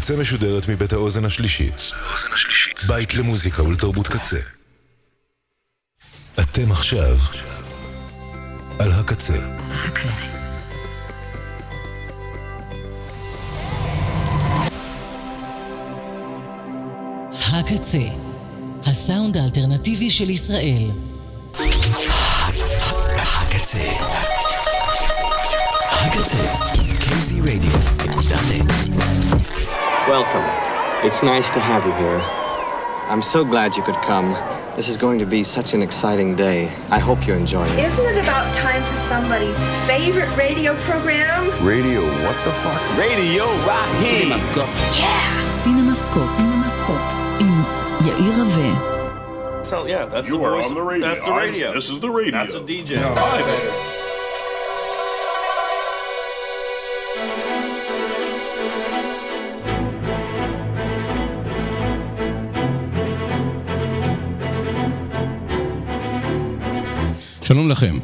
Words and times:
הקצה 0.00 0.16
משודרת 0.16 0.68
מבית 0.68 0.92
האוזן 0.92 1.24
השלישית. 1.24 1.92
בית 2.86 3.14
למוזיקה 3.14 3.62
ולתרבות 3.62 4.08
קצה. 4.08 4.36
אתם 6.40 6.72
עכשיו 6.72 7.18
על 8.78 8.92
הקצה. 8.92 9.36
הקצה. 9.70 10.08
הקצה, 17.32 17.98
הסאונד 18.84 19.36
האלטרנטיבי 19.36 20.10
של 20.10 20.30
ישראל. 20.30 20.90
הקצה. 23.18 23.92
הקצה. 25.92 26.38
kzradio.net 27.00 28.70
Welcome. 30.08 30.44
It's 31.06 31.22
nice 31.22 31.50
to 31.50 31.60
have 31.60 31.84
you 31.86 31.92
here. 31.92 32.18
I'm 33.10 33.22
so 33.22 33.44
glad 33.44 33.76
you 33.76 33.82
could 33.82 33.96
come. 33.96 34.32
This 34.74 34.88
is 34.88 34.96
going 34.96 35.18
to 35.18 35.26
be 35.26 35.44
such 35.44 35.74
an 35.74 35.82
exciting 35.82 36.34
day. 36.34 36.66
I 36.90 36.98
hope 36.98 37.26
you 37.26 37.34
enjoy 37.34 37.66
it. 37.66 37.78
Isn't 37.78 38.04
it 38.06 38.16
about 38.22 38.52
time 38.54 38.82
for 38.90 38.96
somebody's 39.08 39.58
favorite 39.86 40.34
radio 40.36 40.74
program? 40.82 41.50
Radio, 41.64 42.00
what 42.24 42.36
the 42.44 42.52
fuck? 42.62 42.96
Radio 42.98 43.44
Rocky. 43.68 44.06
CinemaScope. 44.08 44.98
Yeah. 44.98 45.48
CinemaScope. 45.48 46.38
CinemaScope. 46.38 47.40
In 47.40 47.52
Yair 48.06 48.56
Rave. 48.56 49.66
So 49.66 49.86
yeah, 49.86 50.06
that's 50.06 50.28
you 50.28 50.38
the 50.38 50.44
are 50.44 50.50
voice. 50.56 50.66
on 50.66 50.74
the 50.74 50.82
radio. 50.82 51.08
That's 51.08 51.24
the 51.24 51.32
radio. 51.32 51.70
I, 51.70 51.74
this 51.74 51.90
is 51.90 52.00
the 52.00 52.10
radio. 52.10 52.32
That's 52.32 52.54
a 52.54 52.60
DJ. 52.60 52.96
No. 52.96 53.14
Hi 53.16 53.42
there. 53.42 53.99
לכם, 67.70 67.98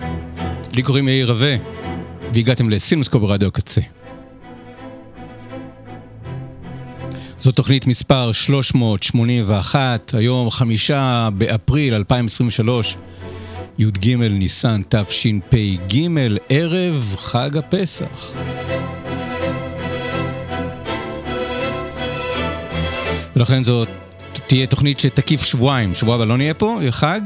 לי 0.75 0.83
קוראים 0.83 1.09
יאיר 1.09 1.31
רווה, 1.31 1.57
והגעתם 2.35 2.71
לסינמסקו 2.71 3.21
ברדיו 3.21 3.49
הקצה. 3.49 3.81
זו 7.41 7.53
תוכנית 7.53 7.87
מספר 7.87 8.33
381, 8.33 10.15
היום 10.15 10.51
חמישה 10.51 11.29
באפריל 11.39 11.95
2023, 11.95 12.97
י"ג 13.79 14.15
ניסן 14.15 14.81
תשפ"ג, 14.89 16.09
ערב 16.49 17.15
חג 17.19 17.57
הפסח. 17.57 18.33
ולכן 23.37 23.65
זאת 23.65 23.89
תהיה 24.47 24.67
תוכנית 24.67 25.01
שתקיף 25.01 25.45
שבועיים, 25.45 25.95
שבוע 25.95 26.15
הבא 26.15 26.25
לא 26.25 26.37
נהיה 26.37 26.55
פה, 26.55 26.79
יהיה 26.81 26.93
חג, 26.93 27.21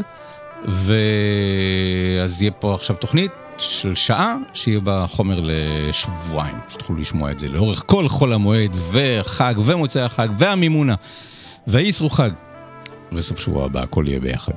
ואז 0.65 2.43
יהיה 2.43 2.51
פה 2.51 2.75
עכשיו 2.75 2.97
תוכנית 2.97 3.31
של 3.59 3.95
שעה, 3.95 4.37
שיהיה 4.55 4.81
בה 4.81 5.05
חומר 5.09 5.41
לשבועיים, 5.43 6.57
שתוכלו 6.69 6.97
לשמוע 6.97 7.31
את 7.31 7.39
זה 7.39 7.49
לאורך 7.49 7.83
כל 7.87 8.09
חול 8.09 8.33
המועד, 8.33 8.77
וחג, 8.93 9.55
ומוצאי 9.65 10.03
החג, 10.03 10.29
והמימונה, 10.39 10.95
והאיסרו 11.67 12.11
חג. 12.11 12.31
וסוף 13.13 13.41
שבוע 13.41 13.65
הבא 13.65 13.83
הכל 13.83 14.05
יהיה 14.09 14.21
ביחד. 14.21 14.53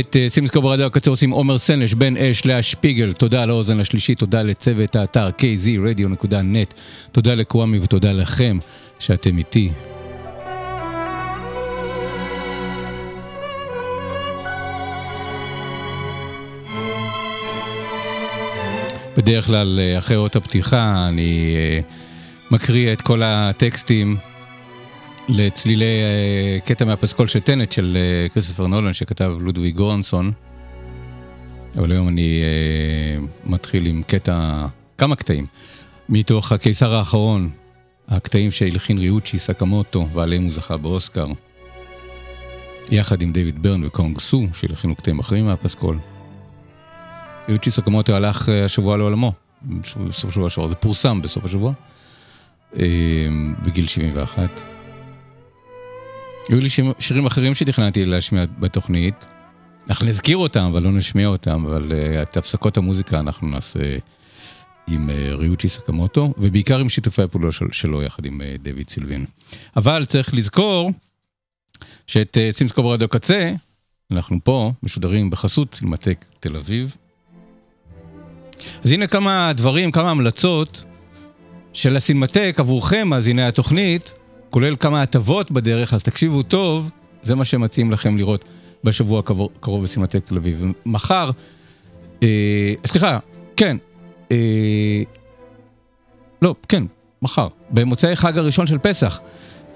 את 0.00 0.16
אה, 0.16 0.28
סימסקו 0.28 0.62
ברדיו 0.62 0.86
הקצר 0.86 1.10
עושים 1.10 1.30
עומר 1.30 1.58
סנש, 1.58 1.94
בן 1.94 2.16
אש, 2.16 2.46
לאה 2.46 2.62
שפיגל, 2.62 3.12
תודה 3.12 3.42
על 3.42 3.50
האוזן 3.50 3.80
השלישית, 3.80 4.18
תודה 4.18 4.42
לצוות 4.42 4.96
האתר 4.96 5.28
kzradio.net, 5.28 6.74
תודה 7.12 7.34
לקוואמי 7.34 7.78
ותודה 7.78 8.12
לכם 8.12 8.58
שאתם 8.98 9.38
איתי. 9.38 9.70
בדרך 19.18 19.46
כלל 19.46 19.80
אה, 19.80 19.98
אחרי 19.98 20.16
אות 20.16 20.36
הפתיחה 20.36 21.08
אני 21.08 21.54
אה, 21.56 21.80
מקריא 22.50 22.92
את 22.92 23.02
כל 23.02 23.22
הטקסטים 23.24 24.16
לצלילי 25.28 25.84
אה, 25.84 26.58
קטע 26.64 26.84
מהפסקול 26.84 27.26
של 27.26 27.40
טנט 27.40 27.72
של 27.72 27.98
כריסטופר 28.32 28.66
נולן 28.66 28.92
שכתב 28.92 29.32
לודוויג 29.40 29.76
גורנסון. 29.76 30.32
אבל 31.76 31.92
היום 31.92 32.08
אני 32.08 32.42
מתחיל 33.44 33.86
עם 33.86 34.02
קטע, 34.06 34.66
כמה 34.98 35.16
קטעים, 35.16 35.46
מתוך 36.08 36.52
הקיסר 36.52 36.94
האחרון, 36.94 37.50
הקטעים 38.08 38.50
שהלחין 38.50 38.98
ריוצ'י 38.98 39.38
סקמוטו 39.38 40.08
ועליהם 40.14 40.42
הוא 40.42 40.52
זכה 40.52 40.76
באוסקר. 40.76 41.26
יחד 42.90 43.22
עם 43.22 43.32
דיוויד 43.32 43.62
ברן 43.62 43.84
וקונג 43.84 44.18
סו 44.18 44.46
שהלחינו 44.54 44.96
קטעים 44.96 45.18
אחרים 45.18 45.46
מהפסקול. 45.46 45.98
ריוצ'י 47.48 47.70
סקמוטו 47.70 48.14
הלך 48.14 48.48
אה, 48.48 48.64
השבוע 48.64 48.96
לעולמו, 48.96 49.32
בסוף 50.08 50.30
השבוע 50.30 50.50
שעבר, 50.50 50.68
זה 50.68 50.74
פורסם 50.74 51.22
בסוף 51.22 51.44
השבוע, 51.44 51.72
אה, 52.76 53.28
בגיל 53.62 53.86
71. 53.86 54.62
היו 56.48 56.60
לי 56.60 56.68
שירים- 57.00 57.26
אחרים 57.26 57.54
שתכננתי 57.54 58.04
להשמיע 58.04 58.44
בתוכנית. 58.58 59.26
אנחנו 59.88 60.06
נזכיר 60.06 60.36
אותם, 60.36 60.60
אבל 60.60 60.82
לא 60.82 60.92
נשמיע 60.92 61.28
אותם, 61.28 61.66
אבל 61.66 61.82
uh, 61.82 62.22
את 62.22 62.36
הפסקות 62.36 62.76
המוזיקה 62.76 63.20
אנחנו 63.20 63.48
נעשה 63.48 63.96
עם 64.86 65.10
ריוצ'י 65.32 65.68
סקמוטו, 65.68 66.34
ובעיקר 66.38 66.78
עם 66.78 66.88
שיתופי 66.88 67.22
הפעולה 67.22 67.52
של, 67.52 67.64
שלו 67.72 68.02
יחד 68.02 68.24
עם 68.24 68.40
דויד 68.62 68.90
סילבין. 68.90 69.24
אבל 69.76 70.04
צריך 70.04 70.34
לזכור 70.34 70.90
שאת 72.06 72.36
סימסקו 72.50 72.82
ברדיו 72.82 73.08
קצה, 73.08 73.52
אנחנו 74.10 74.38
פה 74.44 74.72
משודרים 74.82 75.30
בחסות 75.30 75.74
סינמטק 75.74 76.24
תל 76.40 76.56
אביב. 76.56 76.96
אז 78.84 78.92
הנה 78.92 79.06
כמה 79.06 79.52
דברים, 79.56 79.90
כמה 79.90 80.10
המלצות 80.10 80.84
של 81.72 81.96
הסינמטק 81.96 82.56
עבורכם, 82.58 83.08
מאזיני 83.08 83.42
התוכנית, 83.42 84.14
כולל 84.50 84.76
כמה 84.76 85.02
הטבות 85.02 85.50
בדרך, 85.50 85.94
אז 85.94 86.02
תקשיבו 86.02 86.42
טוב, 86.42 86.90
זה 87.22 87.34
מה 87.34 87.44
שהם 87.44 87.60
מציעים 87.60 87.92
לכם 87.92 88.16
לראות 88.16 88.44
בשבוע 88.84 89.20
הקרוב 89.20 89.82
בסינמטק 89.82 90.24
תל 90.24 90.36
אביב. 90.36 90.64
מחר, 90.86 91.30
אה, 92.22 92.74
סליחה, 92.86 93.18
כן, 93.56 93.76
אה, 94.32 95.02
לא, 96.42 96.54
כן, 96.68 96.84
מחר, 97.22 97.48
במוצאי 97.70 98.16
חג 98.16 98.38
הראשון 98.38 98.66
של 98.66 98.78
פסח, 98.78 99.20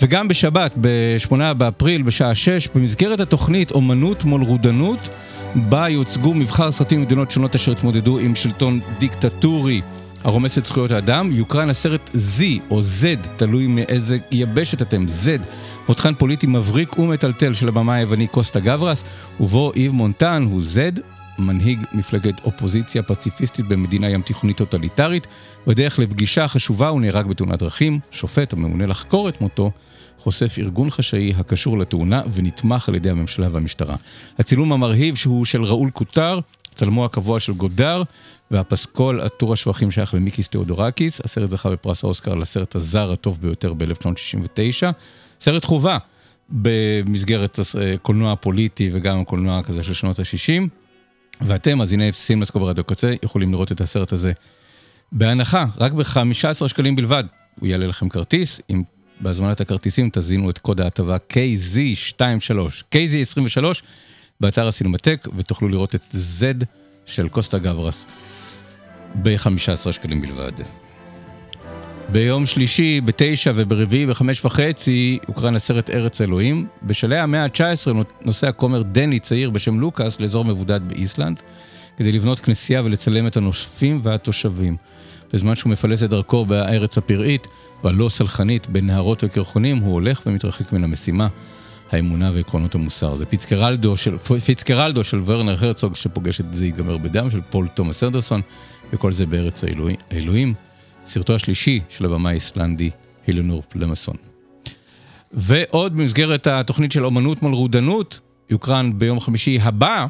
וגם 0.03 0.29
בשבת, 0.29 0.73
ב-8 0.81 1.55
באפריל, 1.55 2.03
בשעה 2.03 2.35
6, 2.35 2.69
במסגרת 2.75 3.21
התוכנית 3.21 3.71
אומנות 3.71 4.25
מול 4.25 4.43
רודנות, 4.43 5.09
בה 5.55 5.89
יוצגו 5.89 6.35
מבחר 6.35 6.73
סרטים 6.73 7.01
ממדינות 7.01 7.31
שונות 7.31 7.55
אשר 7.55 7.73
התמודדו 7.73 8.19
עם 8.19 8.35
שלטון 8.35 8.81
דיקטטורי. 8.99 9.83
הרומס 10.25 10.59
את 10.59 10.67
זכויות 10.67 10.91
האדם, 10.91 11.33
יוקרן 11.33 11.71
הסרט 11.71 12.11
Z 12.15 12.43
או 12.71 12.81
Z, 12.81 13.29
תלוי 13.37 13.67
מאיזה 13.67 14.19
יבשת 14.31 14.83
אתם, 14.83 15.07
Z, 15.25 15.47
מותחן 15.89 16.15
פוליטי 16.15 16.47
מבריק 16.47 16.99
ומטלטל 16.99 17.55
של 17.55 17.69
הבמאי 17.69 17.97
היווני 17.99 18.27
קוסטה 18.27 18.61
גברס, 18.61 19.05
ובו 19.41 19.73
איב 19.73 19.93
מונטן 19.93 20.47
הוא 20.51 20.61
Z, 20.75 21.01
מנהיג 21.39 21.79
מפלגת 21.93 22.45
אופוזיציה 22.45 23.03
פציפיסטית 23.03 23.67
במדינה 23.67 24.11
ים 24.11 24.23
תיכונית 24.23 24.57
טוטליטרית, 24.57 25.27
בדרך 25.67 25.99
לפגישה 25.99 26.49
חשובה 26.49 26.89
הוא 26.89 27.01
נהרג 27.01 27.27
בתאונת 27.27 27.59
דרכים, 27.59 28.01
שופט 28.11 28.53
הממונה 28.53 28.87
לחקור 28.87 29.29
את 29.29 29.41
מותו, 29.41 29.71
חושף 30.19 30.55
ארגון 30.59 30.91
חשאי 30.91 31.33
הקשור 31.37 31.79
לתאונה 31.79 32.23
ונתמך 32.33 32.89
על 32.89 32.95
ידי 32.95 33.11
הממשלה 33.11 33.49
והמשטרה. 33.53 33.97
הצילום 34.39 34.73
המרהיב 34.73 35.15
שהוא 35.15 35.45
של 35.45 35.65
ראול 35.65 35.91
קוטר, 35.91 36.41
צלמו 36.75 37.05
הקבוע 37.05 37.41
של 37.41 37.53
גודר, 37.53 38.03
והפסקול 38.51 39.21
עטור 39.21 39.53
השבחים 39.53 39.91
שייך 39.91 40.15
למיקיס 40.15 40.49
תיאודורקיס, 40.49 41.21
הסרט 41.25 41.51
זכה 41.51 41.71
בפרס 41.71 42.05
האוסקר 42.05 42.35
לסרט 42.35 42.77
הזר 42.77 43.13
הטוב 43.13 43.39
ביותר 43.41 43.73
ב-1969. 43.75 44.93
סרט 45.41 45.65
חובה 45.65 45.99
במסגרת 46.49 47.59
הקולנוע 47.95 48.33
הפוליטי 48.33 48.91
וגם 48.93 49.21
הקולנוע 49.21 49.63
כזה 49.63 49.83
של 49.83 49.95
שנות 49.95 50.19
ה-60. 50.19 50.69
ואתם, 51.41 51.79
מאזיני 51.79 52.13
סימלסקו 52.13 52.61
ברדיו 52.61 52.85
קצה, 52.85 53.13
יכולים 53.23 53.53
לראות 53.53 53.73
את 53.73 53.81
הסרט 53.81 54.13
הזה 54.13 54.33
בהנחה, 55.13 55.65
רק 55.79 55.93
ב-15 55.93 56.69
שקלים 56.69 56.97
בלבד. 56.97 57.25
הוא 57.61 57.69
יעלה 57.69 57.87
לכם 57.87 58.09
כרטיס, 58.09 58.61
אם 58.71 58.83
בהזמנת 59.23 59.61
הכרטיסים 59.61 60.11
תזינו 60.13 60.51
את 60.51 60.59
קוד 60.59 60.81
ההטבה 60.81 61.17
KZ23, 61.33 62.57
KZ23, 62.95 63.65
באתר 64.41 64.69
הסינמטק, 64.69 65.29
ותוכלו 65.37 65.69
לראות 65.69 65.95
את 65.95 66.15
Z 66.15 66.65
של 67.07 67.29
קוסטה 67.29 67.59
גברס 67.59 68.07
ב-15 69.23 69.93
שקלים 69.93 70.21
בלבד. 70.21 70.53
ביום 72.09 72.47
שלישי, 72.47 73.01
בתשע 73.01 73.53
וברביעי 73.57 74.07
בחמש 74.07 74.45
וחצי, 74.45 75.19
הוקרן 75.27 75.57
הסרט 75.57 75.91
ארץ 75.91 76.21
אלוהים. 76.21 76.67
בשלהי 76.83 77.21
המאה 77.21 77.45
ה-19 77.45 77.93
נוסע 78.25 78.49
הכומר 78.49 78.83
דני 78.83 79.21
צעיר 79.21 79.51
בשם 79.51 79.81
לוקאס 79.81 80.21
לאזור 80.21 80.45
מבודד 80.45 80.89
באיסלנד, 80.89 81.43
כדי 81.97 82.13
לבנות 82.13 82.41
כנסייה 82.41 82.83
ולצלם 82.83 83.27
את 83.27 83.37
הנושפים 83.37 84.01
והתושבים. 84.03 84.77
בזמן 85.33 85.55
שהוא 85.55 85.71
מפלס 85.71 86.03
את 86.03 86.11
דרכו 86.11 86.45
בארץ 86.45 86.99
הפראית 86.99 87.47
והלא 87.85 88.09
סלחנית 88.09 88.67
בין 88.67 88.87
נהרות 88.87 89.25
וקרחונים, 89.25 89.77
הוא 89.77 89.93
הולך 89.93 90.21
ומתרחק 90.27 90.73
מן 90.73 90.85
המשימה, 90.85 91.29
האמונה 91.91 92.31
ועקרונות 92.35 92.75
המוסר. 92.75 93.17
זה 93.17 93.27
פיצקרלדו 93.27 93.97
של, 93.97 94.19
פיצקרלדו 94.19 95.05
של 95.05 95.23
ורנר 95.25 95.65
הרצוג 95.65 95.97
שפוגש 95.97 96.41
את 96.41 96.55
זה 96.55 96.65
ייגמר 96.65 96.97
בדם 96.97 97.31
של 97.31 97.41
פול 97.51 97.69
תומאס 97.69 98.05
אנדרסון, 98.05 98.41
וכל 98.93 99.13
זה 99.13 99.27
בארץ 99.27 99.65
האלוהים, 99.65 99.97
האלוהים, 100.11 100.55
סרטו 101.07 101.35
השלישי 101.35 101.81
של 101.89 102.05
הבמאי 102.05 102.33
האיסלנדי 102.33 102.91
הלינור 103.27 103.63
פלמסון. 103.69 104.17
ועוד 105.33 105.97
במסגרת 105.97 106.47
התוכנית 106.47 106.93
של 106.93 107.05
אומנות 107.05 107.43
מול 107.43 107.55
רודנות, 107.55 108.19
יוקרן 108.51 108.99
ביום 108.99 109.21
חמישי 109.21 109.59
הבא, 109.63 110.07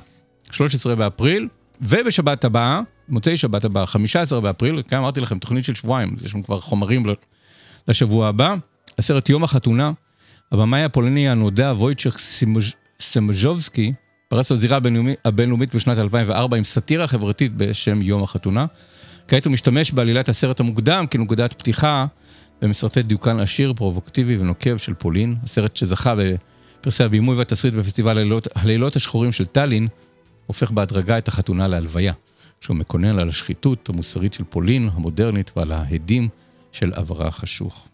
13 0.50 0.94
באפריל, 0.94 1.48
ובשבת 1.80 2.44
הבאה, 2.44 2.80
מוצאי 3.08 3.36
שבת 3.36 3.64
הבאה, 3.64 3.86
15 3.86 4.40
באפריל, 4.40 4.82
כאן 4.88 4.98
אמרתי 4.98 5.20
לכם, 5.20 5.38
תוכנית 5.38 5.64
של 5.64 5.74
שבועיים, 5.74 6.16
יש 6.24 6.34
לנו 6.34 6.44
כבר 6.44 6.60
חומרים 6.60 7.06
לשבוע 7.88 8.28
הבא, 8.28 8.54
הסרט 8.98 9.28
יום 9.28 9.44
החתונה, 9.44 9.92
הבמאי 10.52 10.84
הפולני 10.84 11.28
הנודע 11.28 11.72
וויצ'ך 11.76 12.16
סמז'ובסקי, 13.00 13.92
פרס 14.28 14.50
לזירה 14.50 14.78
הבינלאומית 15.24 15.74
בשנת 15.74 15.98
2004 15.98 16.56
עם 16.56 16.64
סאטירה 16.64 17.06
חברתית 17.06 17.52
בשם 17.56 18.02
יום 18.02 18.22
החתונה. 18.22 18.66
כעת 19.28 19.44
הוא 19.44 19.52
משתמש 19.52 19.92
בעלילת 19.92 20.28
הסרט 20.28 20.60
המוקדם 20.60 21.04
כנקודת 21.10 21.52
פתיחה 21.52 22.06
במסרטי 22.62 23.02
דיוקן 23.02 23.40
עשיר, 23.40 23.72
פרובוקטיבי 23.76 24.36
ונוקב 24.36 24.76
של 24.76 24.94
פולין, 24.94 25.36
הסרט 25.42 25.76
שזכה 25.76 26.14
בפרסי 26.80 27.04
הבימוי 27.04 27.36
והתסריט 27.36 27.74
בפסטיבל 27.74 28.18
הלילות, 28.18 28.48
הלילות 28.54 28.96
השחורים 28.96 29.32
של 29.32 29.44
טאלין, 29.44 29.88
הופך 30.46 30.70
בהדרגה 30.70 31.18
את 31.18 31.28
החתונה 31.28 31.68
להלוויה, 31.68 32.12
שהוא 32.60 32.76
מקונן 32.76 33.18
על 33.18 33.28
השחיתות 33.28 33.88
המוסרית 33.88 34.34
של 34.34 34.44
פולין 34.44 34.88
המודרנית 34.92 35.52
ועל 35.56 35.72
ההדים 35.72 36.28
של 36.72 36.92
עברה 36.94 37.26
החשוך. 37.26 37.88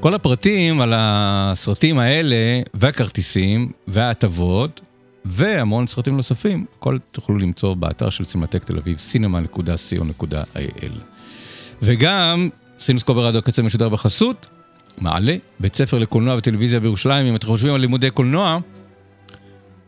כל 0.00 0.14
הפרטים 0.14 0.80
על 0.80 0.92
הסרטים 0.96 1.98
האלה 1.98 2.36
והכרטיסים 2.74 3.72
וההטבות 3.88 4.80
והמון 5.24 5.86
סרטים 5.86 6.16
נוספים, 6.16 6.66
הכל 6.78 6.98
תוכלו 7.10 7.38
למצוא 7.38 7.74
באתר 7.74 8.10
של 8.10 8.24
סינמטק 8.24 8.64
תל 8.64 8.78
אביב, 8.78 8.96
cinema.co.il. 9.12 10.92
וגם, 11.82 12.48
סינמסקופ 12.80 13.16
ברדיו 13.16 13.38
הקצה 13.38 13.62
משודר 13.62 13.88
בחסות, 13.88 14.46
מעלה, 14.98 15.36
בית 15.60 15.76
ספר 15.76 15.98
לקולנוע 15.98 16.36
וטלוויזיה 16.36 16.80
בירושלים, 16.80 17.26
אם 17.26 17.36
אתם 17.36 17.46
חושבים 17.46 17.74
על 17.74 17.80
לימודי 17.80 18.10
קולנוע, 18.10 18.58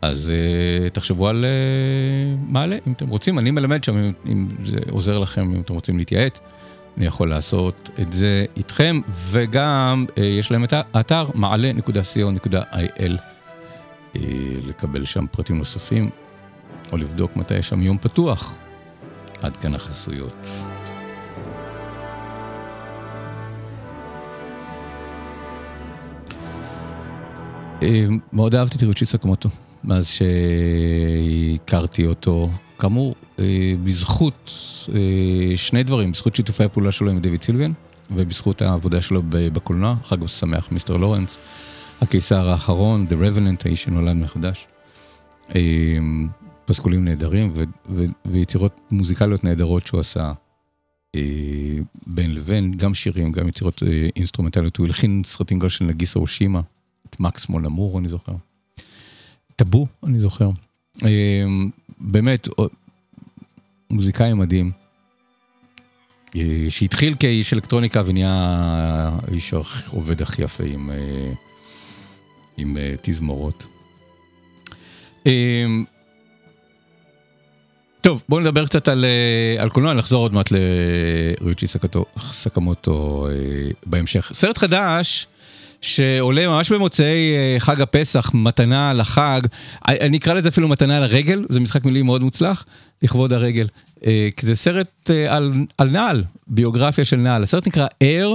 אז 0.02 0.32
uh, 0.32 0.90
תחשבו 0.90 1.28
על 1.28 1.44
uh, 1.44 2.52
מעלה, 2.52 2.76
אם 2.86 2.92
אתם 2.92 3.08
רוצים, 3.08 3.38
אני 3.38 3.50
מלמד 3.50 3.84
שם, 3.84 3.98
אם, 3.98 4.12
אם 4.26 4.48
זה 4.64 4.78
עוזר 4.90 5.18
לכם, 5.18 5.54
אם 5.54 5.60
אתם 5.60 5.74
רוצים 5.74 5.98
להתייעץ. 5.98 6.40
אני 6.96 7.06
יכול 7.06 7.30
לעשות 7.30 7.90
את 8.00 8.12
זה 8.12 8.44
איתכם, 8.56 9.00
וגם 9.08 10.06
אה, 10.18 10.24
יש 10.24 10.50
להם 10.50 10.64
את 10.64 10.72
האתר 10.72 11.26
מעלה.co.il, 11.34 13.12
אה, 14.16 14.20
לקבל 14.68 15.04
שם 15.04 15.26
פרטים 15.26 15.58
נוספים, 15.58 16.10
או 16.92 16.96
לבדוק 16.96 17.36
מתי 17.36 17.54
יש 17.54 17.68
שם 17.68 17.82
יום 17.82 17.98
פתוח. 17.98 18.56
עד 19.42 19.56
כאן 19.56 19.74
החסויות. 19.74 20.48
אה, 27.82 28.04
מאוד 28.32 28.54
אהבתי 28.54 28.76
את 28.76 28.82
ריוצ'י 28.82 29.04
סקמוטו, 29.04 29.48
מאז 29.84 30.08
שהכרתי 31.66 32.06
אותו 32.06 32.50
כאמור, 32.78 33.14
אה, 33.38 33.74
בזכות 33.84 34.50
אה, 34.94 35.56
שני 35.56 35.82
דברים, 35.82 36.12
בזכות 36.12 36.36
שיתופי 36.36 36.64
הפעולה 36.64 36.92
שלו 36.92 37.10
עם 37.10 37.20
דויד 37.20 37.42
סילביאן, 37.42 37.72
ובזכות 38.10 38.62
העבודה 38.62 39.00
שלו 39.00 39.22
בקולנוע, 39.28 39.96
חג 40.02 40.26
שמח 40.26 40.68
מיסטר 40.72 40.96
לורנס, 40.96 41.38
הקיסר 42.00 42.48
האחרון, 42.48 43.06
The 43.08 43.12
Revenant, 43.12 43.62
האיש 43.64 43.82
שנולד 43.82 44.16
מחדש. 44.16 44.66
אה, 45.54 45.60
פסקולים 46.64 47.04
נהדרים 47.04 47.54
ויצירות 48.24 48.80
מוזיקליות 48.90 49.44
נהדרות 49.44 49.86
שהוא 49.86 50.00
עשה 50.00 50.32
בין 52.06 52.34
לבין, 52.34 52.72
גם 52.72 52.94
שירים, 52.94 53.32
גם 53.32 53.48
יצירות 53.48 53.82
אינסטרומנטליות. 54.16 54.76
הוא 54.76 54.86
הלחין 54.86 55.22
סרטים 55.24 55.58
גם 55.58 55.68
של 55.68 55.84
נגיסה 55.84 56.18
אושימה, 56.18 56.60
את 57.10 57.20
מקס 57.20 57.48
מולמור, 57.48 57.98
אני 57.98 58.08
זוכר. 58.08 58.32
טאבו, 59.62 59.86
אני 60.06 60.20
זוכר. 60.20 60.50
באמת, 62.00 62.48
מוזיקאי 63.90 64.34
מדהים, 64.34 64.70
אה, 66.36 66.66
שהתחיל 66.68 67.14
כאיש 67.18 67.52
אלקטרוניקה 67.52 68.02
ונהיה 68.06 69.18
איש 69.32 69.54
עובד 69.90 70.22
הכי 70.22 70.42
יפה 70.42 70.64
עם, 70.64 70.90
אה, 70.90 71.32
עם 72.56 72.76
אה, 72.76 72.94
תזמורות. 73.02 73.66
טוב, 78.00 78.22
בואו 78.28 78.40
נדבר 78.40 78.66
קצת 78.66 78.88
על, 78.88 79.04
על 79.58 79.70
קולנוע, 79.70 79.94
נחזור 79.94 80.22
עוד 80.22 80.34
מעט 80.34 80.48
לריוצ'י 81.40 81.66
סקמוטו 82.32 83.28
בהמשך. 83.86 84.30
סרט 84.34 84.58
חדש 84.58 85.26
שעולה 85.82 86.48
ממש 86.48 86.72
במוצאי 86.72 87.34
אה, 87.36 87.56
חג 87.58 87.80
הפסח, 87.80 88.30
מתנה 88.34 88.92
לחג, 88.92 89.40
אני 89.88 90.16
אקרא 90.16 90.34
לזה 90.34 90.48
אפילו 90.48 90.68
מתנה 90.68 91.00
לרגל, 91.00 91.44
זה 91.48 91.60
משחק 91.60 91.84
מילים 91.84 92.06
מאוד 92.06 92.22
מוצלח, 92.22 92.64
לכבוד 93.02 93.32
הרגל. 93.32 93.66
אה, 94.06 94.28
כי 94.36 94.46
זה 94.46 94.54
סרט 94.54 95.10
אה, 95.10 95.36
על, 95.36 95.52
על 95.78 95.90
נעל, 95.90 96.24
ביוגרפיה 96.46 97.04
של 97.04 97.16
נעל. 97.16 97.42
הסרט 97.42 97.66
נקרא 97.66 97.86
Air, 98.04 98.28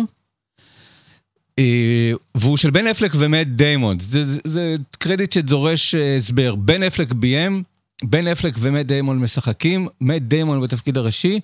והוא 2.36 2.58
של 2.58 2.70
בן 2.70 2.88
אפלק 2.88 3.12
ומט 3.16 3.48
דיימון. 3.48 4.00
זה, 4.00 4.24
זה, 4.24 4.40
זה 4.44 4.76
קרדיט 4.98 5.32
שדורש 5.32 5.96
הסבר. 5.96 6.56
בן 6.56 6.84
אפלק 6.84 7.14
ביים, 7.14 7.64
בן 8.04 8.28
אפלק 8.28 8.54
ומט 8.60 8.86
דיימון 8.86 9.20
משחקים, 9.20 9.88
מט 10.02 10.22
דיימון 10.22 10.62
בתפקיד 10.62 10.98
הראשי. 10.98 11.40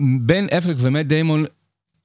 בן 0.00 0.46
אפלק 0.58 0.76
ומט 0.80 1.06
דיימון 1.06 1.44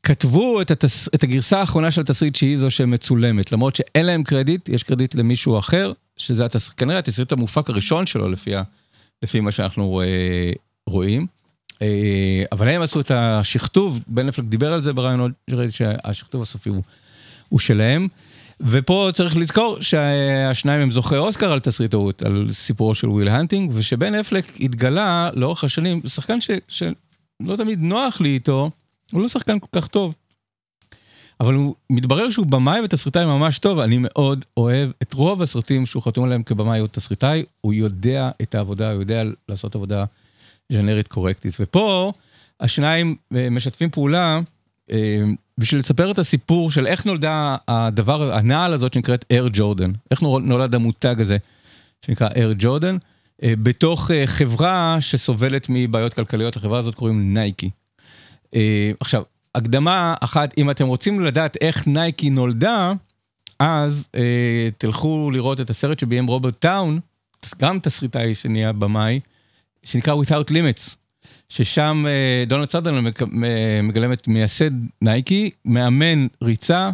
כתבו 0.07 0.61
את, 0.61 0.71
התס... 0.71 1.09
את 1.15 1.23
הגרסה 1.23 1.59
האחרונה 1.59 1.91
של 1.91 2.01
התסריט 2.01 2.35
שהיא 2.35 2.57
זו 2.57 2.71
שמצולמת, 2.71 3.51
למרות 3.51 3.75
שאין 3.75 4.05
להם 4.05 4.23
קרדיט, 4.23 4.69
יש 4.69 4.83
קרדיט 4.83 5.15
למישהו 5.15 5.59
אחר, 5.59 5.91
שזה 6.17 6.45
התס... 6.45 6.69
כנראה 6.69 6.99
התסריט 6.99 7.31
המופק 7.31 7.69
הראשון 7.69 8.05
שלו 8.05 8.29
לפי, 8.29 8.55
ה... 8.55 8.63
לפי 9.23 9.39
מה 9.39 9.51
שאנחנו 9.51 10.01
אה, 10.01 10.51
רואים. 10.89 11.27
אה, 11.81 12.43
אבל 12.51 12.67
הם 12.67 12.81
עשו 12.81 12.99
את 12.99 13.11
השכתוב, 13.11 13.99
בן 14.07 14.27
אפלק 14.27 14.45
דיבר 14.45 14.73
על 14.73 14.81
זה 14.81 14.93
בראיונות, 14.93 15.31
שראיתי 15.49 15.73
שהשכתוב 15.73 16.41
הסופי 16.41 16.69
הוא, 16.69 16.83
הוא 17.49 17.59
שלהם. 17.59 18.07
ופה 18.61 19.09
צריך 19.13 19.37
לזכור 19.37 19.81
שהשניים 19.81 20.81
הם 20.81 20.91
זוכי 20.91 21.15
אוסקר 21.15 21.51
על 21.51 21.59
תסריטאות, 21.59 22.21
על 22.21 22.47
סיפורו 22.51 22.95
של 22.95 23.09
וויל 23.09 23.29
האנטינג, 23.29 23.71
ושבן 23.73 24.15
אפלק 24.15 24.45
התגלה 24.59 25.29
לאורך 25.33 25.63
השנים, 25.63 26.01
שחקן 26.07 26.41
ש... 26.41 26.51
שלא 26.67 27.55
תמיד 27.57 27.79
נוח 27.81 28.21
לי 28.21 28.29
איתו, 28.29 28.71
הוא 29.11 29.21
לא 29.21 29.27
שחקן 29.27 29.59
כל 29.59 29.81
כך 29.81 29.87
טוב. 29.87 30.13
אבל 31.39 31.53
הוא 31.53 31.75
מתברר 31.89 32.29
שהוא 32.29 32.45
במאי 32.45 32.81
ותסריטאי 32.83 33.25
ממש 33.25 33.59
טוב, 33.59 33.79
אני 33.79 33.97
מאוד 33.99 34.45
אוהב 34.57 34.89
את 35.01 35.13
רוב 35.13 35.41
הסרטים 35.41 35.85
שהוא 35.85 36.03
חתום 36.03 36.23
עליהם 36.25 36.43
כבמאי 36.43 36.79
או 36.79 36.87
תסריטאי, 36.87 37.43
הוא 37.61 37.73
יודע 37.73 38.29
את 38.41 38.55
העבודה, 38.55 38.91
הוא 38.91 39.01
יודע 39.01 39.23
לעשות 39.49 39.75
עבודה 39.75 40.05
ז'נרית 40.71 41.07
קורקטית. 41.07 41.53
ופה 41.59 42.13
השניים 42.59 43.15
אה, 43.35 43.49
משתפים 43.49 43.89
פעולה 43.89 44.39
אה, 44.91 45.23
בשביל 45.57 45.79
לספר 45.79 46.11
את 46.11 46.19
הסיפור 46.19 46.71
של 46.71 46.87
איך 46.87 47.05
נולדה 47.05 47.55
הדבר, 47.67 48.33
הנעל 48.33 48.73
הזאת 48.73 48.93
שנקראת 48.93 49.25
אר 49.31 49.47
ג'ורדן, 49.53 49.91
איך 50.11 50.21
נולד 50.21 50.75
המותג 50.75 51.21
הזה 51.21 51.37
שנקרא 52.05 52.29
אר 52.37 52.53
ג'ורדן, 52.57 52.97
אה, 53.43 53.53
בתוך 53.63 54.11
חברה 54.25 54.97
שסובלת 54.99 55.67
מבעיות 55.69 56.13
כלכליות, 56.13 56.55
החברה 56.55 56.79
הזאת 56.79 56.95
קוראים 56.95 57.33
נייקי. 57.33 57.69
אה, 58.55 58.91
עכשיו, 58.99 59.23
הקדמה 59.55 60.15
אחת, 60.21 60.53
אם 60.57 60.71
אתם 60.71 60.87
רוצים 60.87 61.21
לדעת 61.21 61.57
איך 61.61 61.87
נייקי 61.87 62.29
נולדה, 62.29 62.93
אז 63.59 64.09
אה, 64.15 64.69
תלכו 64.77 65.31
לראות 65.31 65.61
את 65.61 65.69
הסרט 65.69 65.99
שביים 65.99 66.27
רוברט 66.27 66.59
טאון, 66.59 66.99
גם 67.59 67.79
תסריטאי 67.79 68.35
שנהיה 68.35 68.73
במאי, 68.73 69.19
שנקרא 69.83 70.15
Without 70.15 70.51
Limits, 70.51 70.95
ששם 71.49 72.05
אה, 72.07 72.43
דונלד 72.47 72.69
סאתרלנד 72.69 73.05
מגלם 73.83 74.13
את 74.13 74.27
מייסד 74.27 74.71
נייקי, 75.01 75.49
מאמן 75.65 76.27
ריצה, 76.41 76.91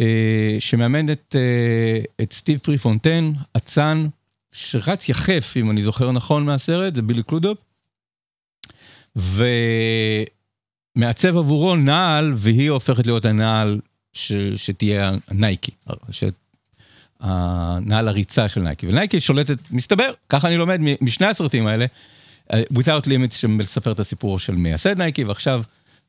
אה, 0.00 0.56
שמאמן 0.58 1.12
את, 1.12 1.36
אה, 1.38 2.24
את 2.24 2.32
סטיב 2.32 2.58
פריפונטיין, 2.58 3.32
אצן, 3.56 4.06
שרץ 4.52 5.08
יחף, 5.08 5.54
אם 5.56 5.70
אני 5.70 5.82
זוכר 5.82 6.12
נכון 6.12 6.46
מהסרט, 6.46 6.94
זה 6.94 7.02
בילי 7.02 7.22
קרודופ. 7.22 7.58
מעצב 10.96 11.36
עבורו 11.36 11.76
נעל, 11.76 12.32
והיא 12.36 12.70
הופכת 12.70 13.06
להיות 13.06 13.24
הנעל 13.24 13.80
ש, 14.12 14.32
שתהיה 14.56 15.12
נייקי, 15.30 15.70
הנעל 17.20 18.08
הריצה 18.08 18.48
של 18.48 18.60
נייקי. 18.60 18.86
ונייקי 18.86 19.20
שולטת, 19.20 19.58
מסתבר, 19.70 20.10
ככה 20.28 20.48
אני 20.48 20.56
לומד 20.56 20.80
משני 21.00 21.26
הסרטים 21.26 21.66
האלה, 21.66 21.86
אה, 22.52 22.62
Without 22.72 23.06
Limits 23.06 23.34
שמספר 23.34 23.92
את 23.92 24.00
הסיפור 24.00 24.38
של 24.38 24.54
מייסד 24.54 24.98
נייקי, 24.98 25.24
ועכשיו 25.24 25.62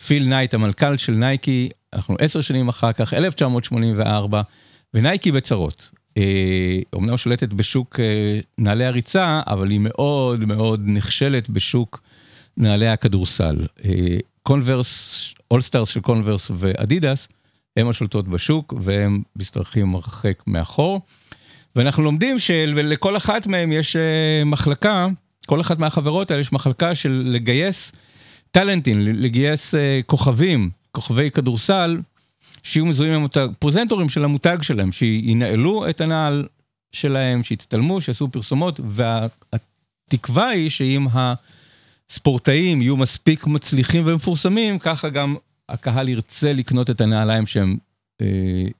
פיל 0.07 0.27
נייט, 0.27 0.53
המנכ"ל 0.53 0.97
של 0.97 1.11
נייקי, 1.11 1.69
אנחנו 1.93 2.15
עשר 2.19 2.41
שנים 2.41 2.67
אחר 2.67 2.93
כך, 2.93 3.13
1984, 3.13 4.41
ונייקי 4.93 5.31
בצרות. 5.31 5.89
אה, 6.17 6.79
אומנם 6.93 7.17
שולטת 7.17 7.53
בשוק 7.53 7.99
אה, 7.99 8.39
נעלי 8.57 8.85
הריצה, 8.85 9.41
אבל 9.47 9.69
היא 9.69 9.79
מאוד 9.79 10.39
מאוד 10.39 10.81
נכשלת 10.85 11.49
בשוק 11.49 12.01
נעלי 12.57 12.87
הכדורסל. 12.87 13.55
קונברס, 14.47 15.33
All 15.51 15.65
Stars 15.65 15.89
של 15.89 15.99
קונברס 15.99 16.51
ואדידס, 16.57 17.27
הם 17.77 17.89
השולטות 17.89 18.27
בשוק 18.27 18.73
והם 18.81 19.21
משתרכים 19.35 19.95
הרחק 19.95 20.43
מאחור. 20.47 21.01
ואנחנו 21.75 22.03
לומדים 22.03 22.39
שלכל 22.39 23.17
אחת 23.17 23.47
מהם 23.47 23.71
יש 23.71 23.95
אה, 23.95 24.43
מחלקה, 24.45 25.07
כל 25.45 25.61
אחת 25.61 25.79
מהחברות 25.79 26.31
האלה 26.31 26.41
יש 26.41 26.53
מחלקה 26.53 26.95
של 26.95 27.23
לגייס 27.25 27.91
טאלנטים, 28.51 28.99
לגייס 28.99 29.75
אה, 29.75 29.99
כוכבים, 30.05 30.69
כוכבי 30.91 31.31
כדורסל, 31.31 31.99
שיהיו 32.63 32.85
מזוהים 32.85 33.13
עם 33.13 33.19
המותג, 33.19 33.47
פרזנטורים 33.59 34.09
של 34.09 34.23
המותג 34.23 34.57
שלהם, 34.61 34.91
שינעלו 34.91 35.89
את 35.89 36.01
הנעל 36.01 36.47
שלהם, 36.91 37.43
שיצטלמו, 37.43 38.01
שיעשו 38.01 38.27
פרסומות, 38.27 38.79
והתקווה 38.89 40.47
היא 40.47 40.69
שאם 40.69 41.07
הספורטאים 42.11 42.81
יהיו 42.81 42.97
מספיק 42.97 43.47
מצליחים 43.47 44.03
ומפורסמים, 44.07 44.79
ככה 44.79 45.09
גם 45.09 45.35
הקהל 45.69 46.09
ירצה 46.09 46.53
לקנות 46.53 46.89
את 46.89 47.01
הנעליים 47.01 47.47
שהם 47.47 47.77
אה, 48.21 48.27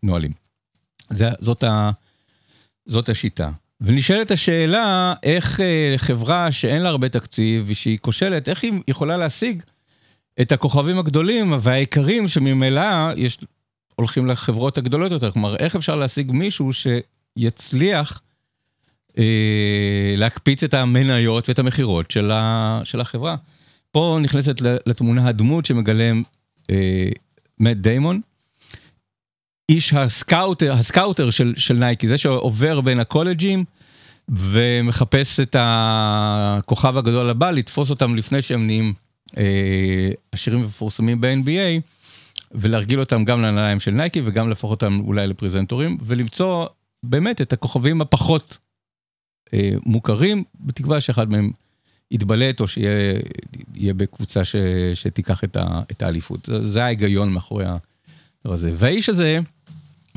נועלים. 0.03 0.32
זה, 1.10 1.29
זאת, 1.39 1.63
ה, 1.63 1.91
זאת 2.86 3.10
השיטה. 3.10 3.51
ונשאלת 3.82 4.32
השאלה, 4.32 5.13
איך 5.24 5.60
אה, 5.60 5.94
חברה 5.98 6.51
שאין 6.51 6.82
לה 6.82 6.89
הרבה 6.89 7.10
תקציב 7.10 7.63
ושהיא 7.67 7.98
כושלת, 8.01 8.50
איך 8.50 8.63
היא 8.63 8.74
יכולה 8.88 9.17
להשיג 9.17 9.63
את 10.41 10.51
הכוכבים 10.51 11.00
הגדולים 11.00 11.53
והיקרים 11.60 12.27
שממילא 12.27 13.13
יש, 13.15 13.38
הולכים 13.96 14.27
לחברות 14.27 14.77
הגדולות 14.77 15.12
יותר. 15.12 15.32
כלומר, 15.32 15.55
איך 15.55 15.75
אפשר 15.75 15.96
להשיג 15.96 16.32
מישהו 16.32 16.70
שיצליח 16.74 18.22
להקפיץ 20.17 20.63
את 20.63 20.74
המניות 20.74 21.50
ואת 21.50 21.60
המכירות 21.60 22.12
של, 22.12 22.31
של 22.84 23.01
החברה? 23.01 23.36
פה 23.95 24.19
נכנסת 24.22 24.62
לתמונה 24.62 25.27
הדמות 25.27 25.65
שמגלם 25.65 26.24
אה, 26.69 27.10
מאט 27.60 27.77
דיימון. 27.77 28.22
איש 29.69 29.93
ה 29.93 30.02
scouter, 30.02 30.74
ה 30.74 30.80
scouter 30.80 31.29
של, 31.29 31.53
של 31.57 31.74
נייקי, 31.74 32.07
זה 32.07 32.17
שעובר 32.17 32.81
בין 32.81 33.00
הקולג'ים 33.00 33.63
ומחפש 34.29 35.39
את 35.39 35.55
הכוכב 35.60 36.98
הגדול 36.98 37.29
הבא, 37.29 37.51
לתפוס 37.51 37.89
אותם 37.89 38.15
לפני 38.15 38.41
שהם 38.41 38.65
נהיים 38.65 38.93
אה, 39.38 40.10
עשירים 40.31 40.62
ומפורסמים 40.62 41.22
ב-NBA, 41.22 41.81
ולהרגיל 42.51 43.00
אותם 43.00 43.25
גם 43.25 43.41
לנעליים 43.41 43.79
של 43.79 43.91
נייקי 43.91 44.22
וגם 44.25 44.50
להפוך 44.50 44.72
אותם 44.72 45.01
אולי 45.05 45.27
לפרזנטורים, 45.27 45.98
ולמצוא 46.01 46.65
באמת 47.03 47.41
את 47.41 47.53
הכוכבים 47.53 48.01
הפחות 48.01 48.57
אה, 48.57 48.64
מוכרים, 49.85 50.43
בתקווה 50.59 51.01
שאחד 51.01 51.31
מהם 51.31 51.51
יתבלט 52.11 52.61
או 52.61 52.67
שיהיה 52.67 53.93
בקבוצה 53.97 54.43
ש, 54.43 54.55
שתיקח 54.93 55.43
את, 55.43 56.01
האליפות. 56.01 56.45
זה, 56.45 56.63
זה 56.63 56.83
ההיגיון 56.83 57.33
מאחורי 57.33 57.65
הדבר 57.65 58.53
הזה. 58.53 58.71
והאיש 58.75 59.09
הזה 59.09 59.39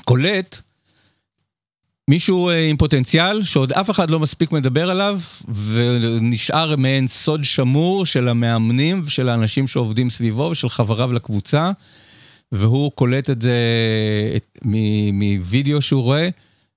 קולט 0.04 0.60
מישהו 2.08 2.48
אה, 2.48 2.66
עם 2.68 2.76
פוטנציאל 2.76 3.44
שעוד 3.44 3.72
אף 3.72 3.90
אחד 3.90 4.10
לא 4.10 4.20
מספיק 4.20 4.52
מדבר 4.52 4.90
עליו, 4.90 5.20
ונשאר 5.72 6.76
מעין 6.76 7.08
סוד 7.08 7.44
שמור 7.44 8.06
של 8.06 8.28
המאמנים 8.28 9.02
ושל 9.04 9.28
האנשים 9.28 9.68
שעובדים 9.68 10.10
סביבו 10.10 10.42
ושל 10.42 10.68
חבריו 10.68 11.12
לקבוצה, 11.12 11.70
והוא 12.52 12.92
קולט 12.92 13.30
את 13.30 13.42
זה 13.42 13.56
מווידאו 15.12 15.82
שהוא 15.82 16.02
רואה, 16.02 16.28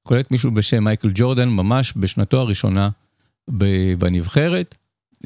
קולט 0.03 0.31
מישהו 0.31 0.51
בשם 0.51 0.83
מייקל 0.83 1.11
ג'ורדן 1.13 1.49
ממש 1.49 1.93
בשנתו 1.95 2.41
הראשונה 2.41 2.89
בנבחרת, 3.97 4.75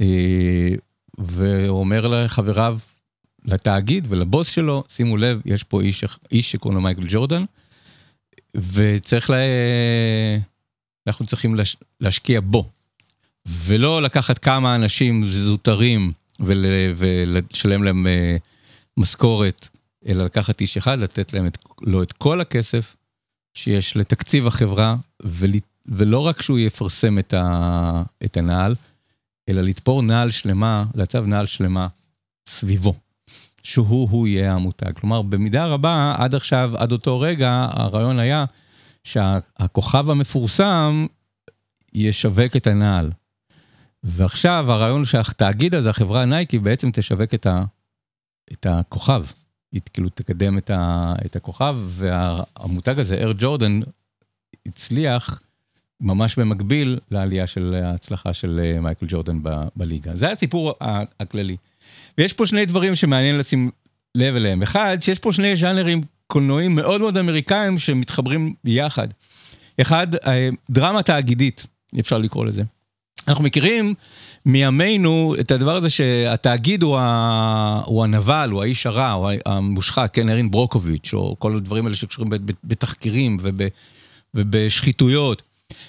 אה, 0.01 0.75
והוא 1.17 1.79
אומר 1.79 2.07
לחבריו, 2.07 2.79
לתאגיד 3.45 4.05
ולבוס 4.09 4.47
שלו, 4.47 4.83
שימו 4.89 5.17
לב, 5.17 5.41
יש 5.45 5.63
פה 5.63 5.81
איש, 5.81 6.03
איש 6.31 6.51
שקוראים 6.51 6.77
לו 6.77 6.83
מייקל 6.83 7.03
ג'ורדן, 7.07 7.43
וצריך 8.55 9.29
לה... 9.29 9.37
אנחנו 11.07 11.25
צריכים 11.25 11.55
להש... 11.55 11.77
להשקיע 12.01 12.39
בו, 12.43 12.69
ולא 13.47 14.01
לקחת 14.01 14.37
כמה 14.37 14.75
אנשים 14.75 15.23
זוטרים 15.23 16.11
ול... 16.39 16.65
ולשלם 16.95 17.83
להם 17.83 18.07
אה, 18.07 18.37
משכורת, 18.97 19.67
אלא 20.07 20.25
לקחת 20.25 20.61
איש 20.61 20.77
אחד, 20.77 20.99
לתת 20.99 21.33
להם 21.33 21.47
את... 21.47 21.57
לו 21.81 22.03
את 22.03 22.11
כל 22.11 22.41
הכסף 22.41 22.95
שיש 23.55 23.97
לתקציב 23.97 24.47
החברה, 24.47 24.95
ול... 25.23 25.51
ולא 25.85 26.19
רק 26.19 26.41
שהוא 26.41 26.59
יפרסם 26.59 27.19
את, 27.19 27.33
ה... 27.33 28.03
את 28.25 28.37
הנעל, 28.37 28.75
אלא 29.49 29.61
לתפור 29.61 30.01
נעל 30.01 30.31
שלמה, 30.31 30.85
לעצב 30.95 31.25
נעל 31.25 31.45
שלמה 31.45 31.87
סביבו, 32.47 32.93
שהוא-הוא 33.63 34.27
יהיה 34.27 34.53
המותג. 34.53 34.99
כלומר, 34.99 35.21
במידה 35.21 35.65
רבה, 35.65 36.15
עד 36.17 36.35
עכשיו, 36.35 36.71
עד 36.77 36.91
אותו 36.91 37.19
רגע, 37.19 37.67
הרעיון 37.71 38.19
היה 38.19 38.45
שהכוכב 39.03 40.09
המפורסם 40.09 41.05
ישווק 41.93 42.55
את 42.55 42.67
הנעל. 42.67 43.11
ועכשיו 44.03 44.71
הרעיון 44.71 45.05
שהתאגיד 45.05 45.75
הזה, 45.75 45.89
החברה 45.89 46.25
נייקי, 46.25 46.59
בעצם 46.59 46.91
תשווק 46.91 47.33
את, 47.33 47.45
ה, 47.45 47.63
את 48.51 48.65
הכוכב. 48.69 49.25
היא 49.75 49.81
כאילו 49.93 50.09
תקדם 50.09 50.57
את, 50.57 50.69
ה, 50.69 51.13
את 51.25 51.35
הכוכב, 51.35 51.75
והמותג 51.85 52.99
הזה, 52.99 53.15
אר 53.15 53.31
ג'ורדן, 53.37 53.79
הצליח 54.65 55.39
ממש 56.01 56.39
במקביל 56.39 56.99
לעלייה 57.11 57.47
של 57.47 57.81
ההצלחה 57.83 58.33
של 58.33 58.61
אה, 58.63 58.79
מייקל 58.79 59.05
ג'ורדן 59.09 59.39
ב- 59.43 59.67
בליגה. 59.75 60.15
זה 60.15 60.31
הסיפור 60.31 60.73
הכללי. 61.19 61.57
ויש 62.17 62.33
פה 62.33 62.45
שני 62.45 62.65
דברים 62.65 62.95
שמעניין 62.95 63.37
לשים 63.37 63.71
לב 64.15 64.35
אליהם. 64.35 64.61
אחד, 64.61 64.97
שיש 65.01 65.19
פה 65.19 65.31
שני 65.31 65.55
ז'אנרים 65.55 66.01
קולנועים 66.27 66.75
מאוד 66.75 67.01
מאוד 67.01 67.17
אמריקאים 67.17 67.79
שמתחברים 67.79 68.53
יחד. 68.65 69.07
אחד, 69.81 70.15
אה, 70.15 70.49
דרמה 70.69 71.03
תאגידית, 71.03 71.65
אפשר 71.99 72.17
לקרוא 72.17 72.45
לזה. 72.45 72.63
אנחנו 73.27 73.43
מכירים 73.43 73.93
מימינו 74.45 75.35
את 75.39 75.51
הדבר 75.51 75.75
הזה 75.75 75.89
שהתאגיד 75.89 76.83
הוא, 76.83 76.97
ה... 76.97 77.81
הוא 77.85 78.03
הנבל, 78.03 78.49
הוא 78.51 78.61
האיש 78.61 78.85
הרע, 78.85 79.11
הוא 79.11 79.29
המושחת, 79.45 80.13
כן, 80.13 80.29
ארין 80.29 80.51
ברוקוביץ', 80.51 81.13
או 81.13 81.35
כל 81.39 81.55
הדברים 81.55 81.85
האלה 81.85 81.95
שקשורים 81.95 82.31
בתחקירים 82.63 83.37
וב... 83.41 83.61
ובשחיתויות. 84.33 85.41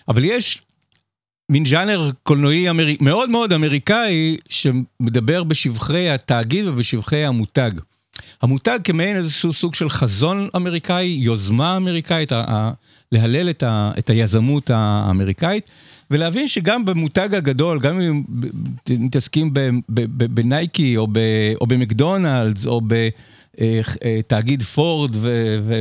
אבל 0.08 0.24
יש 0.24 0.62
מין 1.50 1.64
ז'אנר 1.64 2.10
קולנועי 2.22 2.70
אמר... 2.70 2.86
מאוד 3.00 3.30
מאוד 3.30 3.52
אמריקאי 3.52 4.36
שמדבר 4.48 5.44
בשבחי 5.44 6.10
התאגיד 6.10 6.66
ובשבחי 6.66 7.24
המותג. 7.24 7.70
המותג 8.42 8.78
כמעין 8.84 9.16
איזשהו 9.16 9.52
סוג 9.52 9.74
של 9.74 9.90
חזון 9.90 10.48
אמריקאי, 10.56 11.06
יוזמה 11.06 11.76
אמריקאית, 11.76 12.32
ה... 12.32 12.70
להלל 13.12 13.50
את, 13.50 13.62
ה... 13.62 13.90
את 13.98 14.10
היזמות 14.10 14.70
האמריקאית, 14.70 15.64
ולהבין 16.10 16.48
שגם 16.48 16.84
במותג 16.84 17.34
הגדול, 17.34 17.80
גם 17.80 18.00
אם 18.00 18.22
מתעסקים 18.88 19.50
בנייקי 20.34 20.96
או. 20.96 21.06
או 21.60 21.66
במקדונלדס 21.66 22.66
או 22.66 22.80
בתאגיד 23.56 24.62
פורד 24.62 25.16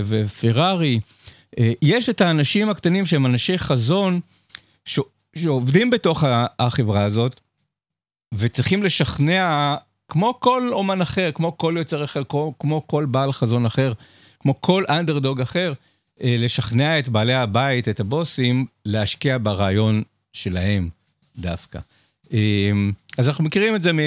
ופרארי, 0.05 0.99
אה, 1.59 1.71
יש 1.81 2.09
את 2.09 2.21
האנשים 2.21 2.69
הקטנים 2.69 3.05
שהם 3.05 3.25
אנשי 3.25 3.57
חזון. 3.57 4.19
שעובדים 5.35 5.89
בתוך 5.89 6.23
החברה 6.59 7.03
הזאת, 7.03 7.39
וצריכים 8.33 8.83
לשכנע, 8.83 9.75
כמו 10.09 10.39
כל 10.39 10.69
אומן 10.71 11.01
אחר, 11.01 11.31
כמו 11.33 11.57
כל 11.57 11.75
יוצר 11.77 12.03
אחר, 12.03 12.23
כמו, 12.29 12.53
כמו 12.59 12.87
כל 12.87 13.05
בעל 13.05 13.33
חזון 13.33 13.65
אחר, 13.65 13.93
כמו 14.39 14.61
כל 14.61 14.83
אנדרדוג 14.89 15.41
אחר, 15.41 15.73
אה, 16.23 16.35
לשכנע 16.39 16.99
את 16.99 17.09
בעלי 17.09 17.33
הבית, 17.33 17.89
את 17.89 17.99
הבוסים, 17.99 18.65
להשקיע 18.85 19.37
ברעיון 19.43 20.03
שלהם 20.35 20.89
דווקא. 21.37 21.79
אה, 22.33 22.71
אז 23.17 23.27
אנחנו 23.27 23.43
מכירים 23.43 23.75
את 23.75 23.83
זה 23.83 23.93
מ... 23.93 23.99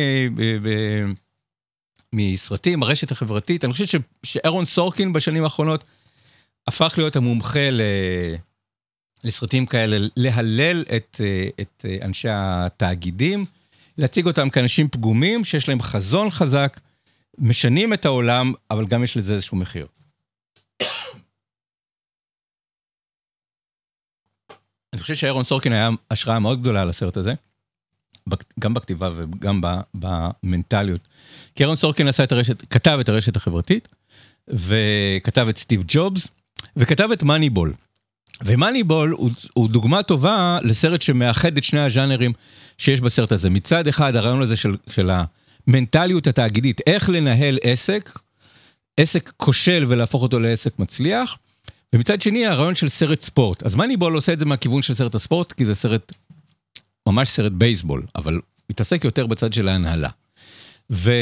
מסרטים, 2.15 2.83
הרשת 2.83 3.11
החברתית, 3.11 3.65
אני 3.65 3.73
חושב 3.73 4.01
שאירון 4.23 4.65
סורקין 4.65 5.13
בשנים 5.13 5.45
האחרונות 5.45 5.85
הפך 6.67 6.95
להיות 6.97 7.17
המומחה 7.17 7.71
ל... 7.71 7.81
לסרטים 9.25 9.67
כאלה, 9.67 10.07
להלל 10.17 10.85
את, 10.97 11.21
את 11.61 11.85
אנשי 12.03 12.29
התאגידים, 12.31 13.45
להציג 13.99 14.27
אותם 14.27 14.51
כאנשים 14.51 14.89
פגומים, 14.89 15.45
שיש 15.45 15.69
להם 15.69 15.83
חזון 15.83 16.31
חזק, 16.31 16.81
משנים 17.39 17.93
את 17.93 18.05
העולם, 18.05 18.53
אבל 18.71 18.87
גם 18.87 19.05
יש 19.05 19.17
לזה 19.17 19.35
איזשהו 19.35 19.57
מחיר. 19.57 19.87
אני 24.93 25.03
חושב 25.03 25.15
שאירון 25.15 25.45
סורקין 25.45 25.73
היה 25.73 25.91
השראה 26.11 26.39
מאוד 26.39 26.61
גדולה 26.61 26.85
לסרט 26.85 27.17
הזה, 27.17 27.35
גם 28.61 28.75
בכתיבה 28.75 29.11
וגם 29.17 29.61
במנטליות. 29.95 31.01
כי 31.55 31.63
אהרון 31.63 31.77
סורקין 31.77 32.09
עשה 32.09 32.25
את 32.25 32.33
הרשת, 32.33 32.63
כתב 32.71 32.99
את 33.01 33.09
הרשת 33.09 33.37
החברתית, 33.37 33.89
וכתב 34.49 35.47
את 35.49 35.59
סטיב 35.59 35.83
ג'ובס, 35.89 36.29
וכתב 36.77 37.09
את 37.13 37.23
מאניבול. 37.23 37.73
ומאניבול 38.45 39.11
הוא, 39.11 39.31
הוא 39.55 39.69
דוגמה 39.69 40.03
טובה 40.03 40.59
לסרט 40.63 41.03
שמאחד 41.03 41.57
את 41.57 41.65
שני 41.65 41.81
הז'אנרים 41.81 42.33
שיש 42.79 43.01
בסרט 43.01 43.33
הזה. 43.33 43.51
מצד 43.51 43.87
אחד 43.87 44.17
הרעיון 44.17 44.43
הזה 44.43 44.57
של, 44.57 44.77
של 44.91 45.11
המנטליות 45.67 46.27
התאגידית, 46.27 46.81
איך 46.87 47.09
לנהל 47.09 47.59
עסק, 47.63 48.19
עסק 48.97 49.33
כושל 49.37 49.85
ולהפוך 49.89 50.23
אותו 50.23 50.41
לעסק 50.41 50.79
מצליח, 50.79 51.39
ומצד 51.95 52.21
שני 52.21 52.47
הרעיון 52.47 52.75
של 52.75 52.89
סרט 52.89 53.21
ספורט. 53.21 53.63
אז 53.63 53.75
מאניבול 53.75 54.15
עושה 54.15 54.33
את 54.33 54.39
זה 54.39 54.45
מהכיוון 54.45 54.83
של 54.83 54.95
סרט 54.95 55.15
הספורט, 55.15 55.53
כי 55.53 55.65
זה 55.65 55.75
סרט, 55.75 56.13
ממש 57.09 57.29
סרט 57.29 57.53
בייסבול, 57.53 58.07
אבל 58.17 58.41
מתעסק 58.71 59.05
יותר 59.05 59.27
בצד 59.27 59.53
של 59.53 59.69
ההנהלה. 59.69 60.09
ו... 60.93 61.13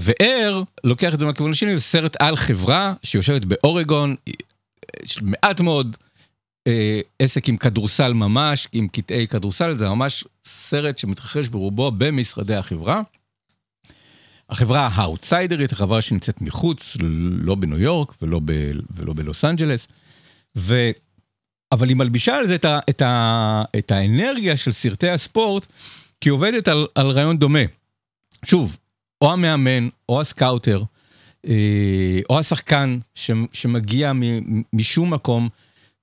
ואר 0.00 0.62
לוקח 0.84 1.14
את 1.14 1.20
זה 1.20 1.26
מהכיוון 1.26 1.50
השני, 1.50 1.74
זה 1.74 1.82
סרט 1.82 2.16
על 2.22 2.36
חברה 2.36 2.94
שיושבת 3.02 3.44
באורגון, 3.44 4.16
מעט 5.22 5.60
מאוד 5.60 5.96
אה, 6.66 7.00
עסק 7.18 7.48
עם 7.48 7.56
כדורסל 7.56 8.12
ממש, 8.12 8.68
עם 8.72 8.88
קטעי 8.88 9.28
כדורסל, 9.28 9.74
זה 9.74 9.88
ממש 9.88 10.24
סרט 10.46 10.98
שמתרחש 10.98 11.48
ברובו 11.48 11.90
במשרדי 11.90 12.54
החברה. 12.54 13.02
החברה 14.50 14.88
האאוטסיידרית, 14.92 15.72
החברה 15.72 16.02
שנמצאת 16.02 16.40
מחוץ, 16.40 16.96
לא 17.42 17.54
בניו 17.54 17.78
יורק 17.78 18.12
ולא, 18.22 18.40
ב, 18.44 18.52
ולא 18.90 19.12
בלוס 19.12 19.44
אנג'לס. 19.44 19.86
ו... 20.56 20.90
אבל 21.72 21.88
היא 21.88 21.96
מלבישה 21.96 22.36
על 22.36 22.46
זה 22.46 22.54
את, 22.54 22.64
ה, 22.64 22.78
את, 22.90 23.02
ה, 23.02 23.62
את 23.78 23.90
האנרגיה 23.90 24.56
של 24.56 24.72
סרטי 24.72 25.08
הספורט, 25.08 25.66
כי 26.20 26.28
היא 26.28 26.32
עובדת 26.32 26.68
על, 26.68 26.86
על 26.94 27.10
רעיון 27.10 27.36
דומה. 27.36 27.58
שוב, 28.44 28.76
או 29.20 29.32
המאמן, 29.32 29.88
או 30.08 30.20
ה 30.20 30.27
scouter, 30.27 30.82
אה, 31.46 32.20
או 32.30 32.38
השחקן 32.38 32.98
שמגיע 33.52 34.12
משום 34.72 35.14
מקום, 35.14 35.48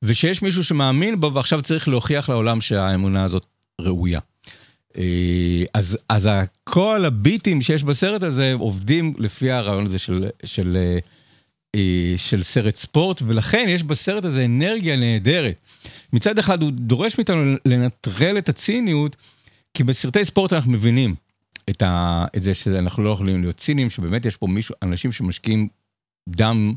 ושיש 0.01 0.41
מישהו 0.41 0.63
שמאמין 0.63 1.19
בו 1.19 1.33
ועכשיו 1.33 1.61
צריך 1.61 1.87
להוכיח 1.87 2.29
לעולם 2.29 2.61
שהאמונה 2.61 3.23
הזאת 3.23 3.45
ראויה. 3.81 4.19
אה, 4.97 5.63
אז, 5.73 5.97
אז 6.09 6.29
כל 6.63 7.05
הביטים 7.05 7.61
שיש 7.61 7.83
בסרט 7.83 8.23
הזה 8.23 8.53
עובדים 8.53 9.13
לפי 9.17 9.51
הרעיון 9.51 9.85
הזה 9.85 9.99
של, 9.99 10.29
של, 10.45 10.77
אה, 11.75 12.13
של 12.17 12.43
סרט 12.43 12.75
ספורט, 12.75 13.21
ולכן 13.21 13.65
יש 13.69 13.83
בסרט 13.83 14.25
הזה 14.25 14.45
אנרגיה 14.45 14.97
נהדרת. 14.97 15.55
מצד 16.13 16.39
אחד 16.39 16.61
הוא 16.61 16.71
דורש 16.71 17.17
מאיתנו 17.17 17.55
לנטרל 17.65 18.37
את 18.37 18.49
הציניות, 18.49 19.15
כי 19.73 19.83
בסרטי 19.83 20.25
ספורט 20.25 20.53
אנחנו 20.53 20.71
מבינים 20.71 21.15
את, 21.69 21.81
ה, 21.81 22.25
את 22.37 22.41
זה 22.41 22.53
שאנחנו 22.53 23.03
לא 23.03 23.09
יכולים 23.09 23.41
להיות 23.41 23.57
ציניים, 23.57 23.89
שבאמת 23.89 24.25
יש 24.25 24.37
פה 24.37 24.47
מישהו, 24.47 24.75
אנשים 24.83 25.11
שמשקיעים 25.11 25.67
דם, 26.29 26.73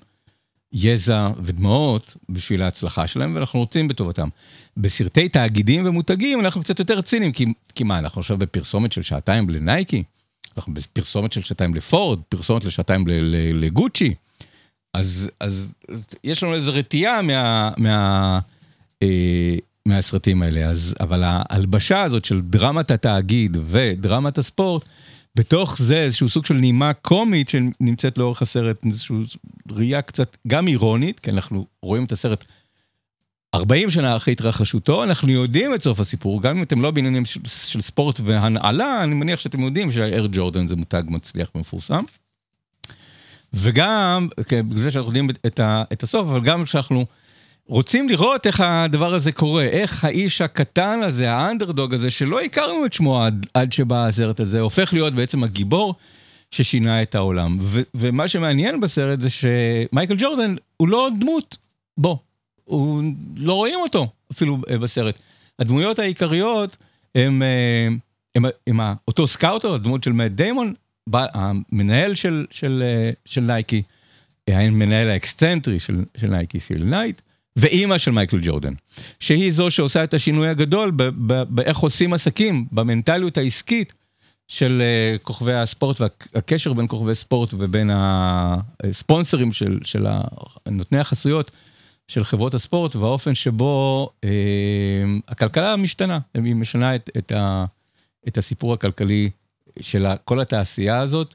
יזע 0.72 1.28
ודמעות 1.42 2.16
בשביל 2.28 2.62
ההצלחה 2.62 3.06
שלהם, 3.06 3.34
ואנחנו 3.34 3.60
רוצים 3.60 3.88
בטובתם. 3.88 4.28
בסרטי 4.76 5.28
תאגידים 5.28 5.86
ומותגים 5.86 6.40
אנחנו 6.40 6.60
קצת 6.60 6.78
יותר 6.78 7.00
ציניים, 7.00 7.32
כי, 7.32 7.46
כי 7.74 7.84
מה, 7.84 7.98
אנחנו 7.98 8.20
עכשיו 8.20 8.38
בפרסומת 8.38 8.92
של 8.92 9.02
שעתיים 9.02 9.50
לנייקי? 9.50 10.02
אנחנו 10.56 10.74
בפרסומת 10.74 11.32
של 11.32 11.40
שעתיים 11.40 11.74
לפורד, 11.74 12.20
פרסומת 12.28 12.64
לשעתיים 12.64 13.04
לגוצ'י. 13.54 14.14
אז, 14.94 15.30
אז, 15.40 15.72
אז 15.88 16.06
יש 16.24 16.42
לנו 16.42 16.54
איזו 16.54 16.72
רתיעה 16.74 17.22
מה, 17.22 17.70
מה, 17.76 18.38
אה, 19.02 19.56
מהסרטים 19.86 20.42
האלה, 20.42 20.66
אז, 20.66 20.94
אבל 21.00 21.22
ההלבשה 21.24 22.02
הזאת 22.02 22.24
של 22.24 22.40
דרמת 22.40 22.90
התאגיד 22.90 23.56
ודרמת 23.64 24.38
הספורט, 24.38 24.84
בתוך 25.38 25.76
זה 25.78 25.96
איזשהו 25.96 26.28
סוג 26.28 26.46
של 26.46 26.54
נימה 26.54 26.92
קומית 26.92 27.48
שנמצאת 27.48 28.18
לאורך 28.18 28.42
הסרט, 28.42 28.76
איזושהי 28.86 29.16
ראייה 29.70 30.02
קצת 30.02 30.36
גם 30.46 30.68
אירונית, 30.68 31.20
כי 31.20 31.30
אנחנו 31.30 31.66
רואים 31.82 32.04
את 32.04 32.12
הסרט 32.12 32.44
40 33.54 33.90
שנה 33.90 34.16
אחרי 34.16 34.32
התרחשותו, 34.32 35.04
אנחנו 35.04 35.30
יודעים 35.30 35.74
את 35.74 35.82
סוף 35.82 36.00
הסיפור, 36.00 36.42
גם 36.42 36.56
אם 36.56 36.62
אתם 36.62 36.82
לא 36.82 36.90
בעניינים 36.90 37.24
של, 37.24 37.40
של 37.46 37.82
ספורט 37.82 38.20
והנעלה, 38.24 39.02
אני 39.02 39.14
מניח 39.14 39.40
שאתם 39.40 39.60
יודעים 39.60 39.90
שהאר 39.90 40.26
ג'ורדן 40.32 40.66
זה 40.66 40.76
מותג 40.76 41.02
מצליח 41.06 41.50
ומפורסם. 41.54 42.04
וגם, 43.54 44.28
כן, 44.48 44.68
בגלל 44.68 44.90
שאנחנו 44.90 45.08
יודעים 45.08 45.30
את, 45.46 45.60
ה, 45.60 45.82
את 45.92 46.02
הסוף, 46.02 46.28
אבל 46.28 46.40
גם 46.40 46.64
כשאנחנו 46.64 47.06
רוצים 47.68 48.08
לראות 48.08 48.46
איך 48.46 48.60
הדבר 48.60 49.14
הזה 49.14 49.32
קורה, 49.32 49.64
איך 49.64 50.04
האיש 50.04 50.40
הקטן 50.40 51.00
הזה, 51.02 51.32
האנדרדוג 51.32 51.94
הזה, 51.94 52.10
שלא 52.10 52.40
הכרנו 52.40 52.86
את 52.86 52.92
שמו 52.92 53.22
עד, 53.22 53.46
עד 53.54 53.72
שבא 53.72 54.06
הסרט 54.06 54.40
הזה, 54.40 54.60
הופך 54.60 54.92
להיות 54.92 55.14
בעצם 55.14 55.44
הגיבור 55.44 55.94
ששינה 56.50 57.02
את 57.02 57.14
העולם. 57.14 57.58
ו, 57.60 57.80
ומה 57.94 58.28
שמעניין 58.28 58.80
בסרט 58.80 59.20
זה 59.20 59.28
שמייקל 59.30 60.14
ג'ורדן 60.18 60.54
הוא 60.76 60.88
לא 60.88 61.08
דמות, 61.20 61.56
בוא, 61.98 62.16
הוא, 62.64 63.02
לא 63.36 63.52
רואים 63.52 63.78
אותו 63.82 64.06
אפילו 64.32 64.58
אה, 64.70 64.78
בסרט. 64.78 65.14
הדמויות 65.58 65.98
העיקריות 65.98 66.76
הם, 67.14 67.42
אה, 67.42 67.88
הם, 68.34 68.44
הם, 68.44 68.80
הם 68.80 68.94
אותו 69.08 69.26
scouter, 69.26 69.74
הדמות 69.74 70.04
של 70.04 70.12
מאט 70.12 70.32
דיימון, 70.32 70.74
המנהל 71.12 72.14
של, 72.14 72.46
של, 72.50 72.82
אה, 72.86 73.10
של 73.24 73.40
נייקי, 73.40 73.82
המנהל 74.48 75.10
האקסצנטרי 75.10 75.80
של, 75.80 76.04
של 76.16 76.26
נייקי, 76.26 76.60
פיל 76.60 76.84
נייט, 76.84 77.20
ואימא 77.58 77.98
של 77.98 78.10
מייקל 78.10 78.38
ג'ורדן, 78.42 78.72
שהיא 79.20 79.52
זו 79.52 79.70
שעושה 79.70 80.04
את 80.04 80.14
השינוי 80.14 80.48
הגדול 80.48 80.90
באיך 81.48 81.78
עושים 81.78 82.12
עסקים, 82.12 82.66
במנטליות 82.72 83.36
העסקית 83.38 83.92
של 84.48 84.82
uh, 84.82 85.18
כוכבי 85.22 85.54
הספורט 85.54 86.00
והקשר 86.00 86.72
בין 86.72 86.88
כוכבי 86.88 87.14
ספורט 87.14 87.54
ובין 87.58 87.90
הספונסרים 87.92 89.52
של, 89.52 89.78
של 89.84 90.06
נותני 90.66 90.98
החסויות 90.98 91.50
של 92.08 92.24
חברות 92.24 92.54
הספורט 92.54 92.96
והאופן 92.96 93.34
שבו 93.34 94.10
uh, 94.20 94.26
הכלכלה 95.28 95.76
משתנה, 95.76 96.18
היא 96.34 96.54
משנה 96.54 96.94
את, 96.94 97.10
את, 97.18 97.32
ה, 97.32 97.64
את 98.28 98.38
הסיפור 98.38 98.74
הכלכלי 98.74 99.30
של 99.80 100.06
כל 100.24 100.40
התעשייה 100.40 100.98
הזאת. 100.98 101.34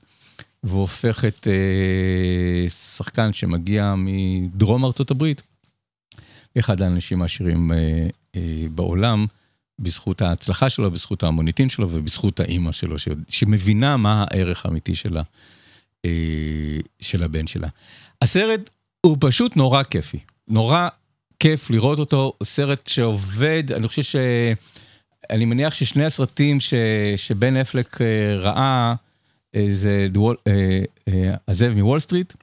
והופכת 0.64 1.48
אה, 1.48 2.70
שחקן 2.70 3.34
שמגיע 3.34 3.94
מדרום 3.98 4.86
ארצות 4.86 5.12
הברית 5.12 5.42
אחד 6.60 6.82
האנשים 6.82 7.22
העשירים 7.22 7.72
אה, 7.72 7.78
אה, 8.36 8.66
בעולם, 8.76 9.26
בזכות 9.80 10.22
ההצלחה 10.22 10.70
שלו, 10.70 10.92
בזכות 10.92 11.24
המוניטין 11.24 11.70
שלו 11.70 11.88
ובזכות 11.92 12.40
האימא 12.40 12.72
שלו, 12.72 13.00
ש, 13.00 13.08
שמבינה 13.30 13.98
מה 13.98 14.26
הערך 14.32 14.66
האמיתי 14.66 14.96
שלה, 14.96 15.22
אה, 16.06 16.12
של 17.00 17.24
הבן 17.24 17.48
שלה. 17.48 17.68
הסרט 18.22 18.70
הוא 19.02 19.18
פשוט 19.20 19.56
נורא 19.56 19.84
כיפי, 19.84 20.20
נורא 20.48 20.88
כיף 21.40 21.70
לראות 21.70 22.00
אותו, 22.00 22.34
סרט 22.44 22.88
שעובד, 22.88 23.64
אני 23.72 23.88
חושב 23.88 24.02
ש... 24.02 24.16
אני 25.30 25.46
מניח 25.46 25.74
ששני 25.74 26.06
הסרטים 26.06 26.60
ש, 26.60 26.74
שבן 27.18 27.58
אפלק 27.58 28.02
אה, 28.02 28.36
ראה, 28.38 28.96
אה, 29.56 29.68
זה 29.72 30.08
אה, 30.48 31.36
הזאב 31.48 31.74
מוול 31.74 32.00
סטריט, 32.00 32.34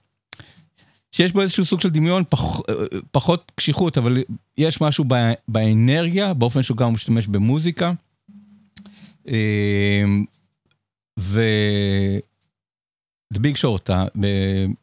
שיש 1.12 1.33
בו 1.33 1.40
איזשהו 1.40 1.64
סוג 1.64 1.81
של 1.81 1.90
דמיון, 1.90 2.23
פח, 2.29 2.61
פחות 3.11 3.53
קשיחות, 3.55 3.99
אבל 3.99 4.18
יש 4.59 4.81
משהו 4.81 5.05
באנרגיה, 5.49 6.35
באופן 6.35 6.62
שהוא 6.62 6.77
גם 6.77 6.92
משתמש 6.92 7.27
במוזיקה. 7.27 7.92
ו... 11.18 11.42
The 13.35 13.38
Big 13.38 13.57
Short, 13.62 13.90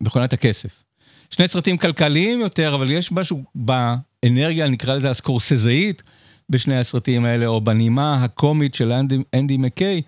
מכונת 0.02 0.34
הכסף. 0.34 0.84
שני 1.30 1.48
סרטים 1.48 1.78
כלכליים 1.78 2.40
יותר, 2.40 2.76
אבל 2.76 2.92
יש 2.92 3.12
משהו 3.12 3.44
באנרגיה, 3.56 4.70
נקרא 4.70 4.96
לזה 4.96 5.10
הסקורסזאית, 5.10 6.04
בשני 6.50 6.80
הסרטים 6.80 7.26
האלה, 7.26 7.46
או 7.46 7.62
בנימה 7.62 8.24
הקומית 8.24 8.76
של 8.76 8.92
אנדי, 8.92 9.18
אנדי 9.34 9.58
מקיי, 9.58 10.02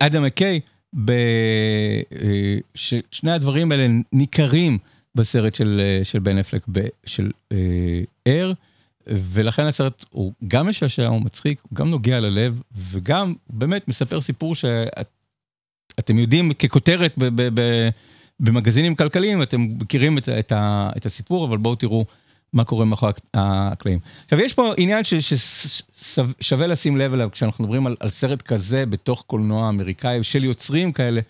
אדם 0.00 0.24
מקיי, 0.24 0.60
ששני 2.74 3.32
הדברים 3.32 3.72
האלה 3.72 3.86
ניכרים. 4.12 4.78
בסרט 5.14 5.54
של, 5.54 5.80
אה, 5.84 6.04
של 6.04 6.18
בן 6.18 6.38
אפלק, 6.38 6.62
ב, 6.72 6.80
של 7.06 7.30
אר, 8.26 8.48
אה, 8.48 8.52
ולכן 9.08 9.62
הסרט 9.62 10.04
הוא 10.10 10.32
גם 10.48 10.68
משעשע, 10.68 11.06
הוא 11.06 11.20
מצחיק, 11.20 11.60
הוא 11.62 11.76
גם 11.76 11.90
נוגע 11.90 12.20
ללב, 12.20 12.62
וגם 12.76 13.34
באמת 13.50 13.88
מספר 13.88 14.20
סיפור 14.20 14.54
שאתם 14.54 16.18
יודעים 16.18 16.54
ככותרת 16.54 17.14
ב, 17.18 17.24
ב, 17.24 17.60
ב, 17.60 17.88
במגזינים 18.40 18.94
כלכליים, 18.94 19.42
אתם 19.42 19.68
מכירים 19.80 20.18
את, 20.18 20.28
את, 20.28 20.52
ה, 20.52 20.90
את 20.96 21.06
הסיפור, 21.06 21.46
אבל 21.46 21.56
בואו 21.56 21.74
תראו 21.74 22.04
מה 22.52 22.64
קורה 22.64 22.84
מאחורי 22.84 23.12
הקלעים. 23.34 23.98
עכשיו, 24.24 24.40
יש 24.40 24.52
פה 24.52 24.72
עניין 24.76 25.04
ששווה 25.04 26.66
לשים 26.66 26.96
לב 26.96 27.12
אליו 27.12 27.28
כשאנחנו 27.32 27.64
מדברים 27.64 27.86
על, 27.86 27.96
על 28.00 28.08
סרט 28.08 28.42
כזה 28.42 28.86
בתוך 28.86 29.24
קולנוע 29.26 29.68
אמריקאי, 29.68 30.22
של 30.22 30.44
יוצרים 30.44 30.92
כאלה, 30.92 31.20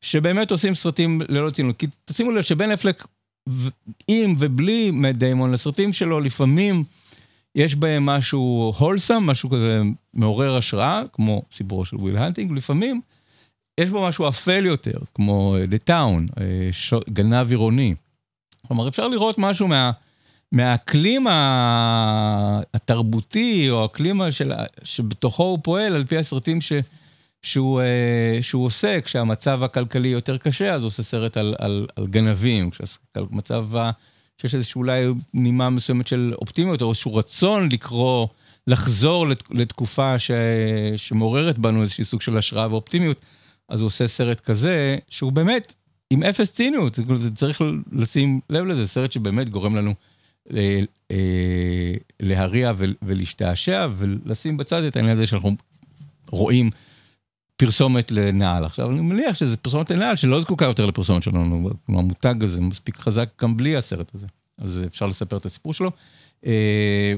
שבאמת 0.00 0.50
עושים 0.50 0.74
סרטים 0.74 1.20
ללא 1.28 1.50
ציניות. 1.50 1.76
כי 1.76 1.86
תשימו 2.04 2.30
לב 2.30 2.42
שבן 2.42 2.70
אפלק 2.70 3.06
עם 4.08 4.34
ובלי 4.38 4.90
מאט 4.90 5.14
דיימון, 5.14 5.52
לסרטים 5.52 5.92
שלו 5.92 6.20
לפעמים 6.20 6.84
יש 7.54 7.74
בהם 7.74 8.06
משהו 8.06 8.74
wholesome, 8.78 9.22
משהו 9.22 9.50
כזה 9.50 9.82
מעורר 10.14 10.56
השראה, 10.56 11.02
כמו 11.12 11.42
סיפורו 11.52 11.84
של 11.84 11.96
וויל 11.96 12.16
הנטינג, 12.16 12.52
לפעמים 12.52 13.00
יש 13.80 13.90
בו 13.90 14.08
משהו 14.08 14.28
אפל 14.28 14.66
יותר, 14.66 14.98
כמו 15.14 15.56
The 15.70 15.90
Town, 15.90 16.40
אה, 16.40 16.68
ש... 16.72 16.94
גנב 17.10 17.50
עירוני. 17.50 17.94
כלומר, 18.68 18.88
אפשר 18.88 19.08
לראות 19.08 19.38
משהו 19.38 19.68
מה, 19.68 19.90
מהאקלים 20.52 21.26
התרבותי, 22.74 23.70
או 23.70 23.82
האקלים 23.82 24.20
של... 24.30 24.52
שבתוכו 24.84 25.42
הוא 25.42 25.58
פועל, 25.62 25.94
על 25.94 26.04
פי 26.04 26.16
הסרטים 26.16 26.60
ש... 26.60 26.72
אה, 27.56 28.42
שהוא 28.42 28.64
עושה, 28.64 29.00
כשהמצב 29.00 29.62
הכלכלי 29.62 30.08
יותר 30.08 30.38
קשה, 30.38 30.74
אז 30.74 30.82
הוא 30.82 30.86
עושה 30.86 31.02
סרט 31.02 31.36
על, 31.36 31.54
על, 31.58 31.86
על 31.96 32.06
גנבים, 32.06 32.70
כשהמצב, 32.70 33.66
שיש 34.38 34.54
איזושהי 34.54 34.78
אולי 34.78 35.06
נימה 35.34 35.70
מסוימת 35.70 36.06
של 36.06 36.34
אופטימיות, 36.40 36.82
או 36.82 36.88
איזשהו 36.88 37.14
רצון 37.14 37.68
לקרוא, 37.72 38.28
לחזור 38.66 39.28
לת, 39.28 39.42
לתקופה 39.50 40.18
ש, 40.18 40.30
שמעוררת 40.96 41.58
בנו 41.58 41.82
איזשהו 41.82 42.04
סוג 42.04 42.22
של 42.22 42.38
השראה 42.38 42.70
ואופטימיות, 42.70 43.20
אז 43.68 43.80
הוא 43.80 43.86
עושה 43.86 44.08
סרט 44.08 44.40
כזה, 44.40 44.98
שהוא 45.08 45.32
באמת 45.32 45.74
עם 46.10 46.22
אפס 46.22 46.52
ציניות, 46.52 46.98
זה 47.14 47.30
צריך 47.34 47.60
לשים 47.92 48.40
לב 48.50 48.64
לזה, 48.64 48.86
סרט 48.86 49.12
שבאמת 49.12 49.48
גורם 49.48 49.76
לנו 49.76 49.94
אה, 50.54 50.80
אה, 51.10 51.94
להריע 52.20 52.72
ולהשתעשע, 53.02 53.86
ולשים 53.96 54.56
בצד 54.56 54.82
את 54.82 54.96
העניין 54.96 55.16
הזה 55.16 55.26
שאנחנו 55.26 55.56
רואים. 56.30 56.70
פרסומת 57.64 58.10
לנעל. 58.10 58.64
עכשיו, 58.64 58.90
אני 58.90 59.00
מניח 59.00 59.36
שזה 59.36 59.56
פרסומת 59.56 59.90
לנעל 59.90 60.16
שלא 60.16 60.40
זקוקה 60.40 60.64
יותר 60.64 60.86
לפרסומת 60.86 61.22
שלנו, 61.22 61.70
כלומר, 61.86 62.00
המותג 62.00 62.44
הזה 62.44 62.60
מספיק 62.60 62.96
חזק 62.96 63.28
גם 63.42 63.56
בלי 63.56 63.76
הסרט 63.76 64.14
הזה. 64.14 64.26
אז 64.58 64.80
אפשר 64.86 65.06
לספר 65.06 65.36
את 65.36 65.46
הסיפור 65.46 65.74
שלו. 65.74 65.90
אה, 66.46 67.14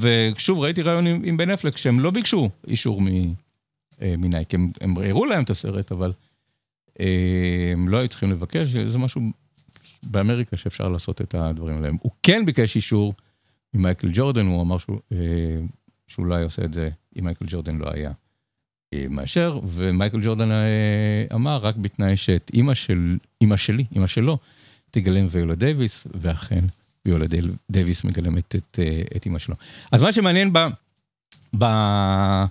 ושוב, 0.00 0.58
ראיתי 0.58 0.82
רעיון 0.82 1.06
עם 1.06 1.36
בן 1.36 1.50
אפלק 1.50 1.76
שהם 1.76 2.00
לא 2.00 2.10
ביקשו 2.10 2.50
אישור 2.66 3.00
אה, 4.02 4.14
מנייק, 4.18 4.54
הם, 4.54 4.70
הם 4.80 4.96
הראו 4.96 5.26
להם 5.26 5.44
את 5.44 5.50
הסרט, 5.50 5.92
אבל 5.92 6.12
אה, 7.00 7.70
הם 7.72 7.88
לא 7.88 7.98
היו 7.98 8.08
צריכים 8.08 8.30
לבקש, 8.30 8.68
זה 8.68 8.98
משהו 8.98 9.22
באמריקה 10.02 10.56
שאפשר 10.56 10.88
לעשות 10.88 11.20
את 11.20 11.34
הדברים 11.34 11.76
האלה. 11.76 11.88
הוא 12.00 12.12
כן 12.22 12.46
ביקש 12.46 12.76
אישור 12.76 13.14
ממייקל 13.74 14.08
ג'ורדן, 14.12 14.46
הוא 14.46 14.62
אמר 14.62 14.78
שהוא, 14.78 14.98
שהוא 16.06 16.26
לא 16.26 16.34
היה 16.34 16.44
עושה 16.44 16.64
את 16.64 16.74
זה 16.74 16.90
אם 17.18 17.24
מייקל 17.24 17.44
ג'ורדן 17.48 17.76
לא 17.76 17.90
היה. 17.90 18.12
מאשר, 19.10 19.60
ומייקל 19.64 20.20
ג'ורדן 20.22 20.50
אה, 20.50 20.56
אמר 21.34 21.56
רק 21.56 21.76
בתנאי 21.76 22.16
שאת 22.16 22.50
אימא 22.54 22.74
של, 22.74 23.18
אימא 23.40 23.56
שלי, 23.56 23.84
אימא 23.94 24.06
שלו, 24.06 24.38
תגלם 24.90 25.26
ויולה 25.30 25.54
דייוויס, 25.54 26.06
ואכן 26.14 26.64
ויולה 27.06 27.26
דייוויס 27.70 28.04
מגלמת 28.04 28.56
את, 28.56 28.78
אה, 28.78 29.02
את 29.16 29.24
אימא 29.24 29.38
שלו. 29.38 29.54
אז 29.92 30.02
מה 30.02 30.12
שמעניין 30.12 30.52
ב... 30.52 30.58
ב... 31.58 31.64
אה, 31.64 32.46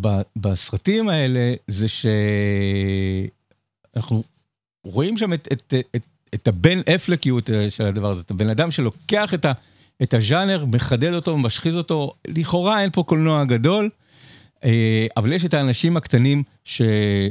ב, 0.00 0.08
בסרטים 0.36 1.08
האלה 1.08 1.54
זה 1.68 1.86
שאנחנו 3.94 4.24
רואים 4.84 5.16
שם 5.16 5.32
את, 5.32 5.48
את, 5.52 5.74
את, 5.96 6.02
את 6.34 6.48
הבן 6.48 6.78
אפלקיות 6.94 7.50
של 7.68 7.86
הדבר 7.86 8.10
הזה, 8.10 8.20
את 8.20 8.30
הבן 8.30 8.48
אדם 8.48 8.70
שלוקח 8.70 9.34
את 9.34 9.44
ה... 9.44 9.52
את 10.02 10.14
הז'אנר, 10.14 10.64
מחדד 10.64 11.14
אותו, 11.14 11.38
משחיז 11.38 11.76
אותו, 11.76 12.14
לכאורה 12.28 12.82
אין 12.82 12.90
פה 12.90 13.02
קולנוע 13.02 13.44
גדול, 13.44 13.90
אה, 14.64 15.06
אבל 15.16 15.32
יש 15.32 15.44
את 15.44 15.54
האנשים 15.54 15.96
הקטנים 15.96 16.42
ש... 16.64 16.82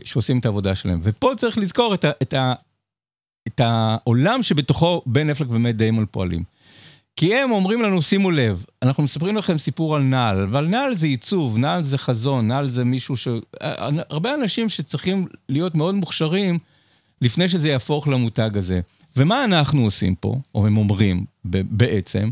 שעושים 0.04 0.40
את 0.40 0.46
העבודה 0.46 0.76
שלהם. 0.76 1.00
ופה 1.04 1.32
צריך 1.38 1.58
לזכור 1.58 1.94
את, 1.94 2.06
ה... 2.06 2.12
את, 2.22 2.34
ה... 2.34 2.54
את 3.48 3.62
העולם 3.64 4.44
שבתוכו 4.44 5.02
בן 5.06 5.30
אפלק 5.30 5.48
ומט 5.50 5.76
דיימון 5.76 6.06
פועלים. 6.12 6.44
כי 7.16 7.36
הם 7.36 7.52
אומרים 7.52 7.82
לנו, 7.82 8.02
שימו 8.02 8.32
לב, 8.32 8.66
אנחנו 8.82 9.04
מספרים 9.04 9.38
לכם 9.38 9.58
סיפור 9.58 9.96
על 9.96 10.02
נעל, 10.02 10.44
אבל 10.44 10.66
נעל 10.66 10.96
זה 10.96 11.06
עיצוב, 11.06 11.58
נעל 11.58 11.84
זה 11.84 11.98
חזון, 11.98 12.48
נעל 12.48 12.70
זה 12.70 12.84
מישהו 12.84 13.18
ש... 13.18 13.28
הרבה 14.10 14.34
אנשים 14.36 14.70
שצריכים 14.70 15.28
להיות 15.50 15.76
מאוד 15.76 15.96
מוכשרים 15.96 16.60
לפני 17.22 17.48
שזה 17.48 17.70
יהפוך 17.70 18.08
למותג 18.08 18.58
הזה. 18.58 18.82
ומה 19.18 19.46
אנחנו 19.46 19.84
עושים 19.84 20.16
פה, 20.16 20.36
או 20.56 20.68
הם 20.68 20.78
אומרים 20.78 21.26
בעצם? 21.46 22.30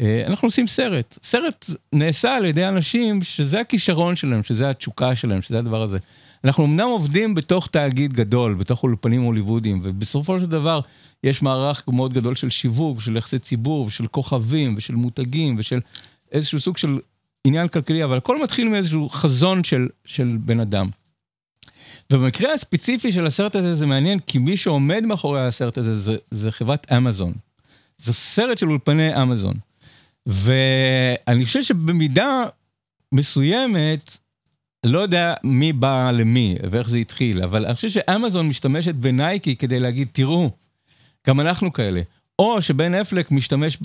אה, 0.00 0.26
אנחנו 0.26 0.48
עושים 0.48 0.66
סרט. 0.66 1.18
סרט 1.22 1.66
נעשה 1.92 2.36
על 2.36 2.44
ידי 2.44 2.68
אנשים 2.68 3.22
שזה 3.22 3.60
הכישרון 3.60 4.16
שלהם, 4.16 4.42
שזה 4.42 4.70
התשוקה 4.70 5.14
שלהם, 5.14 5.42
שזה 5.42 5.58
הדבר 5.58 5.82
הזה. 5.82 5.98
אנחנו 6.44 6.64
אמנם 6.64 6.86
עובדים 6.86 7.34
בתוך 7.34 7.68
תאגיד 7.68 8.12
גדול, 8.12 8.54
בתוך 8.54 8.82
אולפנים 8.82 9.22
הוליוודיים, 9.22 9.80
ובסופו 9.84 10.40
של 10.40 10.46
דבר 10.46 10.80
יש 11.24 11.42
מערך 11.42 11.84
מאוד 11.88 12.12
גדול 12.12 12.34
של 12.34 12.50
שיווק, 12.50 13.00
של 13.00 13.16
יחסי 13.16 13.38
ציבור, 13.38 13.86
ושל 13.86 14.06
כוכבים, 14.06 14.74
ושל 14.76 14.94
מותגים, 14.94 15.56
ושל 15.58 15.80
איזשהו 16.32 16.60
סוג 16.60 16.76
של 16.76 16.98
עניין 17.44 17.68
כלכלי, 17.68 18.04
אבל 18.04 18.16
הכל 18.16 18.42
מתחיל 18.42 18.68
מאיזשהו 18.68 19.08
חזון 19.08 19.64
של, 19.64 19.88
של 20.04 20.36
בן 20.40 20.60
אדם. 20.60 20.88
ובמקרה 22.12 22.54
הספציפי 22.54 23.12
של 23.12 23.26
הסרט 23.26 23.56
הזה 23.56 23.74
זה 23.74 23.86
מעניין, 23.86 24.18
כי 24.18 24.38
מי 24.38 24.56
שעומד 24.56 25.04
מאחורי 25.04 25.46
הסרט 25.46 25.78
הזה 25.78 25.96
זה, 25.96 26.16
זה 26.30 26.52
חברת 26.52 26.92
אמזון. 26.92 27.32
זה 27.98 28.12
סרט 28.12 28.58
של 28.58 28.70
אולפני 28.70 29.22
אמזון. 29.22 29.54
ואני 30.26 31.44
חושב 31.44 31.62
שבמידה 31.62 32.44
מסוימת, 33.12 34.18
לא 34.86 34.98
יודע 34.98 35.34
מי 35.44 35.72
בא 35.72 36.10
למי 36.14 36.56
ואיך 36.70 36.88
זה 36.88 36.96
התחיל, 36.96 37.42
אבל 37.42 37.66
אני 37.66 37.74
חושב 37.74 37.88
שאמזון 37.88 38.48
משתמשת 38.48 38.94
בנייקי 38.94 39.56
כדי 39.56 39.80
להגיד, 39.80 40.08
תראו, 40.12 40.50
גם 41.26 41.40
אנחנו 41.40 41.72
כאלה. 41.72 42.00
או 42.38 42.62
שבן 42.62 42.94
אפלק 42.94 43.30
משתמש 43.30 43.78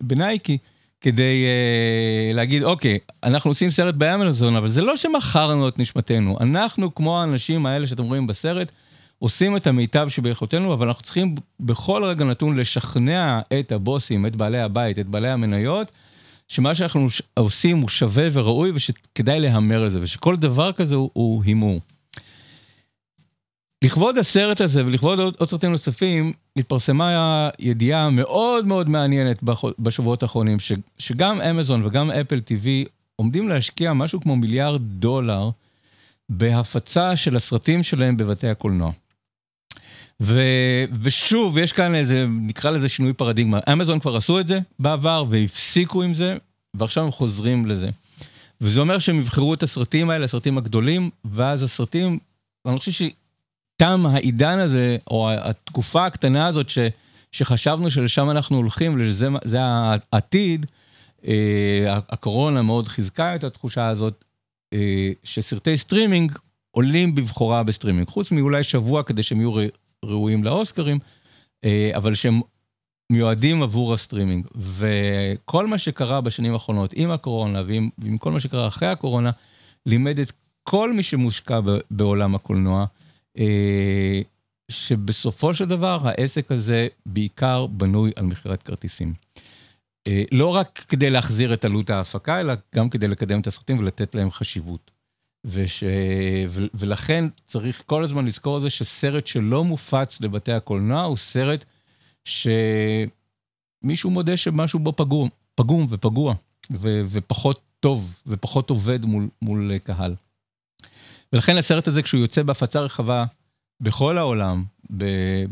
בנייקי 0.00 0.58
כדי 1.00 1.44
uh, 1.44 2.36
להגיד, 2.36 2.62
אוקיי, 2.62 2.98
אנחנו 3.22 3.50
עושים 3.50 3.70
סרט 3.70 3.94
באמזון, 3.94 4.56
אבל 4.56 4.68
זה 4.68 4.82
לא 4.82 4.96
שמכרנו 4.96 5.68
את 5.68 5.78
נשמתנו. 5.78 6.36
אנחנו, 6.40 6.94
כמו 6.94 7.20
האנשים 7.20 7.66
האלה 7.66 7.86
שאתם 7.86 8.04
רואים 8.04 8.26
בסרט, 8.26 8.72
עושים 9.20 9.56
את 9.56 9.66
המיטב 9.66 10.08
שביכולתנו, 10.08 10.72
אבל 10.72 10.86
אנחנו 10.86 11.02
צריכים 11.02 11.34
בכל 11.60 12.04
רגע 12.04 12.24
נתון 12.24 12.56
לשכנע 12.56 13.40
את 13.60 13.72
הבוסים, 13.72 14.26
את 14.26 14.36
בעלי 14.36 14.60
הבית, 14.60 14.98
את 14.98 15.06
בעלי 15.06 15.30
המניות, 15.30 15.92
שמה 16.48 16.74
שאנחנו 16.74 17.06
עושים 17.34 17.78
הוא 17.78 17.88
שווה 17.88 18.28
וראוי 18.32 18.70
ושכדאי 18.74 19.40
להמר 19.40 19.82
על 19.82 19.90
זה, 19.90 19.98
ושכל 20.02 20.36
דבר 20.36 20.72
כזה 20.72 20.94
הוא, 20.94 21.10
הוא 21.12 21.44
הימור. 21.44 21.80
לכבוד 23.84 24.18
הסרט 24.18 24.60
הזה 24.60 24.86
ולכבוד 24.86 25.20
עוד, 25.20 25.34
עוד 25.38 25.50
סרטים 25.50 25.70
נוספים, 25.70 26.32
התפרסמה 26.56 27.50
ידיעה 27.58 28.10
מאוד 28.10 28.66
מאוד 28.66 28.88
מעניינת 28.88 29.42
בשבועות 29.78 30.22
האחרונים, 30.22 30.60
ש, 30.60 30.72
שגם 30.98 31.40
אמזון 31.40 31.86
וגם 31.86 32.10
אפל 32.10 32.40
TV 32.48 32.88
עומדים 33.16 33.48
להשקיע 33.48 33.92
משהו 33.92 34.20
כמו 34.20 34.36
מיליארד 34.36 34.80
דולר 34.82 35.50
בהפצה 36.28 37.16
של 37.16 37.36
הסרטים 37.36 37.82
שלהם 37.82 38.16
בבתי 38.16 38.48
הקולנוע. 38.48 38.92
ו, 40.20 40.40
ושוב, 41.02 41.58
יש 41.58 41.72
כאן 41.72 41.94
איזה, 41.94 42.26
נקרא 42.28 42.70
לזה 42.70 42.88
שינוי 42.88 43.12
פרדיגמה. 43.12 43.58
אמזון 43.72 43.98
כבר 43.98 44.16
עשו 44.16 44.40
את 44.40 44.48
זה 44.48 44.60
בעבר 44.78 45.24
והפסיקו 45.30 46.02
עם 46.02 46.14
זה, 46.14 46.36
ועכשיו 46.74 47.04
הם 47.04 47.12
חוזרים 47.12 47.66
לזה. 47.66 47.90
וזה 48.60 48.80
אומר 48.80 48.98
שהם 48.98 49.18
יבחרו 49.18 49.54
את 49.54 49.62
הסרטים 49.62 50.10
האלה, 50.10 50.24
הסרטים 50.24 50.58
הגדולים, 50.58 51.10
ואז 51.24 51.62
הסרטים, 51.62 52.18
אני 52.66 52.78
חושב 52.78 52.92
שתם 52.92 54.06
העידן 54.06 54.58
הזה, 54.58 54.96
או 55.10 55.30
התקופה 55.30 56.06
הקטנה 56.06 56.46
הזאת 56.46 56.68
ש, 56.68 56.78
שחשבנו 57.32 57.90
שלשם 57.90 58.30
אנחנו 58.30 58.56
הולכים, 58.56 59.04
שזה 59.04 59.58
העתיד, 60.12 60.66
אה, 61.26 61.98
הקורונה 62.08 62.62
מאוד 62.62 62.88
חיזקה 62.88 63.34
את 63.34 63.44
התחושה 63.44 63.88
הזאת, 63.88 64.24
אה, 64.72 65.10
שסרטי 65.24 65.76
סטרימינג 65.76 66.32
עולים 66.70 67.14
בבכורה 67.14 67.62
בסטרימינג, 67.62 68.08
חוץ 68.08 68.30
מאולי 68.30 68.62
שבוע 68.62 69.02
כדי 69.02 69.22
שהם 69.22 69.40
יהיו 69.40 69.54
ראויים 70.04 70.44
לאוסקרים, 70.44 70.98
אה, 71.64 71.90
אבל 71.96 72.14
שהם 72.14 72.40
מיועדים 73.12 73.62
עבור 73.62 73.94
הסטרימינג. 73.94 74.46
וכל 74.54 75.66
מה 75.66 75.78
שקרה 75.78 76.20
בשנים 76.20 76.52
האחרונות 76.52 76.90
עם 76.94 77.10
הקורונה 77.10 77.62
ועם, 77.66 77.90
ועם 77.98 78.18
כל 78.18 78.32
מה 78.32 78.40
שקרה 78.40 78.68
אחרי 78.68 78.88
הקורונה, 78.88 79.30
לימד 79.86 80.18
את 80.18 80.32
כל 80.62 80.92
מי 80.92 81.02
שמושקע 81.02 81.60
בעולם 81.90 82.34
הקולנוע, 82.34 82.86
אה, 83.38 84.20
שבסופו 84.70 85.54
של 85.54 85.64
דבר 85.64 86.00
העסק 86.04 86.52
הזה 86.52 86.88
בעיקר 87.06 87.66
בנוי 87.66 88.12
על 88.16 88.24
מכירת 88.24 88.62
כרטיסים. 88.62 89.14
אה, 90.06 90.22
לא 90.32 90.54
רק 90.54 90.84
כדי 90.88 91.10
להחזיר 91.10 91.54
את 91.54 91.64
עלות 91.64 91.90
ההפקה, 91.90 92.40
אלא 92.40 92.54
גם 92.74 92.90
כדי 92.90 93.08
לקדם 93.08 93.40
את 93.40 93.46
הסרטים 93.46 93.78
ולתת 93.78 94.14
להם 94.14 94.30
חשיבות. 94.30 94.89
וש... 95.44 95.84
ו... 96.48 96.64
ולכן 96.74 97.24
צריך 97.46 97.82
כל 97.86 98.04
הזמן 98.04 98.26
לזכור 98.26 98.56
את 98.56 98.62
זה 98.62 98.70
שסרט 98.70 99.26
שלא 99.26 99.64
מופץ 99.64 100.20
לבתי 100.20 100.52
הקולנוע 100.52 101.02
הוא 101.02 101.16
סרט 101.16 101.64
שמישהו 102.24 103.10
מודה 104.10 104.36
שמשהו 104.36 104.78
בו 104.78 104.92
פגום, 104.96 105.28
פגום 105.54 105.86
ופגוע 105.90 106.34
ו... 106.70 107.02
ופחות 107.08 107.60
טוב 107.80 108.14
ופחות 108.26 108.70
עובד 108.70 109.04
מול, 109.04 109.28
מול 109.42 109.78
קהל. 109.78 110.14
ולכן 111.32 111.56
הסרט 111.56 111.88
הזה 111.88 112.02
כשהוא 112.02 112.20
יוצא 112.20 112.42
בהפצה 112.42 112.80
רחבה 112.80 113.24
בכל 113.80 114.18
העולם 114.18 114.64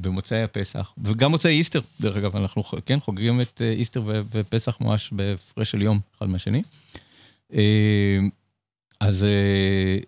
במוצאי 0.01 0.43
הפסח, 0.43 0.93
וגם 1.05 1.31
מוצאי 1.31 1.51
איסטר, 1.51 1.81
דרך 2.01 2.17
אגב, 2.17 2.37
אנחנו 2.37 2.63
כן 2.87 3.01
חוגגים 3.01 3.41
את 3.41 3.63
אה, 3.63 3.71
איסטר 3.71 4.03
ופסח 4.07 4.81
ממש 4.81 5.11
בהפרש 5.13 5.71
של 5.71 5.83
יום 5.83 6.01
אחד 6.19 6.27
מהשני. 6.29 6.63
אז 9.01 9.25
אה, 9.25 9.99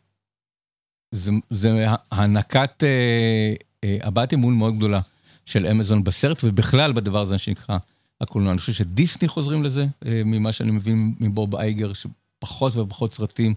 זה, 1.14 1.32
זה 1.50 1.86
הענקת 2.10 2.84
אה, 2.84 3.54
אה, 3.84 3.98
הבעת 4.02 4.34
אמון 4.34 4.54
מאוד 4.54 4.76
גדולה 4.76 5.00
של 5.46 5.66
אמזון 5.66 6.04
בסרט 6.04 6.44
ובכלל 6.44 6.92
בדבר 6.92 7.20
הזה 7.20 7.38
שנקרא 7.38 7.78
הקולנוע. 8.20 8.52
אני 8.52 8.60
חושב 8.60 8.72
שדיסני 8.72 9.28
חוזרים 9.28 9.62
לזה, 9.62 9.86
ממה 10.04 10.52
שאני 10.52 10.70
מבין 10.70 11.14
מבוב 11.20 11.56
אייגר, 11.56 11.92
שפחות 11.92 12.76
ופחות 12.76 13.14
סרטים 13.14 13.54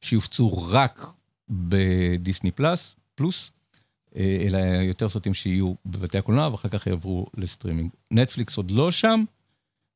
שיופצו 0.00 0.68
רק 0.68 1.06
בדיסני 1.50 2.50
פלאס, 2.50 2.94
פלוס, 3.14 3.50
אלא 4.16 4.58
יותר 4.58 5.08
סרטים 5.08 5.34
שיהיו 5.34 5.74
בבתי 5.86 6.18
הקולנוע 6.18 6.48
ואחר 6.48 6.68
כך 6.68 6.86
יעברו 6.86 7.26
לסטרימינג. 7.36 7.90
נטפליקס 8.10 8.56
עוד 8.56 8.70
לא 8.70 8.92
שם, 8.92 9.24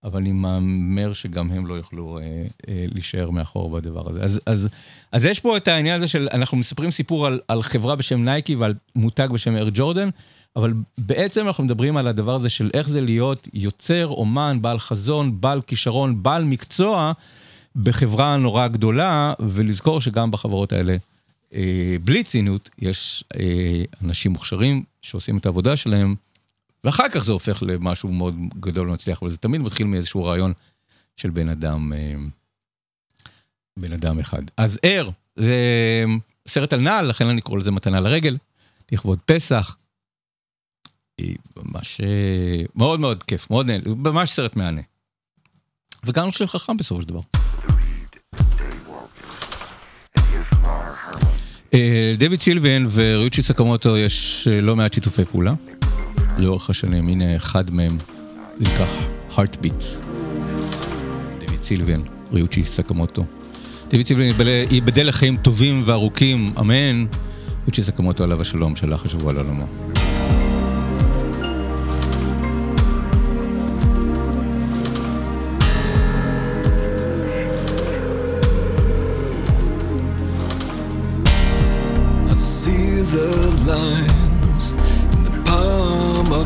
אבל 0.07 0.21
אני 0.21 0.33
מהמר 0.33 1.13
שגם 1.13 1.51
הם 1.51 1.67
לא 1.67 1.75
יוכלו 1.75 2.19
אה, 2.19 2.23
אה, 2.69 2.85
להישאר 2.89 3.31
מאחור 3.31 3.71
בדבר 3.71 4.11
הזה. 4.11 4.21
אז, 4.23 4.41
אז, 4.47 4.69
אז 5.13 5.25
יש 5.25 5.41
פה 5.41 5.57
את 5.57 5.69
העניין 5.69 5.97
הזה 5.97 6.09
של, 6.09 6.29
אנחנו 6.33 6.57
מספרים 6.57 6.91
סיפור 6.91 7.27
על, 7.27 7.41
על 7.49 7.63
חברה 7.63 7.97
בשם 7.97 8.25
נייקי 8.25 8.55
ועל 8.55 8.75
מותג 8.97 9.29
בשם 9.33 9.57
אייר 9.57 9.69
ג'ורדן, 9.75 10.09
אבל 10.57 10.73
בעצם 10.99 11.47
אנחנו 11.47 11.65
מדברים 11.65 11.97
על 11.97 12.07
הדבר 12.07 12.35
הזה 12.35 12.49
של 12.49 12.71
איך 12.75 12.89
זה 12.89 13.01
להיות 13.01 13.49
יוצר, 13.55 14.07
אומן, 14.07 14.59
בעל 14.61 14.79
חזון, 14.79 15.41
בעל 15.41 15.63
כישרון, 15.63 16.23
בעל 16.23 16.45
מקצוע, 16.45 17.13
בחברה 17.77 18.37
נורא 18.37 18.69
גדולה, 18.69 19.33
ולזכור 19.41 20.01
שגם 20.01 20.31
בחברות 20.31 20.73
האלה, 20.73 20.97
אה, 21.55 21.97
בלי 22.05 22.25
ציניות, 22.25 22.71
יש 22.79 23.25
אה, 23.39 23.83
אנשים 24.05 24.33
מוכשרים 24.33 24.83
שעושים 25.03 25.39
את 25.39 25.47
העבודה 25.47 25.77
שלהם, 25.77 26.15
ואחר 26.87 27.09
כך 27.09 27.19
זה 27.19 27.33
הופך 27.33 27.63
למשהו 27.63 28.13
מאוד 28.13 28.35
גדול 28.61 28.91
ומצליח, 28.91 29.23
אבל 29.23 29.31
זה 29.31 29.39
תמיד 29.39 29.61
מתחיל 29.61 29.87
מאיזשהו 29.87 30.25
רעיון 30.25 30.53
של 31.17 31.31
בן 31.31 31.49
אדם, 31.49 31.93
אה, 31.93 32.15
בן 33.79 33.93
אדם 33.93 34.19
אחד. 34.19 34.43
אז 34.57 34.79
ער, 34.83 35.11
זה 35.37 35.55
סרט 36.49 36.73
על 36.73 36.81
נעל, 36.81 37.07
לכן 37.07 37.29
אני 37.29 37.41
קורא 37.41 37.59
לזה 37.59 37.71
מתנה 37.71 38.01
לרגל, 38.01 38.37
לכבוד 38.93 39.19
פסח. 39.25 39.77
ממש 41.57 42.01
אה, 42.01 42.63
מאוד 42.75 43.01
מאוד 43.01 43.23
כיף, 43.23 43.51
מאוד 43.51 43.67
נהנה, 43.67 43.95
ממש 43.95 44.31
סרט 44.31 44.57
מהנה. 44.57 44.83
וגם 46.05 46.25
אני 46.41 46.47
חכם 46.47 46.77
בסופו 46.77 47.03
של 47.03 47.09
דבר. 47.09 47.21
אה, 51.75 52.13
דויד 52.19 52.41
סילבן 52.41 52.87
וריוצ'י 52.93 53.43
סקמוטו 53.43 53.97
יש 53.97 54.49
לא 54.49 54.77
מעט 54.77 54.93
שיתופי 54.93 55.25
פעולה 55.25 55.55
לאורך 56.39 56.71
השנים, 56.71 57.09
הנה 57.09 57.37
אחד 57.37 57.71
מהם, 57.71 57.99
נקרא 58.61 58.87
Heartbeat. 59.37 59.85
דויד 61.47 61.63
סילבן, 61.63 62.01
ריוצ'י 62.33 62.65
סקמוטו. 62.65 63.25
דויד 63.91 64.07
סילבן 64.07 64.23
ייבדל- 64.71 65.07
לחיים 65.09 65.37
טובים 65.37 65.83
וארוכים, 65.85 66.53
אמן. 66.61 67.07
ריוצ'י 67.65 67.83
סקמוטו 67.83 68.25
עליו 68.25 68.41
השלום 68.41 68.77
שלח 68.77 69.05
השבוע 69.05 69.33
לעולמו. 69.33 69.67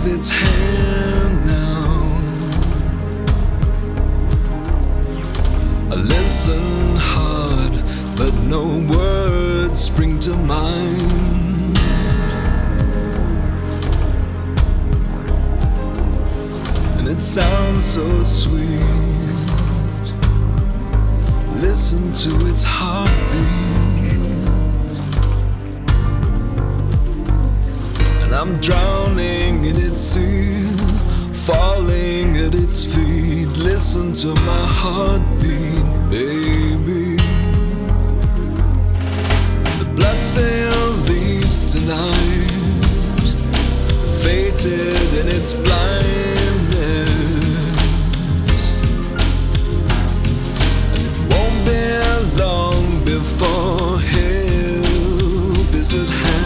Of 0.01 0.07
its 0.15 0.31
hand 0.31 1.47
now. 1.47 2.17
I 5.91 5.97
listen 5.97 6.97
hard, 6.97 7.73
but 8.17 8.33
no 8.45 8.65
words 8.95 9.81
spring 9.81 10.19
to 10.21 10.35
mind. 10.37 11.79
And 16.99 17.09
it 17.09 17.23
sounds 17.23 17.85
so 17.85 18.23
sweet. 18.23 18.81
Listen 21.61 22.13
to 22.25 22.47
its 22.47 22.63
heartbeat. 22.63 23.70
And 28.31 28.39
I'm 28.39 28.61
drowning 28.61 29.65
in 29.65 29.77
its 29.77 30.01
sea, 30.01 30.63
falling 31.33 32.37
at 32.37 32.55
its 32.55 32.85
feet. 32.85 33.49
Listen 33.59 34.15
to 34.23 34.29
my 34.43 34.67
heartbeat, 34.79 35.83
baby. 36.09 37.17
The 39.81 39.93
blood 39.97 40.23
cell 40.23 40.91
leaves 41.11 41.75
tonight, 41.75 42.53
fated 44.23 45.13
in 45.13 45.27
its 45.27 45.53
blindness. 45.55 47.11
And 50.87 51.03
it 51.03 51.15
won't 51.35 51.65
be 51.67 51.83
long 52.41 53.05
before 53.05 53.99
help 53.99 55.75
is 55.75 55.95
at 55.95 56.07
hand. 56.07 56.40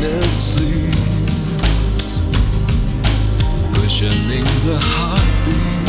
Darkness 0.00 0.54
sleeps, 0.54 2.20
cushioning 3.74 4.48
the 4.64 4.78
heartbeat. 4.80 5.80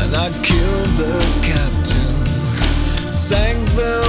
And 0.00 0.16
I 0.16 0.30
killed 0.42 0.96
the 0.96 1.16
captain, 1.42 3.12
sank 3.12 3.58
the 3.70 4.02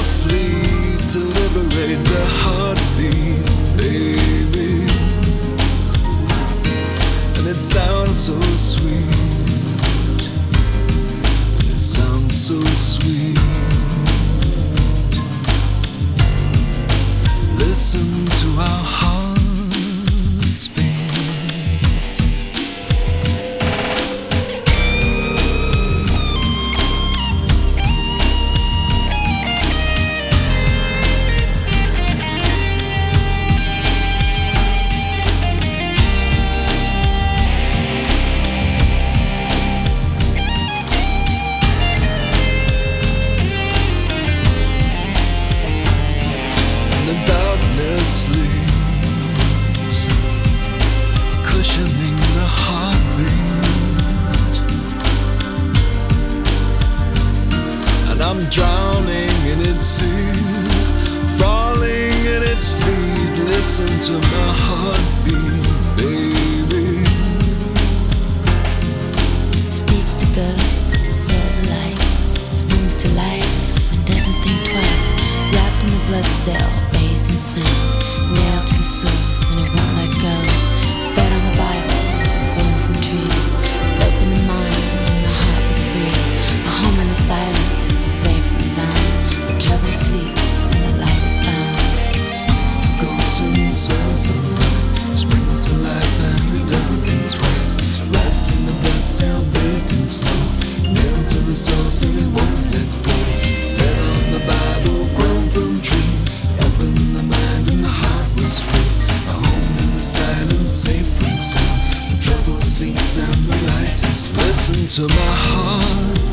listen 114.70 115.08
to 115.08 115.16
my 115.16 115.36
heart. 115.36 116.29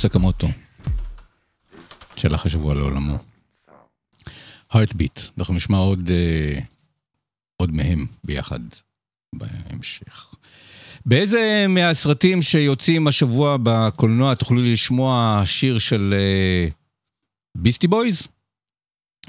סקמוטו, 0.00 0.48
שהלך 2.16 2.46
השבוע 2.46 2.74
לעולמו. 2.74 3.18
heartbeat, 4.72 5.30
אנחנו 5.38 5.54
נשמע 5.54 5.78
עוד, 5.78 6.10
אה, 6.10 6.60
עוד 7.56 7.72
מהם 7.72 8.06
ביחד 8.24 8.60
בהמשך. 9.34 10.34
באיזה 11.06 11.66
מהסרטים 11.68 12.42
שיוצאים 12.42 13.06
השבוע 13.06 13.56
בקולנוע 13.62 14.34
תוכלו 14.34 14.62
לשמוע 14.62 15.42
שיר 15.44 15.78
של 15.78 16.14
ביסטי 17.56 17.86
בויז? 17.86 18.28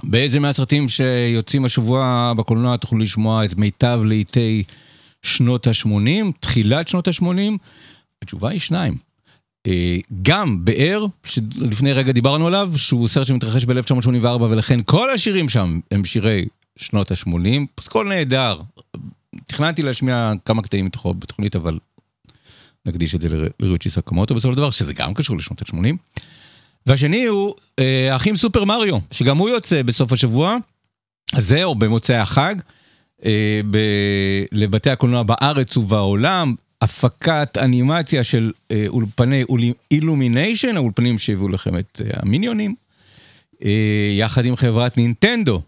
באיזה 0.04 0.40
מהסרטים 0.40 0.90
שיוצאים 0.90 1.66
השבוע 1.66 2.34
בקולנוע 2.38 2.78
תוכלו 2.78 3.00
לשמוע 3.00 3.46
את 3.46 3.56
מיטב 3.56 4.00
לעיתי 4.06 4.64
שנות 5.22 5.68
ה-80, 5.68 6.32
תחילת 6.40 6.88
שנות 6.88 7.08
ה-80? 7.08 7.58
התשובה 8.22 8.50
היא 8.50 8.60
שניים. 8.60 9.11
אה, 9.68 9.98
גם 10.22 10.66
באר, 10.66 11.06
שלפני 11.24 11.94
רגע 11.94 12.12
דיברנו 12.12 12.48
עליו, 12.48 12.74
שהוא 12.76 13.08
סרט 13.08 13.28
שמתרחש 13.28 13.66
ב-1984 13.66 14.28
ולכן 14.42 14.80
כל 14.86 15.10
השירים 15.10 15.50
שם 15.50 15.80
הם 15.92 16.06
שירי 16.06 16.46
שנות 16.76 17.12
ה-80, 17.12 17.66
פסקול 17.76 18.08
נהדר. 18.08 18.62
תכננתי 19.48 19.82
להשמיע 19.82 20.34
כמה 20.46 20.62
קטעים 20.62 20.86
מתוכו 20.86 21.14
בתוכנית, 21.14 21.56
אבל 21.56 21.80
נקדיש 22.86 23.16
את 23.16 23.22
זה 23.22 23.28
לריוצ'י 23.60 23.90
סקמוטו 23.90 24.36
בסופו 24.36 24.54
של 24.54 24.58
דבר, 24.58 24.70
שזה 24.70 24.94
גם 24.94 25.14
קשור 25.14 25.38
לשנות 25.38 25.62
ה-80. 25.62 25.96
והשני 26.86 27.26
הוא 27.26 27.56
אה, 27.80 28.14
האחים 28.14 28.38
סופר 28.38 28.66
מריו, 28.66 28.98
שגם 29.12 29.38
הוא 29.38 29.50
יוצא 29.50 29.84
בסוף 29.84 30.12
השבוע 30.12 30.58
הזה, 31.34 31.64
או 31.64 31.76
במוצאי 31.76 32.16
החג, 32.16 32.56
אה, 33.26 33.62
לבתי 34.52 34.90
הקולנוע 34.90 35.24
בארץ 35.24 35.78
ובעולם. 35.78 36.56
הפקת 36.82 37.58
אנימציה 37.58 38.24
של 38.24 38.52
אה, 38.72 38.86
אולפני 38.88 39.44
אילומיניישן, 39.92 40.78
האולפנים 40.78 41.18
שהביאו 41.18 41.50
לכם 41.50 41.78
את 41.78 42.02
אה, 42.06 42.10
המיניונים, 42.14 42.76
אה, 43.66 44.10
יחד 44.18 44.46
עם 44.46 44.56
חברת 44.56 44.98
נינטנדו. 44.98 45.62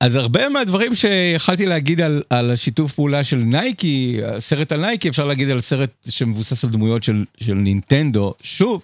אז 0.00 0.14
הרבה 0.14 0.48
מהדברים 0.48 0.94
שיכלתי 0.94 1.66
להגיד 1.66 2.00
על, 2.00 2.22
על 2.30 2.50
השיתוף 2.50 2.92
פעולה 2.92 3.24
של 3.24 3.36
נייקי, 3.36 4.20
סרט 4.38 4.72
על 4.72 4.80
נייקי, 4.80 5.08
אפשר 5.08 5.24
להגיד 5.24 5.50
על 5.50 5.60
סרט 5.60 5.90
שמבוסס 6.08 6.64
על 6.64 6.70
דמויות 6.70 7.02
של, 7.02 7.24
של 7.40 7.54
נינטנדו. 7.54 8.34
שוב, 8.42 8.82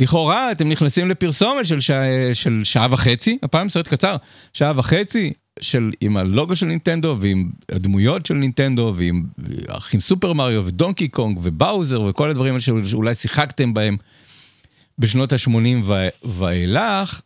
לכאורה 0.00 0.52
אתם 0.52 0.68
נכנסים 0.68 1.10
לפרסומת 1.10 1.66
של, 1.66 1.80
שע, 1.80 2.02
של 2.34 2.60
שעה 2.64 2.86
וחצי, 2.90 3.38
הפעם 3.42 3.68
סרט 3.68 3.88
קצר, 3.88 4.16
שעה 4.52 4.72
וחצי, 4.76 5.32
של, 5.60 5.90
עם 6.00 6.16
הלוגו 6.16 6.56
של 6.56 6.66
נינטנדו 6.66 7.16
ועם 7.20 7.50
הדמויות 7.72 8.26
של 8.26 8.34
נינטנדו 8.34 8.94
ועם 8.96 9.24
אחים 9.68 10.00
סופר 10.00 10.32
מריו 10.32 10.66
ודונקי 10.66 11.08
קונג 11.08 11.38
ובאוזר 11.42 12.02
וכל 12.02 12.30
הדברים 12.30 12.60
שאולי 12.60 13.14
שיחקתם 13.14 13.74
בהם 13.74 13.96
בשנות 14.98 15.32
ה-80 15.32 15.92
ואילך, 16.24 17.20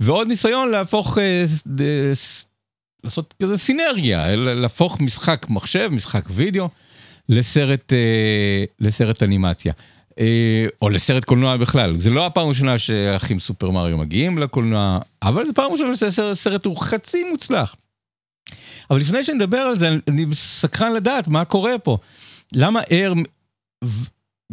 ועוד 0.00 0.28
ניסיון 0.28 0.70
להפוך, 0.70 1.18
לעשות 3.04 3.34
כזה 3.42 3.58
סינרגיה, 3.58 4.36
להפוך 4.36 5.00
משחק 5.00 5.46
מחשב, 5.48 5.90
משחק 5.92 6.24
וידאו, 6.30 6.68
לסרט, 7.28 7.92
לסרט 8.80 9.22
אנימציה. 9.22 9.72
או 10.82 10.88
לסרט 10.88 11.24
קולנוע 11.24 11.56
בכלל, 11.56 11.96
זה 11.96 12.10
לא 12.10 12.26
הפעם 12.26 12.46
הראשונה 12.46 12.78
שאחים 12.78 13.40
סופר 13.40 13.70
מריו 13.70 13.98
מגיעים 13.98 14.38
לקולנוע, 14.38 14.98
אבל 15.22 15.44
זה 15.44 15.52
פעם 15.52 15.72
ראשונה 15.72 15.96
שהסרט 15.96 16.64
הוא 16.64 16.80
חצי 16.80 17.24
מוצלח. 17.30 17.76
אבל 18.90 19.00
לפני 19.00 19.24
שנדבר 19.24 19.58
על 19.58 19.78
זה, 19.78 19.96
אני 20.08 20.26
סקרן 20.32 20.92
לדעת 20.92 21.28
מה 21.28 21.44
קורה 21.44 21.78
פה. 21.78 21.98
למה 22.54 22.80
אר 22.92 23.12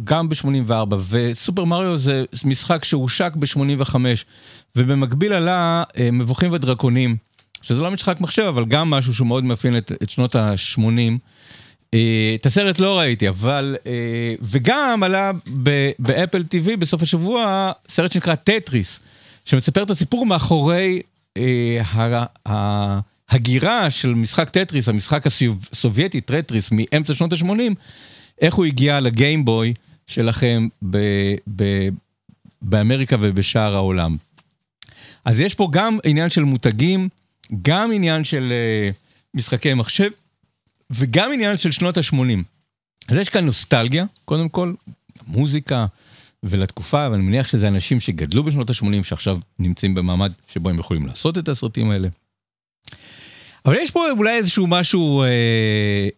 גם 0.04 0.28
ב-84 0.28 0.94
וסופר 1.08 1.64
מריו 1.64 1.98
זה 1.98 2.24
משחק 2.44 2.84
שהושק 2.84 3.32
ב-85 3.36 3.96
ובמקביל 4.76 5.32
עלה 5.32 5.82
מבוכים 6.12 6.52
ודרקונים, 6.52 7.16
שזה 7.62 7.80
לא 7.80 7.90
משחק 7.90 8.20
מחשב 8.20 8.42
אבל 8.42 8.64
גם 8.64 8.90
משהו 8.90 9.14
שהוא 9.14 9.26
מאוד 9.26 9.44
מאפיין 9.44 9.76
את, 9.76 9.92
את 10.02 10.10
שנות 10.10 10.34
ה-80. 10.34 11.18
את 12.34 12.46
הסרט 12.46 12.78
לא 12.78 12.98
ראיתי, 12.98 13.28
אבל... 13.28 13.76
וגם 14.40 15.02
עלה 15.02 15.30
באפל 15.98 16.44
TV 16.54 16.76
בסוף 16.76 17.02
השבוע 17.02 17.72
סרט 17.88 18.12
שנקרא 18.12 18.34
טטריס, 18.34 19.00
שמספר 19.44 19.82
את 19.82 19.90
הסיפור 19.90 20.26
מאחורי 20.26 21.00
ההגירה 22.46 23.90
של 23.90 24.14
משחק 24.14 24.48
טטריס, 24.48 24.88
המשחק 24.88 25.24
הסובייטי, 25.26 26.20
טטריס, 26.20 26.70
מאמצע 26.72 27.14
שנות 27.14 27.32
ה-80, 27.32 27.74
איך 28.40 28.54
הוא 28.54 28.64
הגיע 28.64 29.00
לגיימבוי 29.00 29.74
שלכם 30.06 30.68
באמריקה 32.62 33.16
ובשאר 33.20 33.74
העולם. 33.74 34.16
אז 35.24 35.40
יש 35.40 35.54
פה 35.54 35.68
גם 35.70 35.98
עניין 36.04 36.30
של 36.30 36.44
מותגים, 36.44 37.08
גם 37.62 37.92
עניין 37.92 38.24
של 38.24 38.52
משחקי 39.34 39.74
מחשב, 39.74 40.10
וגם 40.94 41.32
עניין 41.32 41.56
של 41.56 41.72
שנות 41.72 41.96
ה-80. 41.96 42.42
אז 43.08 43.16
יש 43.16 43.28
כאן 43.28 43.44
נוסטלגיה, 43.44 44.04
קודם 44.24 44.48
כל, 44.48 44.72
מוזיקה 45.26 45.86
ולתקופה, 46.42 47.08
ואני 47.10 47.22
מניח 47.22 47.46
שזה 47.46 47.68
אנשים 47.68 48.00
שגדלו 48.00 48.42
בשנות 48.44 48.70
ה-80, 48.70 49.04
שעכשיו 49.04 49.38
נמצאים 49.58 49.94
במעמד 49.94 50.32
שבו 50.52 50.68
הם 50.68 50.78
יכולים 50.78 51.06
לעשות 51.06 51.38
את 51.38 51.48
הסרטים 51.48 51.90
האלה. 51.90 52.08
אבל 53.66 53.74
יש 53.74 53.90
פה 53.90 54.10
אולי 54.10 54.36
איזשהו 54.36 54.66
משהו 54.66 55.22
אה, 55.22 55.28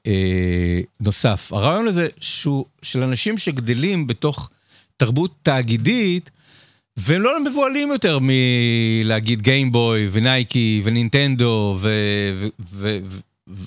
אה, 0.07 0.81
נוסף. 1.01 1.53
הרעיון 1.53 1.89
הזה 1.89 2.09
שהוא 2.21 2.65
של 2.83 3.03
אנשים 3.03 3.39
שגדלים 3.39 4.07
בתוך 4.07 4.51
תרבות 4.97 5.35
תאגידית, 5.43 6.31
והם 6.97 7.23
לא 7.23 7.45
מבוהלים 7.45 7.89
יותר 7.89 8.19
מלהגיד 8.23 9.43
גיימבוי 9.43 10.09
ונייקי 10.13 10.83
ונינטנדו 10.85 11.77
ו... 11.81 11.89
ו, 12.39 12.49
ו, 12.73 12.99
ו 13.05 13.19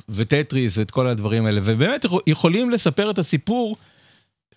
וטטריס 0.09 0.77
ואת 0.77 0.91
כל 0.91 1.07
הדברים 1.07 1.45
האלה, 1.45 1.61
ובאמת 1.63 2.05
יכולים 2.27 2.69
לספר 2.69 3.11
את 3.11 3.19
הסיפור 3.19 3.75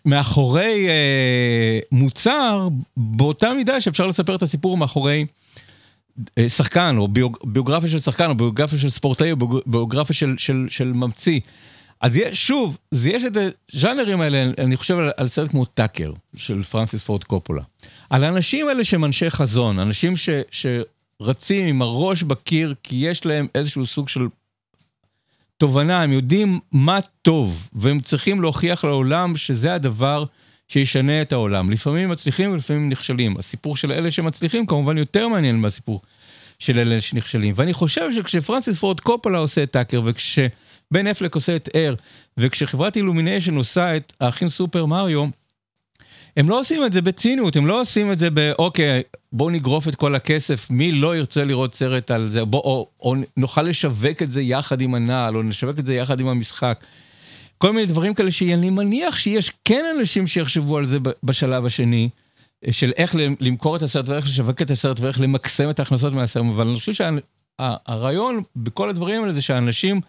מאחורי 0.05 0.89
אה, 0.89 1.79
מוצר, 1.93 2.69
באותה 2.97 3.55
מידה 3.55 3.81
שאפשר 3.81 4.07
לספר 4.07 4.35
את 4.35 4.43
הסיפור 4.43 4.77
מאחורי 4.77 5.27
אה, 6.39 6.49
שחקן, 6.49 6.97
או 6.99 7.09
ביוג, 7.09 7.37
ביוגרפיה 7.45 7.89
של 7.89 7.99
שחקן, 7.99 8.29
או 8.29 8.35
ביוגרפיה 8.35 8.79
של 8.79 8.91
ספורטאי, 8.91 9.33
או 9.33 9.37
ביוגרפיה 9.67 10.17
של, 10.17 10.35
של, 10.39 10.67
של 10.71 10.93
ממציא. 10.93 11.41
אז 12.01 12.17
יש, 12.17 12.47
שוב, 12.47 12.79
זה 12.91 13.11
יש 13.11 13.25
את 13.25 13.37
הז'אנרים 13.73 14.21
האלה, 14.21 14.51
אני 14.59 14.77
חושב 14.77 14.99
על, 14.99 15.11
על 15.17 15.29
סרט 15.29 15.51
כמו 15.51 15.65
טאקר, 15.65 16.13
של 16.37 16.63
פרנסיס 16.63 17.03
פורד 17.03 17.25
קופולה. 17.25 17.63
על 18.11 18.25
האנשים 18.25 18.69
האלה 18.69 18.85
שהם 18.85 19.05
אנשי 19.05 19.31
חזון, 19.31 19.79
אנשים 19.79 20.15
ש, 20.17 20.29
שרצים 20.51 21.69
עם 21.69 21.83
הראש 21.83 22.23
בקיר, 22.23 22.75
כי 22.83 22.97
יש 22.97 23.27
להם 23.27 23.47
איזשהו 23.55 23.87
סוג 23.87 24.09
של 24.09 24.27
תובנה, 25.63 26.03
הם 26.03 26.13
יודעים 26.13 26.61
מה 26.73 26.99
טוב, 27.23 27.69
והם 27.73 28.01
צריכים 28.01 28.41
להוכיח 28.41 28.85
לעולם 28.85 29.37
שזה 29.37 29.75
הדבר 29.75 30.25
שישנה 30.69 31.23
את 31.23 31.33
העולם. 31.33 31.71
לפעמים 31.71 32.11
מצליחים 32.11 32.53
ולפעמים 32.53 32.89
נכשלים. 32.89 33.37
הסיפור 33.37 33.77
של 33.77 33.93
אלה 33.93 34.11
שמצליחים 34.11 34.67
כמובן 34.67 34.99
יותר 34.99 35.29
מעניין 35.29 35.57
מהסיפור 35.57 36.01
של 36.59 36.79
אלה 36.79 37.01
שנכשלים. 37.01 37.55
ואני 37.57 37.73
חושב 37.73 38.13
שכשפרנסיס 38.13 38.79
פורד 38.79 39.01
קופולה 39.01 39.39
עושה 39.39 39.63
את 39.63 39.71
טאקר, 39.71 40.01
וכשבן 40.05 41.07
אפלק 41.11 41.35
עושה 41.35 41.57
את 41.57 41.69
Air, 41.75 41.95
וכשחברת 42.39 42.97
אילומיניישן 42.97 43.57
עושה 43.57 43.97
את 43.97 44.13
האחים 44.21 44.49
סופר 44.49 44.87
מריו, 44.87 45.25
הם 46.37 46.49
לא 46.49 46.61
עושים 46.61 46.85
את 46.85 46.93
זה 46.93 47.03
בציניות, 47.03 47.57
הם 47.57 47.67
לא 47.67 47.81
עושים 47.81 48.13
את 48.13 48.19
זה 48.19 48.31
באוקיי, 48.31 49.03
בואו 49.33 49.51
נגרוף 49.51 49.89
את 49.89 49.95
כל 49.95 50.15
הכסף, 50.15 50.71
מי 50.71 50.93
לא 50.93 51.17
ירצה 51.17 51.45
לראות 51.45 51.75
סרט 51.75 52.11
על 52.11 52.29
זה, 52.29 52.45
בוא, 52.45 52.61
או, 52.61 52.89
או 53.01 53.15
נוכל 53.37 53.63
לשווק 53.63 54.23
את 54.23 54.33
זה 54.33 54.43
יחד 54.43 54.81
עם 54.81 54.95
הנעל, 54.95 55.37
או 55.37 55.43
נשווק 55.43 55.79
את 55.79 55.87
זה 55.87 55.95
יחד 55.95 56.21
עם 56.21 56.29
המשחק. 56.29 56.85
כל 57.59 57.73
מיני 57.73 57.87
דברים 57.87 58.15
כאלה 58.15 58.31
שאני 58.31 58.71
מניח 58.71 59.19
שיש 59.19 59.53
כן 59.65 59.85
אנשים 59.99 60.27
שיחשבו 60.27 60.79
על 60.79 60.87
זה 60.87 60.99
בשלב 61.23 61.67
השני, 61.67 62.09
של 62.71 62.93
איך 62.97 63.17
למכור 63.41 63.77
את 63.77 63.83
הסרט 63.83 64.09
ואיך 64.09 64.27
לשווק 64.27 64.63
את 64.63 64.71
הסרט 64.71 65.01
ואיך 65.01 65.21
למקסם 65.21 65.71
את 65.71 65.79
ההכנסות 65.79 66.13
מהסרט, 66.13 66.45
אבל 66.55 66.69
אני 66.69 66.79
חושב 66.79 66.93
שהרעיון 66.93 68.35
שה, 68.37 68.41
בכל 68.57 68.89
הדברים 68.89 69.23
האלה 69.23 69.33
זה 69.33 69.43
שאנשים 69.43 70.01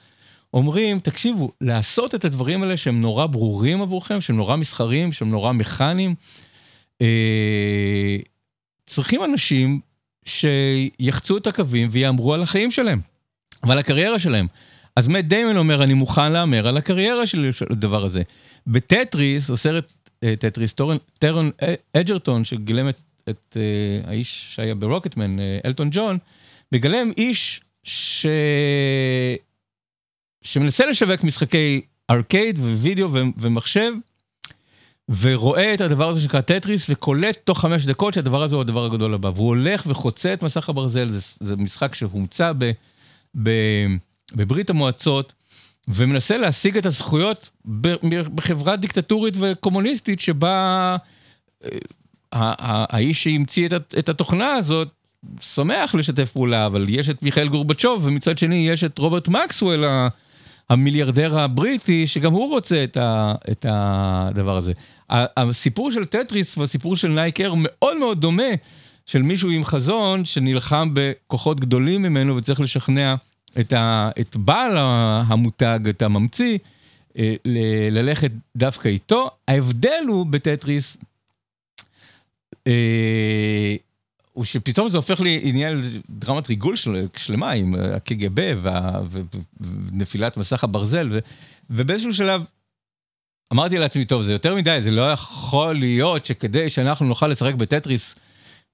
אומרים, 0.54 1.00
תקשיבו, 1.00 1.52
לעשות 1.62 2.16
את 2.16 2.26
הדברים 2.26 2.64
האלה 2.64 2.78
שהם 2.78 3.02
נורא 3.02 3.26
ברורים 3.26 3.82
עבורכם, 3.82 4.22
שהם 4.22 4.38
נורא 4.38 4.56
מסחריים, 4.56 5.12
שהם 5.12 5.30
נורא 5.30 5.52
מכניים, 5.52 6.16
אה, 7.02 8.18
צריכים 8.86 9.24
אנשים 9.24 9.80
שיחצו 10.26 11.38
את 11.38 11.48
הקווים 11.48 11.90
ויהמרו 11.92 12.34
על 12.34 12.44
החיים 12.44 12.72
שלהם 12.72 13.00
ועל 13.64 13.80
הקריירה 13.80 14.20
שלהם. 14.20 14.48
אז 14.96 15.08
מאט 15.08 15.28
דיימון 15.28 15.58
אומר, 15.58 15.84
אני 15.84 15.94
מוכן 15.94 16.32
להמר 16.32 16.68
על 16.68 16.78
הקריירה 16.78 17.28
שלי 17.28 17.54
על 17.54 17.66
הדבר 17.70 18.04
הזה. 18.04 18.22
בטטריס, 18.68 19.50
הסרט 19.50 19.94
אה, 20.24 20.36
טטריס, 20.36 20.74
טרון 21.20 21.52
אג'רטון, 21.98 22.46
שגילם 22.46 22.90
את, 22.90 23.00
את 23.30 23.58
אה, 23.58 24.08
האיש 24.10 24.48
שהיה 24.56 24.76
ב 24.76 24.81
Rocketman, 24.81 25.38
אלטון 25.66 25.90
ג'ון, 25.92 26.18
מגלם 26.72 27.12
איש 27.18 27.62
ש... 27.84 28.26
שמנסה 30.42 30.86
לשווק 30.86 31.24
משחקי 31.24 31.82
ארקייד 32.12 32.60
ווידאו 32.60 33.10
ומחשב, 33.38 33.92
ורואה 35.10 35.74
את 35.74 35.82
הדבר 35.82 36.10
הזה 36.10 36.22
שנקרא 36.22 36.42
טטריס, 36.42 36.90
וקולט 36.90 37.38
תוך 37.44 37.60
חמש 37.60 37.86
דקות 37.86 38.14
שהדבר 38.14 38.44
הזה 38.44 38.56
הוא 38.56 38.62
הדבר 38.62 38.86
הגדול 38.86 39.14
הבא. 39.14 39.32
והוא 39.36 39.48
הולך 39.48 39.84
וחוצה 39.88 40.34
את 40.34 40.44
מסך 40.44 40.70
הברזל, 40.70 41.10
זה, 41.10 41.20
זה 41.40 41.56
משחק 41.56 41.96
שהומצא 41.96 42.52
ב, 42.58 42.72
ב, 43.44 43.50
בברית 44.36 44.70
המועצות, 44.70 45.34
ומנסה 45.88 46.38
להשיג 46.38 46.78
את 46.78 46.86
הזכויות 46.86 47.50
בחברה 48.36 48.76
דיקטטורית 48.76 49.34
וקומוניסטית, 49.40 50.20
שבה 50.20 50.96
אה, 51.64 51.70
האיש 52.90 53.24
שהמציא 53.24 53.70
את 54.00 54.10
התוכנה 54.10 54.54
הזאת, 54.54 54.88
שמח 55.40 55.96
לשתף 55.96 56.32
פעולה, 56.32 56.66
אבל 56.66 56.86
יש 56.90 57.10
את 57.10 57.24
מיכאל 57.24 57.48
גורבצ'וב, 57.48 58.06
ומצד 58.06 58.38
שני 58.38 58.70
יש 58.70 58.84
את 58.84 58.98
רוברט 58.98 59.28
מקסוול, 59.28 59.86
המיליארדר 60.70 61.40
הבריטי, 61.40 62.08
שגם 62.08 62.34
הוא 62.34 62.50
רוצה 62.50 62.84
את, 62.84 62.98
ה, 62.98 63.36
את 63.52 63.66
הדבר 63.70 64.58
הזה. 64.58 64.74
הסיפור 65.10 65.92
של 65.92 66.06
טטריס 66.06 66.58
והסיפור 66.58 66.96
של 66.96 67.08
נייקי 67.08 67.54
מאוד 67.58 67.98
מאוד 67.98 68.22
דומה, 68.22 68.52
של 69.06 69.22
מישהו 69.22 69.50
עם 69.50 69.66
חזון 69.66 70.26
שנלחם 70.26 70.90
בכוחות 70.94 71.60
גדולים 71.60 72.02
ממנו 72.02 72.36
וצריך 72.36 72.60
לשכנע 72.60 73.16
את, 73.60 73.74
ה, 73.74 74.10
את 74.20 74.36
בעל 74.36 74.78
המותג, 74.78 75.80
את 75.90 76.02
הממציא, 76.02 76.58
אה, 77.18 77.36
ללכת 77.92 78.32
דווקא 78.56 78.88
איתו. 78.88 79.30
ההבדל 79.48 80.04
הוא 80.08 80.26
בטטריס, 80.26 80.98
אה, 82.68 83.76
הוא 84.34 84.46
שפתאום 84.46 84.90
זה 84.90 84.98
הופך 84.98 85.20
לעניין 85.20 85.82
דרמת 86.10 86.50
ריגול 86.50 86.76
של, 86.76 87.08
שלמה 87.16 87.52
עם 87.52 87.76
הקג"ב 87.76 88.54
ונפילת 89.60 90.38
מסך 90.38 90.64
הברזל, 90.64 91.10
ו, 91.12 91.20
ובאיזשהו 91.70 92.14
שלב 92.14 92.42
אמרתי 93.54 93.78
לעצמי, 93.78 94.06
טוב, 94.06 94.22
זה 94.22 94.32
יותר 94.32 94.56
מדי, 94.56 94.78
זה 94.82 94.92
לא 94.92 95.12
יכול 95.12 95.76
להיות 95.76 96.26
שכדי 96.26 96.70
שאנחנו 96.70 97.06
נוכל 97.06 97.28
לשחק 97.28 97.54
בטטריס 97.54 98.16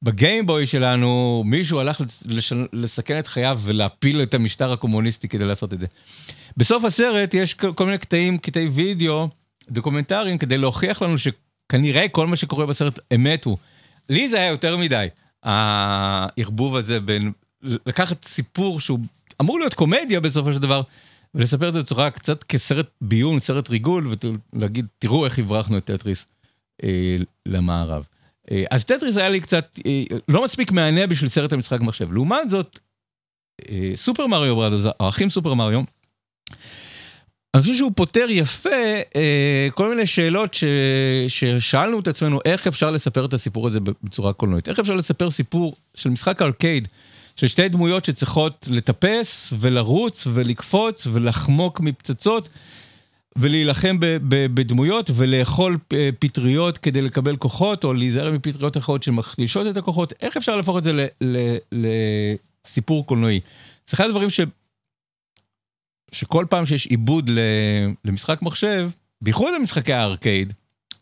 בגיימבוי 0.02 0.68
שלנו, 0.68 1.44
מישהו 1.46 1.80
הלך 1.80 2.02
לש, 2.26 2.54
לסכן 2.74 3.20
את 3.20 3.28
חייו 3.28 3.60
ולהפיל 3.64 4.22
את 4.22 4.34
המשטר 4.34 4.72
הקומוניסטי 4.72 5.28
כדי 5.28 5.46
לעשות 5.46 5.74
את 5.74 5.80
זה. 5.80 5.86
בסוף 6.58 6.84
הסרט 6.84 7.34
יש 7.34 7.54
כל 7.54 7.86
מיני 7.86 7.98
קטעים, 7.98 8.38
קטעי 8.38 8.68
וידאו, 8.68 9.30
דוקומנטריים, 9.70 10.38
כדי 10.38 10.58
להוכיח 10.58 11.02
לנו 11.02 11.16
שכנראה 11.18 12.08
כל 12.08 12.28
מה 12.28 12.36
שקורה 12.36 12.66
בסרט 12.66 13.00
אמת 13.16 13.46
הוא. 13.46 13.58
לי 14.10 14.30
זה 14.30 14.38
היה 14.38 14.48
יותר 14.48 14.78
מדי. 14.78 15.08
הערבוב 15.44 16.76
הזה 16.76 17.00
בין 17.00 17.32
לקחת 17.62 18.26
סיפור 18.26 18.80
שהוא 18.80 19.00
אמור 19.42 19.60
להיות 19.60 19.74
קומדיה 19.74 20.20
בסופו 20.20 20.54
של 20.54 20.60
דבר, 20.60 20.82
ולספר 21.36 21.70
את 21.70 21.74
זה 21.74 21.82
בצורה 21.82 22.12
קצת 22.12 22.44
כסרט 22.44 22.88
ביון, 23.02 23.40
סרט 23.40 23.70
ריגול, 23.70 24.14
ולהגיד, 24.54 24.86
תראו 25.00 25.26
איך 25.26 25.40
הברחנו 25.40 25.78
את 25.78 25.86
טטריס 25.86 26.26
אה, 26.84 27.16
למערב. 27.46 28.04
אה, 28.52 28.64
אז 28.72 28.86
טטריס 28.86 29.18
היה 29.18 29.30
לי 29.30 29.40
קצת, 29.40 29.80
אה, 29.86 30.04
לא 30.28 30.44
מספיק 30.44 30.72
מהנה 30.72 31.08
בשביל 31.08 31.30
סרט 31.30 31.54
המשחק 31.54 31.82
מחשב. 31.82 32.12
לעומת 32.12 32.50
זאת, 32.50 32.80
אה, 33.70 33.92
סופר 33.96 34.28
מריו 34.28 34.56
ברדוס, 34.56 34.82
האחים 35.00 35.30
סופר 35.30 35.54
מריו, 35.54 35.82
אני 37.54 37.62
חושב 37.62 37.76
שהוא 37.76 37.92
פותר 37.96 38.26
יפה 38.30 38.70
אה, 39.16 39.68
כל 39.74 39.90
מיני 39.90 40.06
שאלות 40.06 40.54
ש... 40.54 40.64
ששאלנו 41.28 42.00
את 42.00 42.08
עצמנו 42.08 42.40
איך 42.46 42.68
אפשר 42.68 42.92
לספר 42.92 43.26
את 43.26 43.34
הסיפור 43.34 43.68
הזה 43.68 43.80
בצורה 44.04 44.34
קולנועית. 44.34 44.70
איך 44.70 44.80
אפשר 44.80 44.96
לספר 44.96 45.32
סיפור 45.32 45.76
של 45.96 46.10
משחק 46.10 46.42
ארקייד, 46.42 46.88
של 47.36 47.48
שתי 47.48 47.70
דמויות 47.70 48.06
שצריכות 48.06 48.68
לטפס 48.72 49.54
ולרוץ 49.60 50.28
ולקפוץ 50.34 51.08
ולחמוק 51.12 51.80
מפצצות 51.80 52.50
ולהילחם 53.36 54.00
ב... 54.00 54.06
ב... 54.06 54.46
בדמויות 54.54 55.12
ולאכול 55.16 55.78
פטריות 56.20 56.78
כדי 56.78 57.02
לקבל 57.02 57.36
כוחות 57.36 57.84
או 57.84 57.94
להיזהר 57.94 58.32
מפטריות 58.32 58.78
אחרות 58.78 59.04
שמחלישות 59.04 59.68
את 59.68 59.78
הכוחות. 59.78 60.14
איך 60.22 60.38
אפשר 60.38 60.56
להפוך 60.56 60.78
את 60.78 60.84
זה 60.84 60.94
ל... 60.94 61.06
ל... 61.22 61.38
לסיפור 62.66 63.06
קולנועי? 63.06 63.40
זה 63.88 63.96
אחד 63.96 64.06
הדברים 64.06 64.30
ש... 64.30 64.40
שכל 66.12 66.46
פעם 66.50 66.66
שיש 66.66 66.88
עיבוד 66.88 67.30
למשחק 68.06 68.42
מחשב, 68.42 68.90
בייחוד 69.22 69.54
למשחקי 69.60 69.94
הארקייד, 69.94 70.54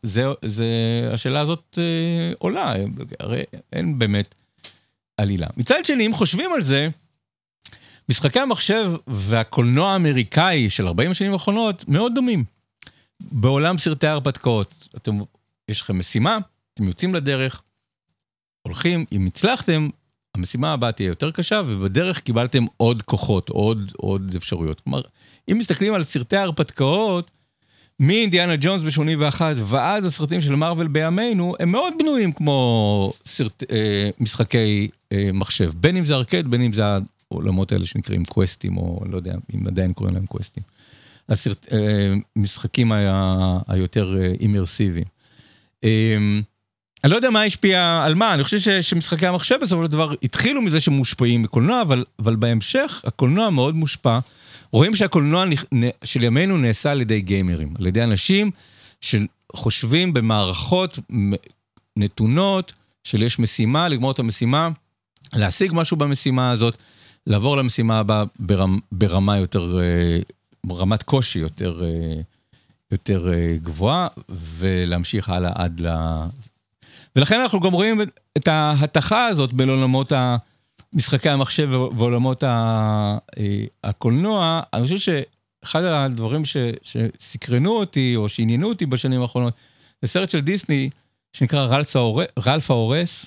זה, 0.03 0.23
זה, 0.45 0.65
השאלה 1.13 1.39
הזאת 1.39 1.77
אה, 1.77 2.33
עולה, 2.37 2.73
הרי 3.19 3.43
אין 3.73 3.99
באמת 3.99 4.35
עלילה. 5.17 5.47
מצד 5.57 5.85
שני, 5.85 6.07
אם 6.07 6.13
חושבים 6.13 6.49
על 6.55 6.61
זה, 6.61 6.89
משחקי 8.09 8.39
המחשב 8.39 8.91
והקולנוע 9.07 9.91
האמריקאי 9.91 10.69
של 10.69 10.87
40 10.87 11.11
השנים 11.11 11.33
האחרונות 11.33 11.87
מאוד 11.87 12.15
דומים. 12.15 12.43
בעולם 13.19 13.77
סרטי 13.77 14.07
ההרפתקאות, 14.07 14.89
אתם, 14.97 15.19
יש 15.69 15.81
לכם 15.81 15.99
משימה, 15.99 16.37
אתם 16.73 16.87
יוצאים 16.87 17.15
לדרך, 17.15 17.61
הולכים, 18.61 19.05
אם 19.11 19.27
הצלחתם, 19.27 19.89
המשימה 20.37 20.73
הבאה 20.73 20.91
תהיה 20.91 21.07
יותר 21.07 21.31
קשה, 21.31 21.61
ובדרך 21.67 22.19
קיבלתם 22.19 22.65
עוד 22.77 23.01
כוחות, 23.01 23.49
עוד, 23.49 23.91
עוד 23.97 24.33
אפשרויות. 24.37 24.81
כלומר, 24.81 25.01
אם 25.51 25.57
מסתכלים 25.57 25.93
על 25.93 26.03
סרטי 26.03 26.37
ההרפתקאות, 26.37 27.31
מאינדיאנה 27.99 28.53
ג'ונס 28.59 28.83
ב-81 28.83 29.41
ועד 29.65 30.05
הסרטים 30.05 30.41
של 30.41 30.55
מארוול 30.55 30.87
בימינו, 30.87 31.55
הם 31.59 31.71
מאוד 31.71 31.93
בנויים 31.99 32.31
כמו 32.31 33.13
סרט, 33.25 33.63
אה, 33.71 34.09
משחקי 34.19 34.87
אה, 35.11 35.29
מחשב. 35.33 35.71
בין 35.75 35.97
אם 35.97 36.05
זה 36.05 36.15
ארקד, 36.15 36.47
בין 36.47 36.61
אם 36.61 36.73
זה 36.73 36.83
העולמות 37.31 37.71
האלה 37.71 37.85
שנקראים 37.85 38.25
קווסטים, 38.25 38.77
או 38.77 39.03
לא 39.09 39.17
יודע 39.17 39.35
אם 39.55 39.67
עדיין 39.67 39.93
קוראים 39.93 40.15
להם 40.15 40.25
קווסטים. 40.25 40.63
הסרט, 41.29 41.67
אה, 41.73 42.13
משחקים 42.35 42.91
היותר 43.67 44.15
אימרסיביים. 44.39 45.05
אה, 45.83 46.17
אני 47.03 47.11
לא 47.11 47.15
יודע 47.15 47.29
מה 47.29 47.43
השפיע 47.43 48.03
על 48.05 48.15
מה, 48.15 48.33
אני 48.33 48.43
חושב 48.43 48.59
ש, 48.59 48.69
שמשחקי 48.69 49.27
המחשב 49.27 49.57
בסופו 49.61 49.85
של 49.85 49.91
דבר 49.91 50.13
התחילו 50.23 50.61
מזה 50.61 50.81
שהם 50.81 50.93
מושפעים 50.93 51.41
מקולנוע, 51.41 51.81
אבל, 51.81 52.05
אבל 52.19 52.35
בהמשך 52.35 53.01
הקולנוע 53.05 53.49
מאוד 53.49 53.75
מושפע. 53.75 54.19
רואים 54.71 54.95
שהקולנוע 54.95 55.45
של 56.03 56.23
ימינו 56.23 56.57
נעשה 56.57 56.91
על 56.91 57.01
ידי 57.01 57.21
גיימרים, 57.21 57.73
על 57.79 57.87
ידי 57.87 58.03
אנשים 58.03 58.51
שחושבים 59.01 60.13
במערכות 60.13 60.99
נתונות, 61.97 62.73
של 63.03 63.23
יש 63.23 63.39
משימה, 63.39 63.87
לגמור 63.87 64.11
את 64.11 64.19
המשימה, 64.19 64.69
להשיג 65.33 65.71
משהו 65.73 65.97
במשימה 65.97 66.51
הזאת, 66.51 66.77
לעבור 67.27 67.57
למשימה 67.57 67.99
הבאה 67.99 68.23
ברמ, 68.39 68.79
ברמה 68.91 69.37
יותר, 69.37 69.79
אה, 69.79 70.19
רמת 70.75 71.03
קושי 71.03 71.39
יותר, 71.39 71.81
אה, 71.83 72.21
יותר 72.91 73.33
אה, 73.33 73.57
גבוהה, 73.63 74.07
ולהמשיך 74.29 75.29
הלאה 75.29 75.51
עד 75.55 75.81
ולכן 77.15 77.39
אנחנו 77.39 77.59
גם 77.59 77.73
רואים 77.73 78.01
את 78.37 78.47
ההתכה 78.47 79.25
הזאת 79.25 79.53
בין 79.53 79.69
עולמות 79.69 80.11
משחקי 80.93 81.29
המחשב 81.29 81.69
ועולמות 81.71 82.43
אה, 82.43 83.17
הקולנוע. 83.83 84.61
אני 84.73 84.83
חושב 84.83 85.21
אחד 85.63 85.83
הדברים 85.83 86.45
ש, 86.45 86.57
שסקרנו 86.81 87.71
אותי, 87.71 88.13
או 88.15 88.29
שעניינו 88.29 88.69
אותי 88.69 88.85
בשנים 88.85 89.21
האחרונות, 89.21 89.53
זה 90.01 90.07
סרט 90.07 90.29
של 90.29 90.39
דיסני, 90.39 90.89
שנקרא 91.33 91.81
רלף 92.45 92.71
ההורס, 92.71 93.25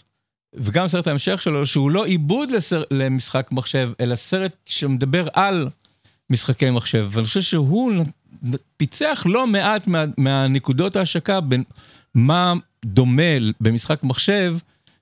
וגם 0.55 0.89
סרט 0.89 1.07
ההמשך 1.07 1.43
שלו, 1.43 1.67
שהוא 1.67 1.91
לא 1.91 2.05
עיבוד 2.05 2.51
לסר, 2.51 2.83
למשחק 2.91 3.49
מחשב, 3.53 3.91
אלא 4.01 4.15
סרט 4.15 4.57
שמדבר 4.67 5.29
על 5.33 5.69
משחקי 6.31 6.71
מחשב. 6.71 7.09
ואני 7.11 7.27
חושב 7.27 7.41
שהוא 7.41 7.93
פיצח 8.77 9.23
לא 9.27 9.47
מעט 9.47 9.87
מה, 9.87 10.05
מהנקודות 10.19 10.97
ההשקה 10.97 11.41
בין 11.41 11.63
מה 12.15 12.55
דומה 12.85 13.23
במשחק 13.61 14.03
מחשב, 14.03 14.57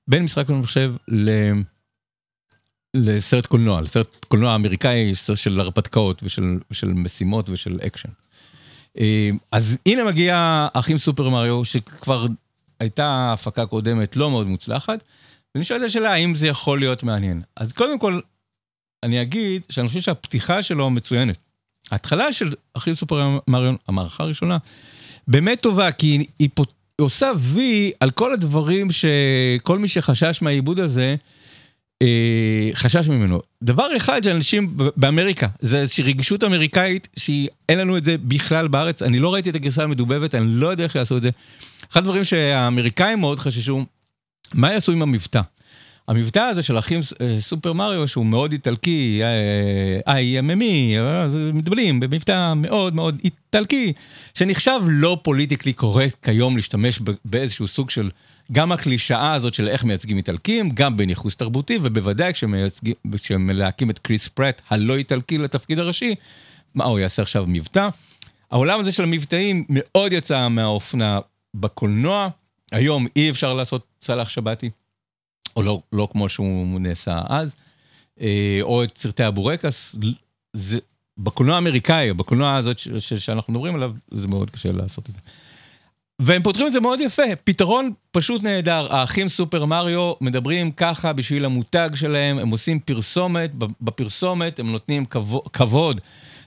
בין 0.09 0.25
משחק 0.25 0.49
מחשב 0.49 0.95
ל... 1.09 1.31
לסרט 2.95 3.47
קולנוע, 3.47 3.81
לסרט 3.81 4.25
קולנוע 4.29 4.55
אמריקאי 4.55 5.13
של 5.35 5.61
הרפתקאות 5.61 6.23
ושל, 6.23 6.59
ושל 6.71 6.89
משימות 6.89 7.49
ושל 7.49 7.79
אקשן. 7.87 8.09
אה, 9.01 9.31
אז 9.53 9.79
הנה 9.87 10.05
מגיע 10.05 10.67
אחים 10.73 10.99
סופר 10.99 11.29
מריו, 11.29 11.65
שכבר 11.65 12.27
הייתה 12.81 13.33
הפקה 13.33 13.67
קודמת 13.67 14.17
לא 14.17 14.31
מאוד 14.31 14.47
מוצלחת, 14.47 15.05
ואני 15.55 15.65
שואל 15.65 15.81
את 15.81 15.85
השאלה 15.85 16.13
האם 16.13 16.35
זה 16.35 16.47
יכול 16.47 16.79
להיות 16.79 17.03
מעניין. 17.03 17.43
אז 17.57 17.73
קודם 17.73 17.99
כל, 17.99 18.21
אני 19.03 19.23
אגיד 19.23 19.63
שאני 19.71 19.89
חושב 19.89 20.01
שהפתיחה 20.01 20.63
שלו 20.63 20.91
מצוינת. 20.91 21.39
ההתחלה 21.91 22.33
של 22.33 22.53
אחים 22.75 22.95
סופר 22.95 23.39
מריו, 23.49 23.75
המערכה 23.89 24.25
הראשונה, 24.25 24.59
באמת 25.29 25.61
טובה, 25.61 25.93
כי 25.93 26.07
היא, 26.07 26.27
היא, 26.39 26.49
היא 26.99 27.05
עושה 27.05 27.31
וי 27.37 27.93
על 28.01 28.11
כל 28.11 28.33
הדברים 28.33 28.89
שכל 28.91 29.79
מי 29.79 29.89
שחשש 29.89 30.43
מהעיבוד 30.43 30.81
הזה, 30.81 31.17
אה, 32.03 32.71
חשש 32.75 33.09
ממנו. 33.09 33.41
דבר 33.63 33.97
אחד 33.97 34.25
שאנשים 34.25 34.77
באמריקה, 34.97 35.47
זה 35.61 35.81
איזושהי 35.81 36.05
רגישות 36.05 36.45
אמריקאית 36.45 37.09
שאין 37.17 37.79
לנו 37.79 37.97
את 37.97 38.05
זה 38.05 38.17
בכלל 38.19 38.69
בארץ, 38.69 39.03
אני 39.03 39.19
לא 39.19 39.35
ראיתי 39.35 39.51
את 39.51 39.55
הגרסה 39.55 39.85
המדובבת, 39.85 40.35
אני 40.35 40.47
לא 40.47 40.67
יודע 40.67 40.85
איך 40.85 40.95
יעשו 40.95 41.17
את 41.17 41.23
זה. 41.23 41.31
אחד 41.93 42.01
הדברים 42.01 42.25
שהאמריקאים 42.25 43.21
מאוד 43.21 43.39
חששו, 43.39 43.85
מה 44.55 44.73
יעשו 44.73 44.93
עם 44.93 45.03
המבטא? 45.03 45.41
המבטא 46.09 46.39
הזה 46.39 46.63
של 46.63 46.79
אחים 46.79 47.01
אה, 47.21 47.37
סופר 47.41 47.73
מריו, 47.73 48.09
שהוא 48.09 48.27
מאוד 48.27 48.53
איטלקי, 48.53 49.21
איי 50.07 50.39
אממי, 50.39 50.97
מדברים 51.55 52.01
במבטא 52.01 52.53
מאוד 52.57 52.95
מאוד 52.95 53.19
איטלקי, 53.25 53.93
שנחשב 54.35 54.81
לא 54.87 55.19
politically 55.23 55.73
correct 55.73 56.25
כיום 56.25 56.57
להשתמש 56.57 57.01
באיזשהו 57.25 57.67
סוג 57.67 57.91
של, 57.91 58.11
גם 58.53 58.73
הקלישאה 58.73 59.33
הזאת 59.33 59.55
של 59.55 59.69
איך 59.69 59.85
מייצגים 59.85 60.17
איטלקים, 60.17 60.71
גם 60.71 60.97
בניכוס 60.97 61.37
תרבותי, 61.37 61.79
ובוודאי 61.83 62.33
כשמלהקים 63.17 63.91
את 63.91 63.99
קריס 63.99 64.29
פרט 64.29 64.63
הלא 64.71 64.97
איטלקי 64.97 65.39
לתפקיד 65.39 65.79
הראשי, 65.79 66.15
מה 66.75 66.85
הוא 66.85 66.99
יעשה 66.99 67.23
עכשיו 67.23 67.45
מבטא? 67.49 67.89
העולם 68.51 68.81
הזה 68.81 68.93
של 68.93 69.03
המבטאים 69.03 69.65
מאוד 69.69 70.13
יצא 70.13 70.49
מהאופנה 70.49 71.21
בקולנוע, 71.55 72.29
היום 72.73 73.07
אי 73.17 73.31
אפשר 73.31 73.55
לעשות 73.55 73.83
סלאח 74.03 74.29
שבתי. 74.29 74.71
או 75.57 75.63
לא, 75.63 75.83
לא 75.93 76.09
כמו 76.13 76.29
שהוא 76.29 76.81
נעשה 76.81 77.21
אז, 77.29 77.55
אה, 78.21 78.59
או 78.63 78.85
את 78.85 78.99
סרטי 78.99 79.23
הבורקס, 79.23 79.97
זה, 80.53 80.79
בקולנוע 81.19 81.55
האמריקאי, 81.55 82.13
בקולנוע 82.13 82.57
הזאת 82.57 82.79
ש, 82.79 82.89
ש, 82.89 83.15
שאנחנו 83.15 83.53
מדברים 83.53 83.75
עליו, 83.75 83.93
זה 84.11 84.29
מאוד 84.29 84.51
קשה 84.51 84.73
לעשות 84.73 85.09
את 85.09 85.15
זה. 85.15 85.21
והם 86.19 86.43
פותרים 86.43 86.67
את 86.67 86.73
זה 86.73 86.81
מאוד 86.81 87.01
יפה, 87.01 87.23
פתרון 87.45 87.91
פשוט 88.11 88.43
נהדר. 88.43 88.95
האחים 88.95 89.29
סופר 89.29 89.65
מריו 89.65 90.13
מדברים 90.21 90.71
ככה 90.71 91.13
בשביל 91.13 91.45
המותג 91.45 91.91
שלהם, 91.95 92.39
הם 92.39 92.51
עושים 92.51 92.79
פרסומת, 92.79 93.51
בפרסומת 93.81 94.61
הם 94.61 94.73
נותנים 94.73 95.05
כבוד, 95.05 95.43
כבוד 95.53 96.01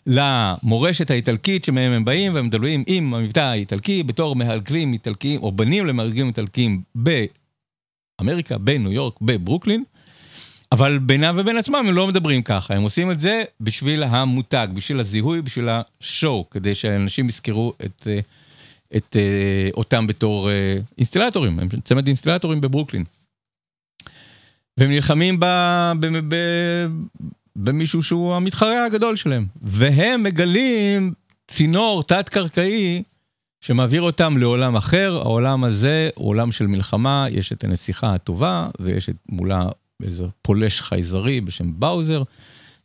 למורשת 0.07 1.11
האיטלקית 1.11 1.65
שמהם 1.65 1.91
הם 1.91 2.05
באים, 2.05 2.33
והם 2.33 2.45
מדברים 2.45 2.83
עם 2.87 3.13
המבטא 3.13 3.39
האיטלקי 3.39 4.03
בתור 4.03 4.35
מהגרים 4.35 4.93
איטלקיים, 4.93 5.43
או 5.43 5.51
בנים 5.51 5.85
למהגרים 5.85 6.27
איטלקיים 6.27 6.81
אמריקה, 8.21 8.57
בניו 8.57 8.91
יורק, 8.91 9.21
בברוקלין, 9.21 9.83
אבל 10.71 10.97
בינם 10.97 11.35
ובין 11.37 11.57
עצמם 11.57 11.75
הם 11.75 11.95
לא 11.95 12.07
מדברים 12.07 12.41
ככה, 12.41 12.73
הם 12.73 12.81
עושים 12.81 13.11
את 13.11 13.19
זה 13.19 13.43
בשביל 13.61 14.03
המותג, 14.03 14.67
בשביל 14.73 14.99
הזיהוי, 14.99 15.41
בשביל 15.41 15.69
השואו, 15.69 16.49
כדי 16.49 16.75
שאנשים 16.75 17.29
יזכרו 17.29 17.73
את, 17.85 18.07
אה, 18.07 18.19
את 18.97 19.15
אה, 19.15 19.69
אותם 19.73 20.07
בתור 20.07 20.49
אה, 20.49 20.77
אינסטלטורים, 20.97 21.59
הם 21.59 21.67
צמד 21.83 22.07
אינסטלטורים 22.07 22.61
בברוקלין. 22.61 23.03
והם 24.77 24.89
נלחמים 24.89 25.39
ב, 25.39 25.45
ב, 25.99 26.05
ב, 26.27 26.35
במישהו 27.55 28.03
שהוא 28.03 28.35
המתחרה 28.35 28.85
הגדול 28.85 29.15
שלהם, 29.15 29.45
והם 29.61 30.23
מגלים 30.23 31.13
צינור 31.47 32.03
תת-קרקעי 32.03 33.03
שמעביר 33.61 34.01
אותם 34.01 34.37
לעולם 34.37 34.75
אחר, 34.75 35.17
העולם 35.21 35.63
הזה 35.63 36.09
הוא 36.15 36.27
עולם 36.27 36.51
של 36.51 36.67
מלחמה, 36.67 37.25
יש 37.31 37.51
את 37.51 37.63
הנסיכה 37.63 38.13
הטובה, 38.13 38.67
ויש 38.79 39.09
את 39.09 39.15
מולה 39.29 39.65
איזה 40.03 40.25
פולש 40.41 40.81
חייזרי 40.81 41.41
בשם 41.41 41.79
באוזר, 41.79 42.23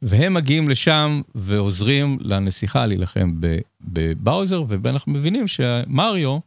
והם 0.03 0.35
מגיעים 0.35 0.68
לשם 0.68 1.20
ועוזרים 1.35 2.18
לנסיכה 2.20 2.87
להילחם 2.87 3.33
בבאוזר, 3.81 4.64
ואנחנו 4.68 5.12
מבינים 5.12 5.49
שמריו, 5.49 6.39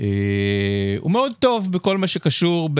אה, 0.00 0.96
הוא 1.00 1.10
מאוד 1.10 1.32
טוב 1.38 1.72
בכל 1.72 1.98
מה 1.98 2.06
שקשור 2.06 2.70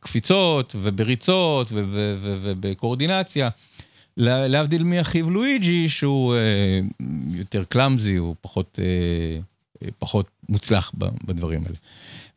בקפיצות 0.00 0.74
ובריצות 0.82 1.66
ובקואורדינציה. 1.72 3.48
להבדיל 4.16 4.82
מאחיו 4.82 5.30
לואיג'י, 5.30 5.88
שהוא 5.88 6.34
אה, 6.34 6.80
יותר 7.30 7.64
קלאמזי, 7.64 8.16
הוא 8.16 8.34
פחות, 8.40 8.78
אה, 8.82 8.84
אה, 9.82 9.88
פחות 9.98 10.30
מוצלח 10.48 10.92
בדברים 11.24 11.62
האלה. 11.66 11.76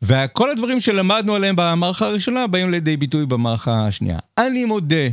וכל 0.02 0.50
הדברים 0.50 0.80
שלמדנו 0.80 1.34
עליהם 1.34 1.54
במערכה 1.58 2.06
הראשונה 2.06 2.46
באים 2.46 2.70
לידי 2.70 2.96
ביטוי 2.96 3.26
במערכה 3.26 3.86
השנייה. 3.86 4.18
אני 4.38 4.64
מודה 4.64 5.06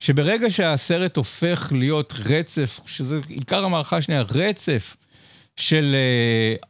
שברגע 0.00 0.50
שהסרט 0.50 1.16
הופך 1.16 1.72
להיות 1.76 2.14
רצף, 2.24 2.80
שזה 2.86 3.20
עיקר 3.28 3.64
המערכה 3.64 3.96
השנייה, 3.96 4.22
רצף 4.22 4.96
של 5.56 5.96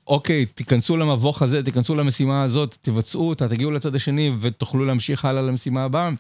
אוקיי, 0.07 0.47
תיכנסו 0.47 0.97
למבוך 0.97 1.43
הזה, 1.43 1.63
תיכנסו 1.63 1.95
למשימה 1.95 2.43
הזאת, 2.43 2.77
תבצעו 2.83 3.29
אותה, 3.29 3.49
תגיעו 3.49 3.71
לצד 3.71 3.95
השני 3.95 4.33
ותוכלו 4.41 4.85
להמשיך 4.85 5.25
הלאה 5.25 5.43
למשימה 5.43 5.85
הבאה. 5.85 6.11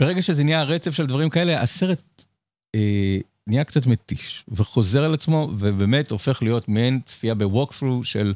ברגע 0.00 0.22
שזה 0.22 0.44
נהיה 0.44 0.62
רצף 0.62 0.90
של 0.90 1.06
דברים 1.06 1.30
כאלה, 1.30 1.60
הסרט 1.60 2.24
אה, 2.74 3.18
נהיה 3.46 3.64
קצת 3.64 3.86
מתיש, 3.86 4.44
וחוזר 4.48 5.04
על 5.04 5.14
עצמו, 5.14 5.48
ובאמת 5.58 6.10
הופך 6.10 6.42
להיות 6.42 6.68
מעין 6.68 7.00
צפייה 7.04 7.34
בווקפרו 7.34 8.04
של, 8.04 8.34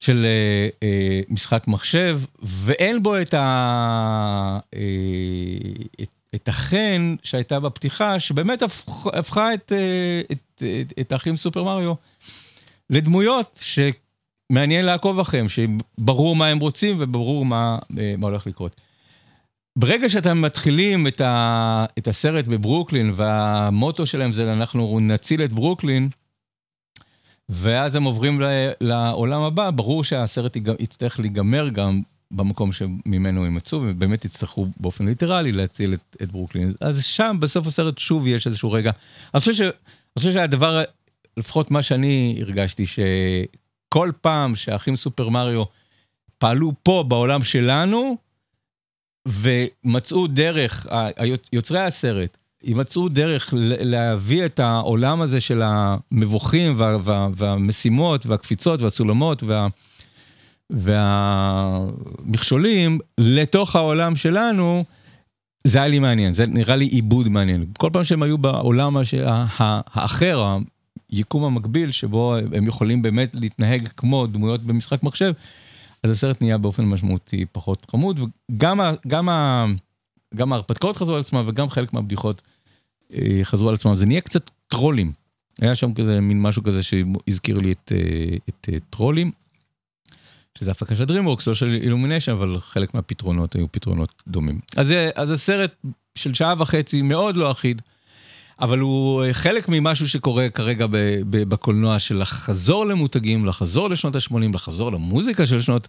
של 0.00 0.24
אה, 0.24 0.68
אה, 0.82 1.20
משחק 1.28 1.68
מחשב, 1.68 2.20
ואין 2.42 3.02
בו 3.02 3.20
את, 3.20 3.34
ה, 3.34 4.58
אה, 4.74 4.80
את, 6.02 6.08
את 6.34 6.48
החן 6.48 7.14
שהייתה 7.22 7.60
בפתיחה, 7.60 8.20
שבאמת 8.20 8.62
הפך, 8.62 9.06
הפכה 9.06 9.54
את, 9.54 9.72
אה, 9.72 10.20
את, 10.32 10.62
את, 10.62 10.92
את 11.00 11.12
האחים 11.12 11.36
סופר 11.36 11.64
מריו 11.64 11.94
לדמויות 12.90 13.60
שמעניין 13.62 14.86
לעקוב 14.86 15.18
אחריהם, 15.18 15.46
שברור 15.48 16.36
מה 16.36 16.46
הם 16.46 16.58
רוצים 16.58 16.96
וברור 17.00 17.44
מה, 17.44 17.78
אה, 17.98 18.14
מה 18.18 18.26
הולך 18.26 18.46
לקרות. 18.46 18.80
ברגע 19.76 20.08
שאתם 20.08 20.42
מתחילים 20.42 21.06
את, 21.06 21.20
ה, 21.20 21.86
את 21.98 22.08
הסרט 22.08 22.44
בברוקלין, 22.44 23.12
והמוטו 23.16 24.06
שלהם 24.06 24.32
זה 24.32 24.52
אנחנו 24.52 25.00
נציל 25.00 25.44
את 25.44 25.52
ברוקלין, 25.52 26.08
ואז 27.48 27.94
הם 27.94 28.02
עוברים 28.02 28.40
ל, 28.40 28.44
לעולם 28.80 29.42
הבא, 29.42 29.70
ברור 29.70 30.04
שהסרט 30.04 30.56
יצטרך 30.78 31.20
להיגמר 31.20 31.68
גם 31.68 32.02
במקום 32.30 32.72
שממנו 32.72 33.44
הם 33.44 33.56
יצאו, 33.56 33.82
ובאמת 33.82 34.24
יצטרכו 34.24 34.66
באופן 34.80 35.06
ליטרלי 35.06 35.52
להציל 35.52 35.94
את, 35.94 36.16
את 36.22 36.32
ברוקלין. 36.32 36.72
אז 36.80 37.04
שם 37.04 37.36
בסוף 37.40 37.66
הסרט 37.66 37.98
שוב 37.98 38.26
יש 38.26 38.46
איזשהו 38.46 38.72
רגע. 38.72 38.90
אני 39.34 39.40
חושב, 39.40 39.52
ש, 39.52 39.60
אני 39.60 39.70
חושב 40.18 40.32
שהדבר, 40.32 40.82
לפחות 41.36 41.70
מה 41.70 41.82
שאני 41.82 42.38
הרגשתי, 42.40 42.84
שכל 42.86 44.10
פעם 44.20 44.56
שהאחים 44.56 44.96
סופר 44.96 45.28
מריו 45.28 45.62
פעלו 46.38 46.72
פה 46.82 47.04
בעולם 47.08 47.42
שלנו, 47.42 48.16
ומצאו 49.28 50.26
דרך, 50.26 50.86
יוצרי 51.52 51.80
הסרט, 51.80 52.36
ימצאו 52.62 53.08
דרך 53.08 53.54
להביא 53.56 54.44
את 54.44 54.60
העולם 54.60 55.20
הזה 55.20 55.40
של 55.40 55.62
המבוכים 55.64 56.74
וה, 56.76 56.96
וה, 57.04 57.28
והמשימות 57.36 58.26
והקפיצות 58.26 58.82
והסולמות 58.82 59.42
וה, 59.42 59.68
והמכשולים 62.20 62.98
לתוך 63.18 63.76
העולם 63.76 64.16
שלנו, 64.16 64.84
זה 65.64 65.78
היה 65.78 65.88
לי 65.88 65.98
מעניין, 65.98 66.32
זה 66.32 66.46
נראה 66.46 66.76
לי 66.76 66.84
עיבוד 66.84 67.28
מעניין. 67.28 67.64
כל 67.78 67.90
פעם 67.92 68.04
שהם 68.04 68.22
היו 68.22 68.38
בעולם 68.38 68.96
הש... 68.96 69.14
האחר, 69.14 70.56
היקום 71.10 71.44
המקביל, 71.44 71.90
שבו 71.90 72.36
הם 72.52 72.66
יכולים 72.66 73.02
באמת 73.02 73.30
להתנהג 73.34 73.88
כמו 73.96 74.26
דמויות 74.26 74.62
במשחק 74.62 75.02
מחשב, 75.02 75.32
אז 76.02 76.10
הסרט 76.10 76.42
נהיה 76.42 76.58
באופן 76.58 76.84
משמעותי 76.84 77.44
פחות 77.52 77.86
חמוד, 77.90 78.20
וגם 78.20 78.80
ה, 78.80 78.92
גם 79.06 79.28
ה, 79.28 79.66
גם 80.34 80.52
ההרפתקאות 80.52 80.96
חזרו 80.96 81.14
על 81.14 81.20
עצמם 81.20 81.44
וגם 81.48 81.70
חלק 81.70 81.92
מהבדיחות 81.92 82.42
אה, 83.12 83.40
חזרו 83.42 83.68
על 83.68 83.74
עצמם. 83.74 83.94
זה 83.94 84.06
נהיה 84.06 84.20
קצת 84.20 84.50
טרולים. 84.68 85.12
היה 85.60 85.74
שם 85.74 85.94
כזה 85.94 86.20
מין 86.20 86.42
משהו 86.42 86.62
כזה 86.62 86.82
שהזכיר 86.82 87.58
לי 87.58 87.72
את, 87.72 87.92
אה, 87.94 88.36
את 88.48 88.68
אה, 88.72 88.78
טרולים, 88.90 89.30
שזה 90.58 90.70
הפקה 90.70 90.96
של 90.96 91.04
DreamWorks, 91.04 91.42
לא 91.46 91.54
של 91.54 91.78
אילומיניישן, 91.82 92.32
אבל 92.32 92.60
חלק 92.60 92.94
מהפתרונות 92.94 93.54
היו 93.54 93.72
פתרונות 93.72 94.22
דומים. 94.28 94.60
אז, 94.76 94.94
אז 95.14 95.30
הסרט 95.30 95.74
של 96.14 96.34
שעה 96.34 96.54
וחצי 96.58 97.02
מאוד 97.02 97.36
לא 97.36 97.50
אחיד, 97.50 97.82
אבל 98.60 98.78
הוא 98.78 99.24
חלק 99.32 99.68
ממשהו 99.68 100.08
שקורה 100.08 100.50
כרגע 100.50 100.86
בקולנוע 101.30 101.98
של 101.98 102.18
לחזור 102.18 102.86
למותגים, 102.86 103.46
לחזור 103.46 103.90
לשנות 103.90 104.16
ה-80, 104.16 104.54
לחזור 104.54 104.92
למוזיקה 104.92 105.46
של 105.46 105.60
שנות, 105.60 105.88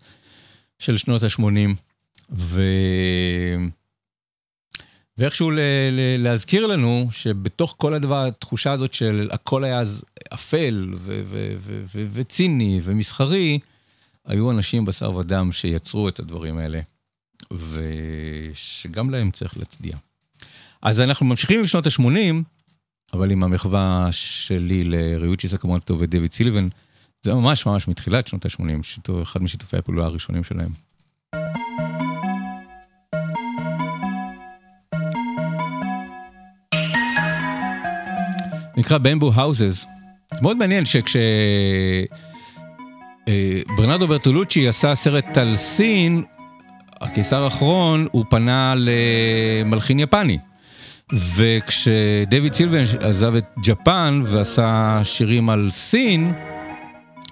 של 0.80 0.98
שנות 0.98 1.24
ה-80, 1.24 1.44
ו... 2.32 2.62
ואיכשהו 5.18 5.52
ל- 5.52 5.60
ל- 5.92 6.24
להזכיר 6.24 6.68
לנו 6.68 7.08
שבתוך 7.12 7.76
כל 7.78 7.94
הדבר, 7.94 8.26
התחושה 8.26 8.72
הזאת 8.72 8.94
של 8.94 9.30
הכל 9.32 9.64
היה 9.64 9.80
אז 9.80 10.04
אפל 10.34 10.94
ו- 10.98 11.22
ו- 11.30 11.54
ו- 11.60 11.84
ו- 11.96 12.06
וציני 12.14 12.82
ומסחרי, 12.84 13.60
היו 14.26 14.52
אנשים 14.52 14.86
בשר 14.86 15.16
ודם 15.16 15.52
שיצרו 15.52 16.08
את 16.08 16.20
הדברים 16.20 16.58
האלה, 16.58 16.80
ושגם 17.52 19.10
להם 19.10 19.32
צריך 19.32 19.58
להצדיע. 19.58 19.98
אז 20.82 21.02
אנחנו 21.02 21.26
ממשיכים 21.26 21.60
עם 21.60 21.66
שנות 21.66 21.88
ה-80, 21.88 22.44
אבל 23.14 23.32
עם 23.32 23.43
המחווה 23.43 24.07
שלי 24.12 24.84
לריוצ'י 24.84 25.47
סקמונטו 25.47 25.99
ודויד 25.99 26.32
סילבן, 26.32 26.68
זה 27.22 27.34
ממש 27.34 27.66
ממש 27.66 27.88
מתחילת 27.88 28.28
שנות 28.28 28.45
ה-80, 28.45 29.22
אחד 29.22 29.43
משיתופי 29.43 29.78
הפעולה 29.78 30.05
הראשונים 30.05 30.43
שלהם. 30.43 30.70
נקרא 38.78 38.97
במבו 38.97 39.32
האוזז. 39.36 39.86
זה 40.34 40.41
מאוד 40.41 40.57
מעניין 40.57 40.86
שכש... 40.86 41.16
אה, 43.28 43.62
ברנרדו 43.78 44.07
ברטולוצ'י 44.07 44.68
עשה 44.68 44.95
סרט 44.95 45.38
על 45.38 45.55
סין, 45.55 46.24
הקיסר 47.01 47.43
האחרון, 47.43 48.07
הוא 48.12 48.26
פנה 48.30 48.74
למלחין 48.78 49.99
יפני. 49.99 50.38
וכשדייוויד 51.14 52.53
סילבן 52.53 52.84
עזב 52.99 53.36
את 53.36 53.45
ג'פן 53.66 54.22
ועשה 54.26 54.99
שירים 55.03 55.49
על 55.49 55.68
סין, 55.72 56.34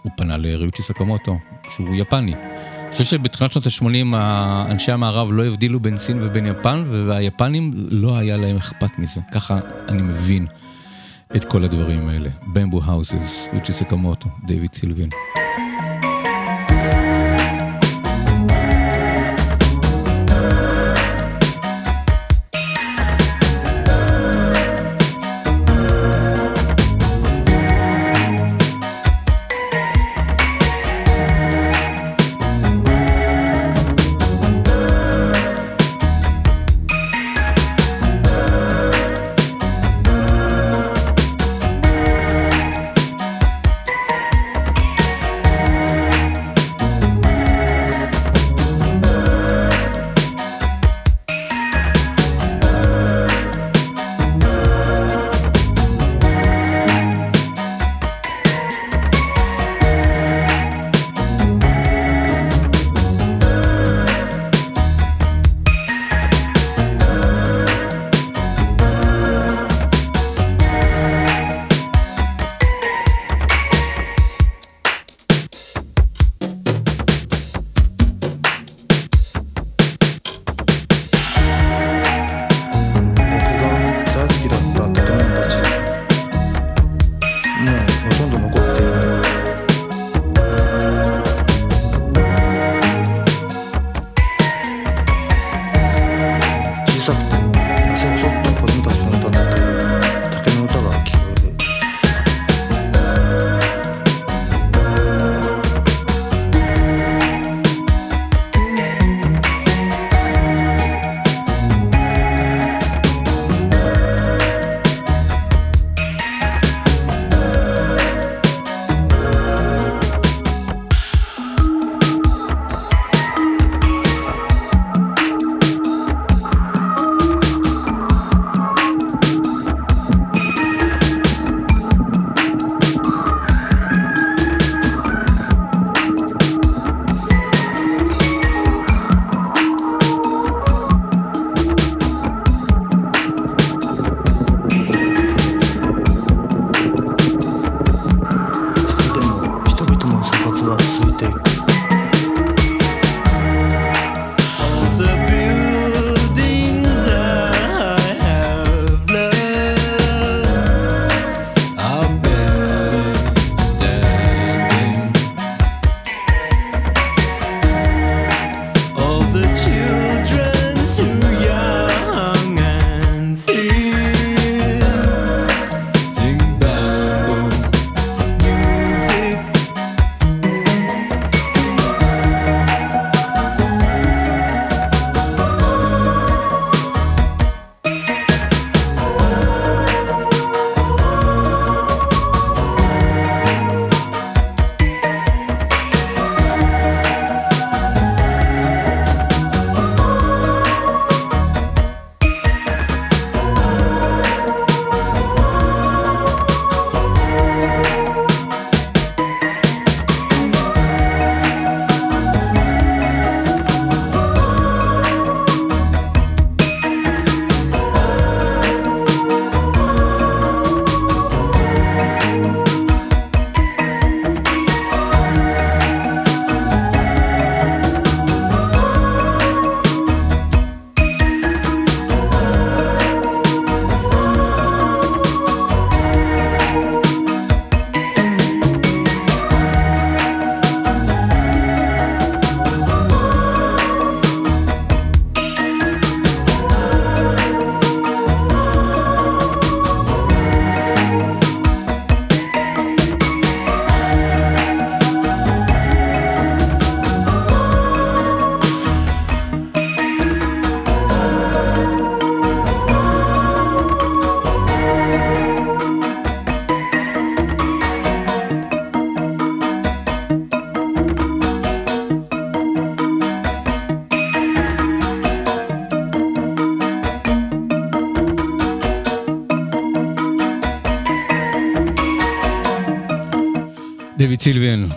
הוא 0.02 0.12
פנה 0.18 0.38
לריוצ'י 0.38 0.84
סקמוטו, 0.84 1.38
שהוא 1.70 1.96
יפני. 1.96 2.34
אני 2.34 2.92
חושב 2.92 3.04
שבתחילת 3.04 3.52
שנות 3.52 3.66
ה-80 3.66 4.16
אנשי 4.72 4.92
המערב 4.92 5.28
לא 5.32 5.46
הבדילו 5.46 5.80
בין 5.80 5.98
סין 5.98 6.24
ובין 6.24 6.46
יפן, 6.46 6.84
והיפנים 7.08 7.72
לא 7.76 8.18
היה 8.18 8.38
להם 8.38 8.58
אכפת 8.58 9.00
מזה, 9.00 9.22
ככה 9.34 9.60
אני 9.88 10.02
מבין. 10.02 10.46
את 11.36 11.46
כל 11.46 11.64
הדברים 11.64 12.08
האלה. 12.08 12.30
במבו 12.54 12.82
האוזס, 12.84 13.48
יוצ'י 13.54 13.74
סקמוטו, 13.74 14.30
דיוויד 14.46 14.74
סילבין. 14.74 15.10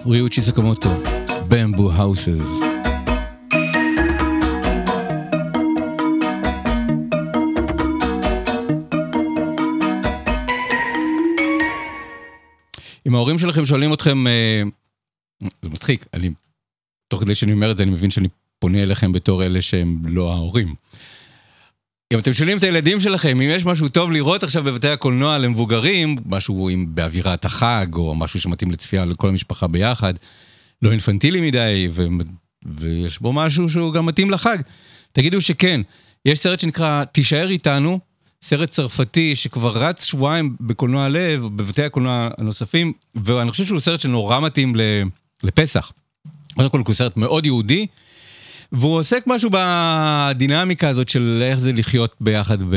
ריוצ'י 0.07 0.40
סקמוטו, 0.40 0.90
במבו 1.49 1.93
האוסס. 1.93 2.28
אם 13.07 13.14
ההורים 13.14 13.38
שלכם 13.38 13.64
שואלים 13.64 13.93
אתכם, 13.93 14.26
אה, 14.26 14.62
זה 15.62 15.68
מצחיק, 15.68 16.07
אני, 16.14 16.30
תוך 17.09 17.20
כדי 17.20 17.34
שאני 17.34 17.53
אומר 17.53 17.70
את 17.70 17.76
זה, 17.76 17.82
אני 17.82 17.90
מבין 17.90 18.11
שאני 18.11 18.28
פונה 18.59 18.82
אליכם 18.82 19.12
בתור 19.12 19.45
אלה 19.45 19.62
שהם 19.62 20.03
לא 20.09 20.32
ההורים. 20.32 20.74
אם 22.12 22.18
אתם 22.18 22.32
שואלים 22.32 22.58
את 22.58 22.62
הילדים 22.62 23.00
שלכם, 23.00 23.28
אם 23.28 23.48
יש 23.50 23.64
משהו 23.64 23.88
טוב 23.88 24.12
לראות 24.12 24.42
עכשיו 24.42 24.64
בבתי 24.64 24.88
הקולנוע 24.88 25.38
למבוגרים, 25.38 26.16
משהו 26.26 26.68
עם 26.68 26.86
באווירת 26.88 27.44
החג, 27.44 27.86
או 27.94 28.14
משהו 28.14 28.40
שמתאים 28.40 28.70
לצפייה 28.70 29.04
לכל 29.04 29.28
המשפחה 29.28 29.66
ביחד, 29.66 30.14
לא 30.82 30.90
אינפנטילי 30.90 31.40
מדי, 31.40 31.88
ו... 31.92 32.06
ויש 32.66 33.18
בו 33.18 33.32
משהו 33.32 33.68
שהוא 33.68 33.92
גם 33.92 34.06
מתאים 34.06 34.30
לחג, 34.30 34.58
תגידו 35.12 35.40
שכן. 35.40 35.80
יש 36.24 36.38
סרט 36.38 36.60
שנקרא 36.60 37.04
תישאר 37.04 37.48
איתנו, 37.48 38.00
סרט 38.42 38.70
צרפתי 38.70 39.36
שכבר 39.36 39.78
רץ 39.78 40.04
שבועיים 40.04 40.56
בקולנוע 40.60 41.08
לב, 41.08 41.42
בבתי 41.42 41.82
הקולנוע 41.82 42.28
הנוספים, 42.38 42.92
ואני 43.14 43.50
חושב 43.50 43.64
שהוא 43.64 43.80
סרט 43.80 44.00
שנורא 44.00 44.40
מתאים 44.40 44.74
לפסח. 45.42 45.92
קודם 46.56 46.70
כל 46.70 46.82
הוא 46.86 46.94
סרט 46.94 47.16
מאוד 47.16 47.46
יהודי, 47.46 47.86
והוא 48.72 48.98
עוסק 48.98 49.24
משהו 49.26 49.50
בדינמיקה 49.52 50.88
הזאת 50.88 51.08
של 51.08 51.42
איך 51.42 51.58
זה 51.58 51.72
לחיות 51.72 52.16
ביחד 52.20 52.62
ב, 52.62 52.76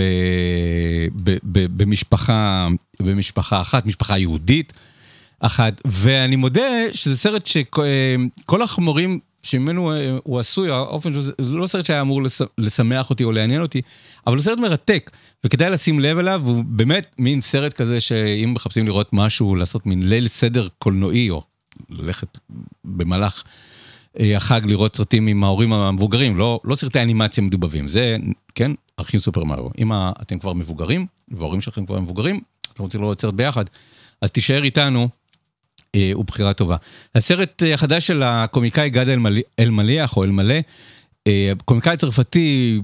ב, 1.24 1.32
ב, 1.44 1.66
במשפחה, 1.84 2.68
במשפחה 3.02 3.62
אחת, 3.62 3.86
משפחה 3.86 4.18
יהודית 4.18 4.74
אחת, 5.40 5.82
ואני 5.86 6.36
מודה 6.36 6.94
שזה 6.94 7.18
סרט 7.18 7.48
שכל 7.48 8.62
החמורים 8.62 9.20
שממנו 9.44 9.94
הוא 10.24 10.40
עשוי, 10.40 10.70
האופן 10.70 11.14
שזה, 11.14 11.32
זה 11.42 11.56
לא 11.56 11.68
סרט 11.68 11.86
שהיה 11.86 12.02
אמור 12.02 12.22
לשמח 12.58 13.10
אותי 13.10 13.24
או 13.24 13.32
לעניין 13.32 13.62
אותי, 13.62 13.82
אבל 14.28 14.36
הוא 14.36 14.44
סרט 14.44 14.60
מרתק, 14.60 15.12
וכדאי 15.44 15.70
לשים 15.70 16.00
לב 16.00 16.18
אליו, 16.18 16.42
הוא 16.46 16.64
באמת 16.68 17.16
מין 17.20 17.42
סרט 17.42 17.74
כזה 17.74 18.02
שאם 18.02 18.52
מחפשים 18.54 18.88
לראות 18.88 19.10
משהו, 19.14 19.56
לעשות 19.56 19.86
מין 19.86 20.10
ליל 20.10 20.28
סדר 20.28 20.68
קולנועי, 20.80 21.30
או 21.30 21.42
ללכת 21.90 22.38
במהלך 22.86 23.44
אה, 23.46 23.52
החג 24.20 24.62
לראות 24.66 24.96
סרטים 24.96 25.28
עם 25.28 25.44
ההורים 25.44 25.74
המבוגרים, 25.74 26.38
לא, 26.38 26.60
לא 26.64 26.76
סרטי 26.76 27.02
אנימציה 27.02 27.44
מדובבים, 27.44 27.88
זה, 27.88 28.18
כן, 28.56 28.72
ארכיב 29.00 29.22
סופר 29.22 29.44
מריו. 29.44 29.68
אם 29.78 29.92
אתם 29.94 30.40
כבר 30.40 30.54
מבוגרים, 30.54 31.06
וההורים 31.32 31.62
שלכם 31.62 31.86
כבר 31.86 32.00
מבוגרים, 32.00 32.40
אתם 32.74 32.84
רוצים 32.84 33.02
לראות 33.02 33.22
סרט 33.22 33.34
ביחד, 33.34 33.66
אז 34.22 34.32
תישאר 34.32 34.64
איתנו, 34.64 35.10
אה, 35.96 36.12
הוא 36.14 36.26
בחירה 36.26 36.54
טובה. 36.54 36.76
הסרט 37.16 37.64
אה, 37.64 37.74
החדש 37.74 38.08
של 38.08 38.24
הקומיקאי 38.24 38.90
גד 38.90 39.06
אלמליח, 39.60 40.18
או 40.18 40.24
אלמלא, 40.24 40.56
קומיקאי 41.66 41.98
צרפתי 41.98 42.82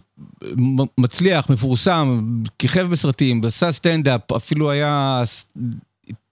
מצליח, 0.97 1.49
מפורסם, 1.49 2.33
כיכב 2.59 2.87
בסרטים, 2.91 3.41
עשה 3.45 3.71
סטנדאפ, 3.71 4.31
אפילו 4.31 4.71
היה 4.71 5.23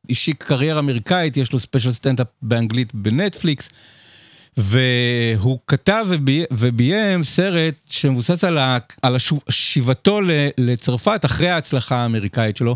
השיק 0.10 0.44
קריירה 0.44 0.80
אמריקאית, 0.80 1.38
יש 1.38 1.54
לו 1.54 1.60
special 1.60 1.92
סטנדאפ 1.92 2.28
באנגלית 2.42 2.96
בנטפליקס. 2.96 3.70
והוא 4.60 5.60
כתב 5.68 6.06
וביים 6.52 7.24
סרט 7.24 7.74
שמבוסס 7.90 8.44
על, 8.44 8.58
ה, 8.58 8.78
על 9.02 9.16
שיבתו 9.50 10.20
לצרפת 10.58 11.26
אחרי 11.26 11.50
ההצלחה 11.50 11.96
האמריקאית 11.96 12.58
שלו. 12.58 12.76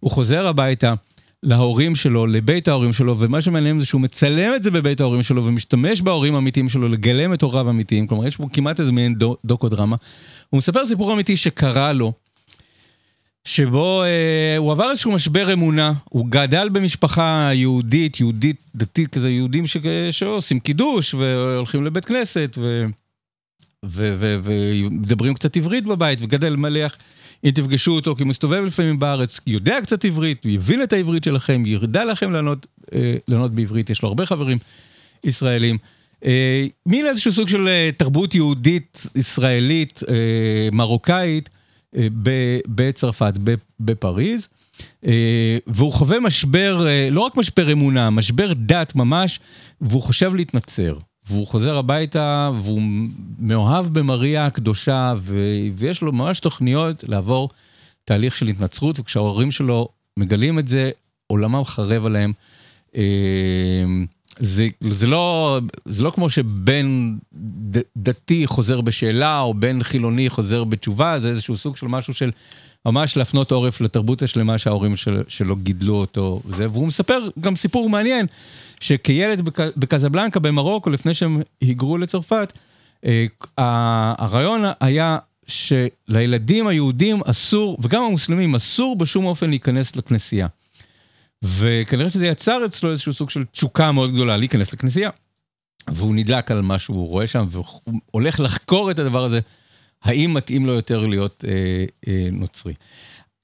הוא 0.00 0.10
חוזר 0.10 0.46
הביתה 0.46 0.94
להורים 1.42 1.96
שלו, 1.96 2.26
לבית 2.26 2.68
ההורים 2.68 2.92
שלו, 2.92 3.16
ומה 3.18 3.40
שמעניין 3.40 3.80
זה 3.80 3.86
שהוא 3.86 4.00
מצלם 4.00 4.54
את 4.54 4.62
זה 4.62 4.70
בבית 4.70 5.00
ההורים 5.00 5.22
שלו 5.22 5.46
ומשתמש 5.46 6.02
בהורים 6.02 6.34
האמיתיים 6.34 6.68
שלו 6.68 6.88
לגלם 6.88 7.34
את 7.34 7.42
הוריו 7.42 7.66
האמיתיים, 7.66 8.06
כלומר 8.06 8.26
יש 8.26 8.36
פה 8.36 8.46
כמעט 8.52 8.80
איזה 8.80 8.92
מעין 8.92 9.14
דוקו 9.44 9.68
דרמה. 9.68 9.96
הוא 10.50 10.58
מספר 10.58 10.86
סיפור 10.86 11.12
אמיתי 11.12 11.36
שקרה 11.36 11.92
לו. 11.92 12.12
שבו 13.48 14.02
אה, 14.02 14.56
הוא 14.58 14.72
עבר 14.72 14.90
איזשהו 14.90 15.12
משבר 15.12 15.52
אמונה, 15.52 15.92
הוא 16.04 16.26
גדל 16.28 16.68
במשפחה 16.68 17.50
יהודית, 17.54 18.20
יהודית 18.20 18.56
דתית 18.74 19.08
כזה, 19.08 19.30
יהודים 19.30 19.66
ש... 19.66 19.76
שעושים 20.10 20.60
קידוש 20.60 21.14
והולכים 21.14 21.84
לבית 21.84 22.04
כנסת 22.04 22.58
ו... 22.60 22.84
ו... 23.84 24.16
ו... 24.18 24.38
ומדברים 24.42 25.34
קצת 25.34 25.56
עברית 25.56 25.84
בבית 25.84 26.18
וגדל 26.22 26.56
מלך. 26.56 26.96
אם 27.44 27.50
תפגשו 27.50 27.92
אותו 27.92 28.16
כי 28.16 28.22
הוא 28.22 28.28
מסתובב 28.28 28.64
לפעמים 28.64 28.98
בארץ, 28.98 29.40
יודע 29.46 29.78
קצת 29.82 30.04
עברית, 30.04 30.44
הוא 30.44 30.52
יבין 30.52 30.82
את 30.82 30.92
העברית 30.92 31.24
שלכם, 31.24 31.66
ירדה 31.66 32.04
לכם 32.04 32.32
לענות, 32.32 32.66
אה, 32.94 33.16
לענות 33.28 33.54
בעברית, 33.54 33.90
יש 33.90 34.02
לו 34.02 34.08
הרבה 34.08 34.26
חברים 34.26 34.58
ישראלים. 35.24 35.78
אה, 36.24 36.66
מין 36.86 37.06
איזשהו 37.06 37.32
סוג 37.32 37.48
של 37.48 37.68
אה, 37.68 37.90
תרבות 37.96 38.34
יהודית, 38.34 39.06
ישראלית, 39.14 40.00
אה, 40.08 40.68
מרוקאית. 40.72 41.48
אה, 41.98 42.06
בצרפת, 42.66 43.34
בפריז, 43.80 44.48
אה, 45.06 45.58
והוא 45.66 45.92
חווה 45.92 46.20
משבר, 46.20 46.86
אה, 46.86 47.08
לא 47.10 47.20
רק 47.20 47.36
משבר 47.36 47.72
אמונה, 47.72 48.10
משבר 48.10 48.52
דת 48.56 48.94
ממש, 48.94 49.40
והוא 49.80 50.02
חושב 50.02 50.34
להתנצר. 50.34 50.98
והוא 51.30 51.46
חוזר 51.46 51.78
הביתה, 51.78 52.50
והוא 52.62 52.82
מאוהב 53.38 53.86
במריה 53.86 54.46
הקדושה, 54.46 55.14
ויש 55.76 56.02
לו 56.02 56.12
ממש 56.12 56.40
תוכניות 56.40 57.04
לעבור 57.08 57.48
תהליך 58.04 58.36
של 58.36 58.48
התנצרות, 58.48 59.00
וכשההורים 59.00 59.50
שלו 59.50 59.88
מגלים 60.16 60.58
את 60.58 60.68
זה, 60.68 60.90
עולמם 61.26 61.64
חרב 61.64 62.06
עליהם. 62.06 62.32
זה, 64.38 64.66
זה, 64.80 65.06
לא, 65.06 65.58
זה 65.84 66.02
לא 66.02 66.10
כמו 66.10 66.30
שבן 66.30 67.16
ד, 67.70 67.78
דתי 67.96 68.46
חוזר 68.46 68.80
בשאלה, 68.80 69.40
או 69.40 69.54
בן 69.54 69.82
חילוני 69.82 70.28
חוזר 70.28 70.64
בתשובה, 70.64 71.18
זה 71.18 71.28
איזשהו 71.28 71.56
סוג 71.56 71.76
של 71.76 71.86
משהו 71.86 72.14
של 72.14 72.30
ממש 72.86 73.16
להפנות 73.16 73.52
עורף 73.52 73.80
לתרבות 73.80 74.22
השלמה 74.22 74.58
שההורים 74.58 74.96
של, 74.96 75.22
שלו 75.28 75.56
גידלו 75.56 75.94
אותו. 75.94 76.40
וזה, 76.46 76.70
והוא 76.70 76.86
מספר 76.86 77.28
גם 77.40 77.56
סיפור 77.56 77.90
מעניין, 77.90 78.26
שכילד 78.80 79.40
בק, 79.40 79.60
בקזבלנקה 79.76 80.40
במרוקו, 80.40 80.90
לפני 80.90 81.14
שהם 81.14 81.42
היגרו 81.60 81.98
לצרפת, 81.98 82.52
אה, 83.06 83.26
הרעיון 84.18 84.60
היה 84.80 85.18
שלילדים 85.46 86.66
היהודים 86.66 87.20
אסור, 87.24 87.78
וגם 87.82 88.02
המוסלמים, 88.02 88.54
אסור 88.54 88.96
בשום 88.96 89.24
אופן 89.24 89.50
להיכנס 89.50 89.96
לכנסייה. 89.96 90.46
וכנראה 91.44 92.10
שזה 92.10 92.26
יצר 92.26 92.64
אצלו 92.66 92.90
איזשהו 92.90 93.12
סוג 93.12 93.30
של 93.30 93.44
תשוקה 93.44 93.92
מאוד 93.92 94.12
גדולה 94.12 94.36
להיכנס 94.36 94.72
לכנסייה. 94.72 95.10
והוא 95.88 96.14
נדלק 96.14 96.50
על 96.50 96.62
מה 96.62 96.78
שהוא 96.78 97.08
רואה 97.08 97.26
שם, 97.26 97.46
והוא 97.50 97.64
הולך 98.10 98.40
לחקור 98.40 98.90
את 98.90 98.98
הדבר 98.98 99.24
הזה, 99.24 99.40
האם 100.02 100.34
מתאים 100.34 100.66
לו 100.66 100.72
יותר 100.72 101.06
להיות 101.06 101.44
אה, 101.48 101.84
אה, 102.08 102.28
נוצרי. 102.32 102.74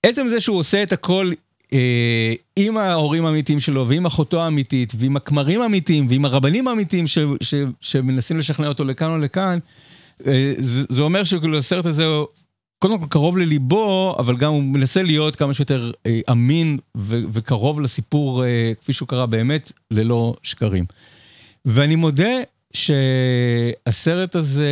עצם 0.03 0.27
זה 0.29 0.41
שהוא 0.41 0.59
עושה 0.59 0.83
את 0.83 0.93
הכל 0.93 1.33
אה, 1.73 2.35
עם 2.57 2.77
ההורים 2.77 3.25
האמיתיים 3.25 3.61
שלו, 3.61 3.89
ועם 3.89 4.07
אחותו 4.07 4.43
האמיתית, 4.43 4.93
ועם 4.99 5.17
הכמרים 5.17 5.61
האמיתיים, 5.61 6.07
ועם 6.09 6.25
הרבנים 6.25 6.69
האמיתיים 6.69 7.07
ש, 7.07 7.19
ש, 7.41 7.55
שמנסים 7.81 8.39
לשכנע 8.39 8.69
אותו 8.69 8.85
לכאן 8.85 9.11
או 9.11 9.19
לכאן, 9.19 9.59
אה, 10.27 10.55
זה, 10.59 10.85
זה 10.89 11.03
אומר 11.03 11.25
שכאילו 11.25 11.59
הסרט 11.59 11.87
הזה 11.87 12.07
קודם 12.85 12.99
כל 12.99 13.07
קרוב 13.11 13.39
לליבו, 13.39 14.17
אבל 14.19 14.37
גם 14.37 14.53
הוא 14.53 14.63
מנסה 14.63 15.03
להיות 15.03 15.37
כמה 15.37 15.55
שיותר 15.55 15.91
אה, 16.07 16.21
אמין 16.31 16.79
ו- 16.97 17.21
וקרוב 17.33 17.81
לסיפור 17.81 18.45
אה, 18.45 18.73
כפי 18.81 18.93
שהוא 18.93 19.09
קרה 19.09 19.27
באמת, 19.27 19.73
ללא 19.91 20.35
שקרים. 20.43 20.85
ואני 21.65 21.97
מודה 21.97 22.33
שהסרט 22.73 24.37
הזה, 24.37 24.69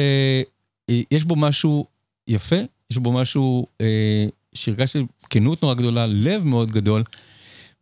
אה, 0.90 1.00
יש 1.10 1.24
בו 1.24 1.36
משהו 1.36 1.86
יפה, 2.28 2.56
יש 2.90 2.96
בו 2.96 3.12
משהו 3.12 3.66
אה, 3.80 4.26
שהרגשתי 4.54 4.98
כנות 5.30 5.62
נורא 5.62 5.74
גדולה, 5.74 6.06
לב 6.06 6.44
מאוד 6.44 6.70
גדול, 6.70 7.02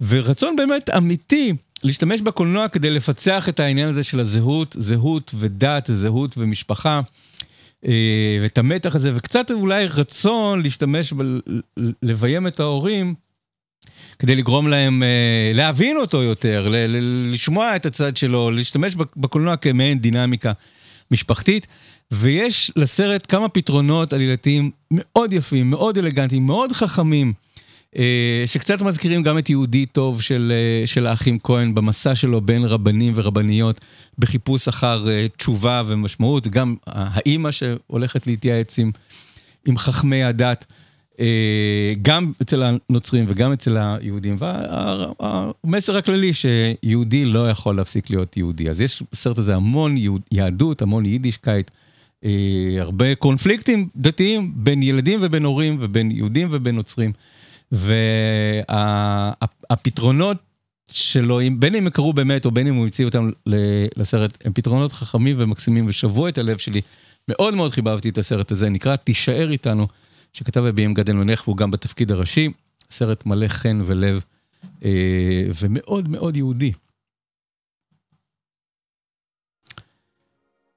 ורצון 0.01 0.57
באמת 0.57 0.91
אמיתי 0.91 1.53
להשתמש 1.83 2.21
בקולנוע 2.21 2.69
כדי 2.69 2.91
לפצח 2.91 3.49
את 3.49 3.61
העניין 3.61 3.89
הזה 3.89 4.05
של 4.05 4.21
הזהות, 4.21 4.77
זהות 4.79 5.35
ודת, 5.35 5.91
זהות 5.95 6.39
ומשפחה. 6.39 7.01
אה, 7.87 8.39
ואת 8.43 8.59
המתח 8.59 8.95
הזה, 8.95 9.13
וקצת 9.15 9.51
אולי 9.51 9.87
רצון 9.87 10.63
להשתמש, 10.63 11.13
לביים 12.03 12.47
את 12.47 12.61
ההורים, 12.61 13.15
כדי 14.19 14.35
לגרום 14.35 14.69
להם 14.69 15.03
אה, 15.03 15.53
להבין 15.55 15.97
אותו 15.97 16.23
יותר, 16.23 16.69
לשמוע 17.31 17.77
את 17.77 17.87
הצד 17.87 18.17
שלו, 18.17 18.51
להשתמש 18.51 18.95
בקולנוע 19.17 19.57
כמעין 19.57 19.99
דינמיקה 19.99 20.53
משפחתית. 21.11 21.67
ויש 22.13 22.73
לסרט 22.77 23.27
כמה 23.29 23.49
פתרונות 23.49 24.13
עלילתיים 24.13 24.71
מאוד 24.91 25.33
יפים, 25.33 25.71
מאוד 25.71 25.99
אלגנטיים, 25.99 26.47
מאוד 26.47 26.73
חכמים. 26.73 27.33
אה, 27.97 28.43
שקצת 28.47 28.83
מזכירים 28.83 29.23
גם 29.23 29.39
את 29.39 29.51
יהודי 29.51 29.87
טוב 29.87 30.23
של, 30.23 30.53
אה, 30.55 30.87
של 30.87 31.07
האחים 31.07 31.39
כהן 31.39 31.75
במסע 31.75 32.15
שלו 32.15 32.41
בין 32.41 32.65
רבנים 32.65 33.13
ורבניות 33.17 33.81
בחיפוש 34.19 34.69
אחר 34.69 35.11
אה, 35.11 35.27
תשובה 35.37 35.83
ומשמעות, 35.87 36.49
גם 36.49 36.75
האימא 36.87 37.51
שהולכת 37.51 38.27
להתייעץ 38.27 38.79
עם, 38.79 38.91
עם 39.67 39.79
חכמי 39.79 40.23
הדת. 40.23 40.65
גם 42.03 42.33
אצל 42.43 42.63
הנוצרים 42.63 43.25
וגם 43.29 43.53
אצל 43.53 43.77
היהודים, 43.77 44.37
והמסר 44.39 45.97
הכללי 45.97 46.31
שיהודי 46.33 47.25
לא 47.25 47.51
יכול 47.51 47.77
להפסיק 47.77 48.11
להיות 48.11 48.37
יהודי. 48.37 48.71
אז 48.71 48.81
יש 48.81 49.03
בסרט 49.13 49.39
הזה 49.39 49.55
המון 49.55 49.97
יהדות, 50.33 50.83
המון 50.83 51.07
יידישקייט, 51.07 51.71
הרבה 52.81 53.15
קונפליקטים 53.15 53.89
דתיים 53.97 54.53
בין 54.55 54.83
ילדים 54.83 55.21
ובין 55.23 55.45
הורים 55.45 55.77
ובין 55.81 56.11
יהודים 56.11 56.49
ובין 56.51 56.75
נוצרים. 56.75 57.13
והפתרונות 59.71 60.37
שלו, 60.93 61.41
בין 61.59 61.75
אם 61.75 61.85
הם 61.85 61.91
קרו 61.91 62.13
באמת 62.13 62.47
או 62.47 62.51
בין 62.51 62.67
אם 62.67 62.75
הוא 62.75 62.85
המציא 62.85 63.05
אותם 63.05 63.31
לסרט, 63.97 64.39
הם 64.45 64.53
פתרונות 64.53 64.93
חכמים 64.93 65.37
ומקסימים 65.39 65.87
ושבו 65.89 66.29
את 66.29 66.39
הלב 66.39 66.59
שלי. 66.59 66.81
מאוד 67.29 67.55
מאוד 67.55 67.73
חיבבתי 67.73 68.09
את 68.09 68.19
הסרט 68.19 68.51
הזה, 68.51 68.69
נקרא 68.69 68.97
תישאר 68.97 69.51
איתנו. 69.51 69.87
שכתב 70.33 70.61
ב"ים 70.61 70.95
גדל 70.95 71.13
מנך 71.13 71.49
והוא 71.49 71.57
גם 71.57 71.71
בתפקיד 71.71 72.11
הראשי, 72.11 72.49
סרט 72.91 73.27
מלא 73.27 73.49
חן 73.49 73.83
ולב 73.87 74.25
אה, 74.85 75.45
ומאוד 75.61 76.09
מאוד 76.09 76.37
יהודי. 76.37 76.73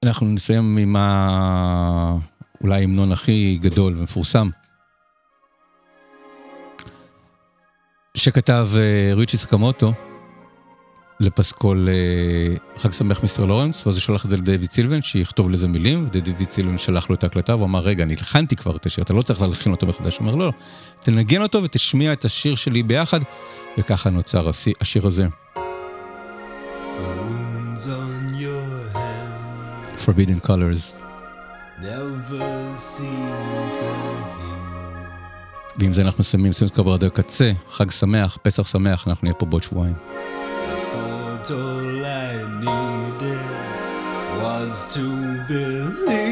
אנחנו 0.04 0.28
נסיים 0.28 0.78
עם 0.78 0.96
ה... 0.96 2.18
אולי 2.62 2.82
ההמנון 2.82 3.12
הכי 3.12 3.58
גדול 3.62 3.98
ומפורסם, 3.98 4.50
שכתב 8.18 8.70
אה, 8.76 9.14
ריצ'י 9.16 9.38
סקמוטו. 9.38 9.94
לפסקול 11.20 11.90
אה, 11.90 12.56
חג 12.78 12.92
שמח 12.92 13.22
מיסטר 13.22 13.46
לורנס, 13.46 13.88
ואז 13.88 13.96
הוא 13.96 14.02
שלח 14.02 14.26
את 14.26 14.30
זה 14.30 14.38
לדייוויד 14.38 14.72
סילבן, 14.72 15.02
שיכתוב 15.02 15.50
לזה 15.50 15.68
מילים, 15.68 16.10
ודייוויד 16.12 16.50
סילבן 16.50 16.78
שלח 16.78 17.10
לו 17.10 17.16
את 17.16 17.24
ההקלטה, 17.24 17.56
והוא 17.56 17.66
אמר, 17.66 17.80
רגע, 17.80 18.04
אני 18.04 18.14
הלחנתי 18.14 18.56
כבר 18.56 18.76
את 18.76 18.86
השיר, 18.86 19.04
אתה 19.04 19.14
לא 19.14 19.22
צריך 19.22 19.42
להלחין 19.42 19.72
אותו 19.72 19.86
מחדש. 19.86 20.18
הוא 20.18 20.28
אומר, 20.28 20.36
לא, 20.36 20.52
תנגן 21.02 21.42
אותו 21.42 21.64
ותשמיע 21.64 22.14
את 22.14 22.26
השיר 22.26 22.56
שלי 22.56 22.84
ביחד, 22.84 23.20
וככה 23.78 24.10
נוצר 24.10 24.50
השיר 24.82 25.08
הזה. 25.08 25.28
Forbidden 30.06 30.48
Colors. 30.48 30.94
ועם 35.78 35.94
זה 35.94 36.02
אנחנו 36.02 36.20
מסיימים 36.20 36.54
סימס 36.54 36.72
קברדו 36.72 37.12
קצה, 37.12 37.52
חג 37.70 37.92
שמח, 37.92 38.38
פסח 38.42 38.68
שמח, 38.68 39.08
אנחנו 39.08 39.26
נהיה 39.26 39.34
פה 39.34 39.46
בעוד 39.46 39.64
שבועיים. 39.64 39.94
to 44.94 45.00
believe. 45.48 46.23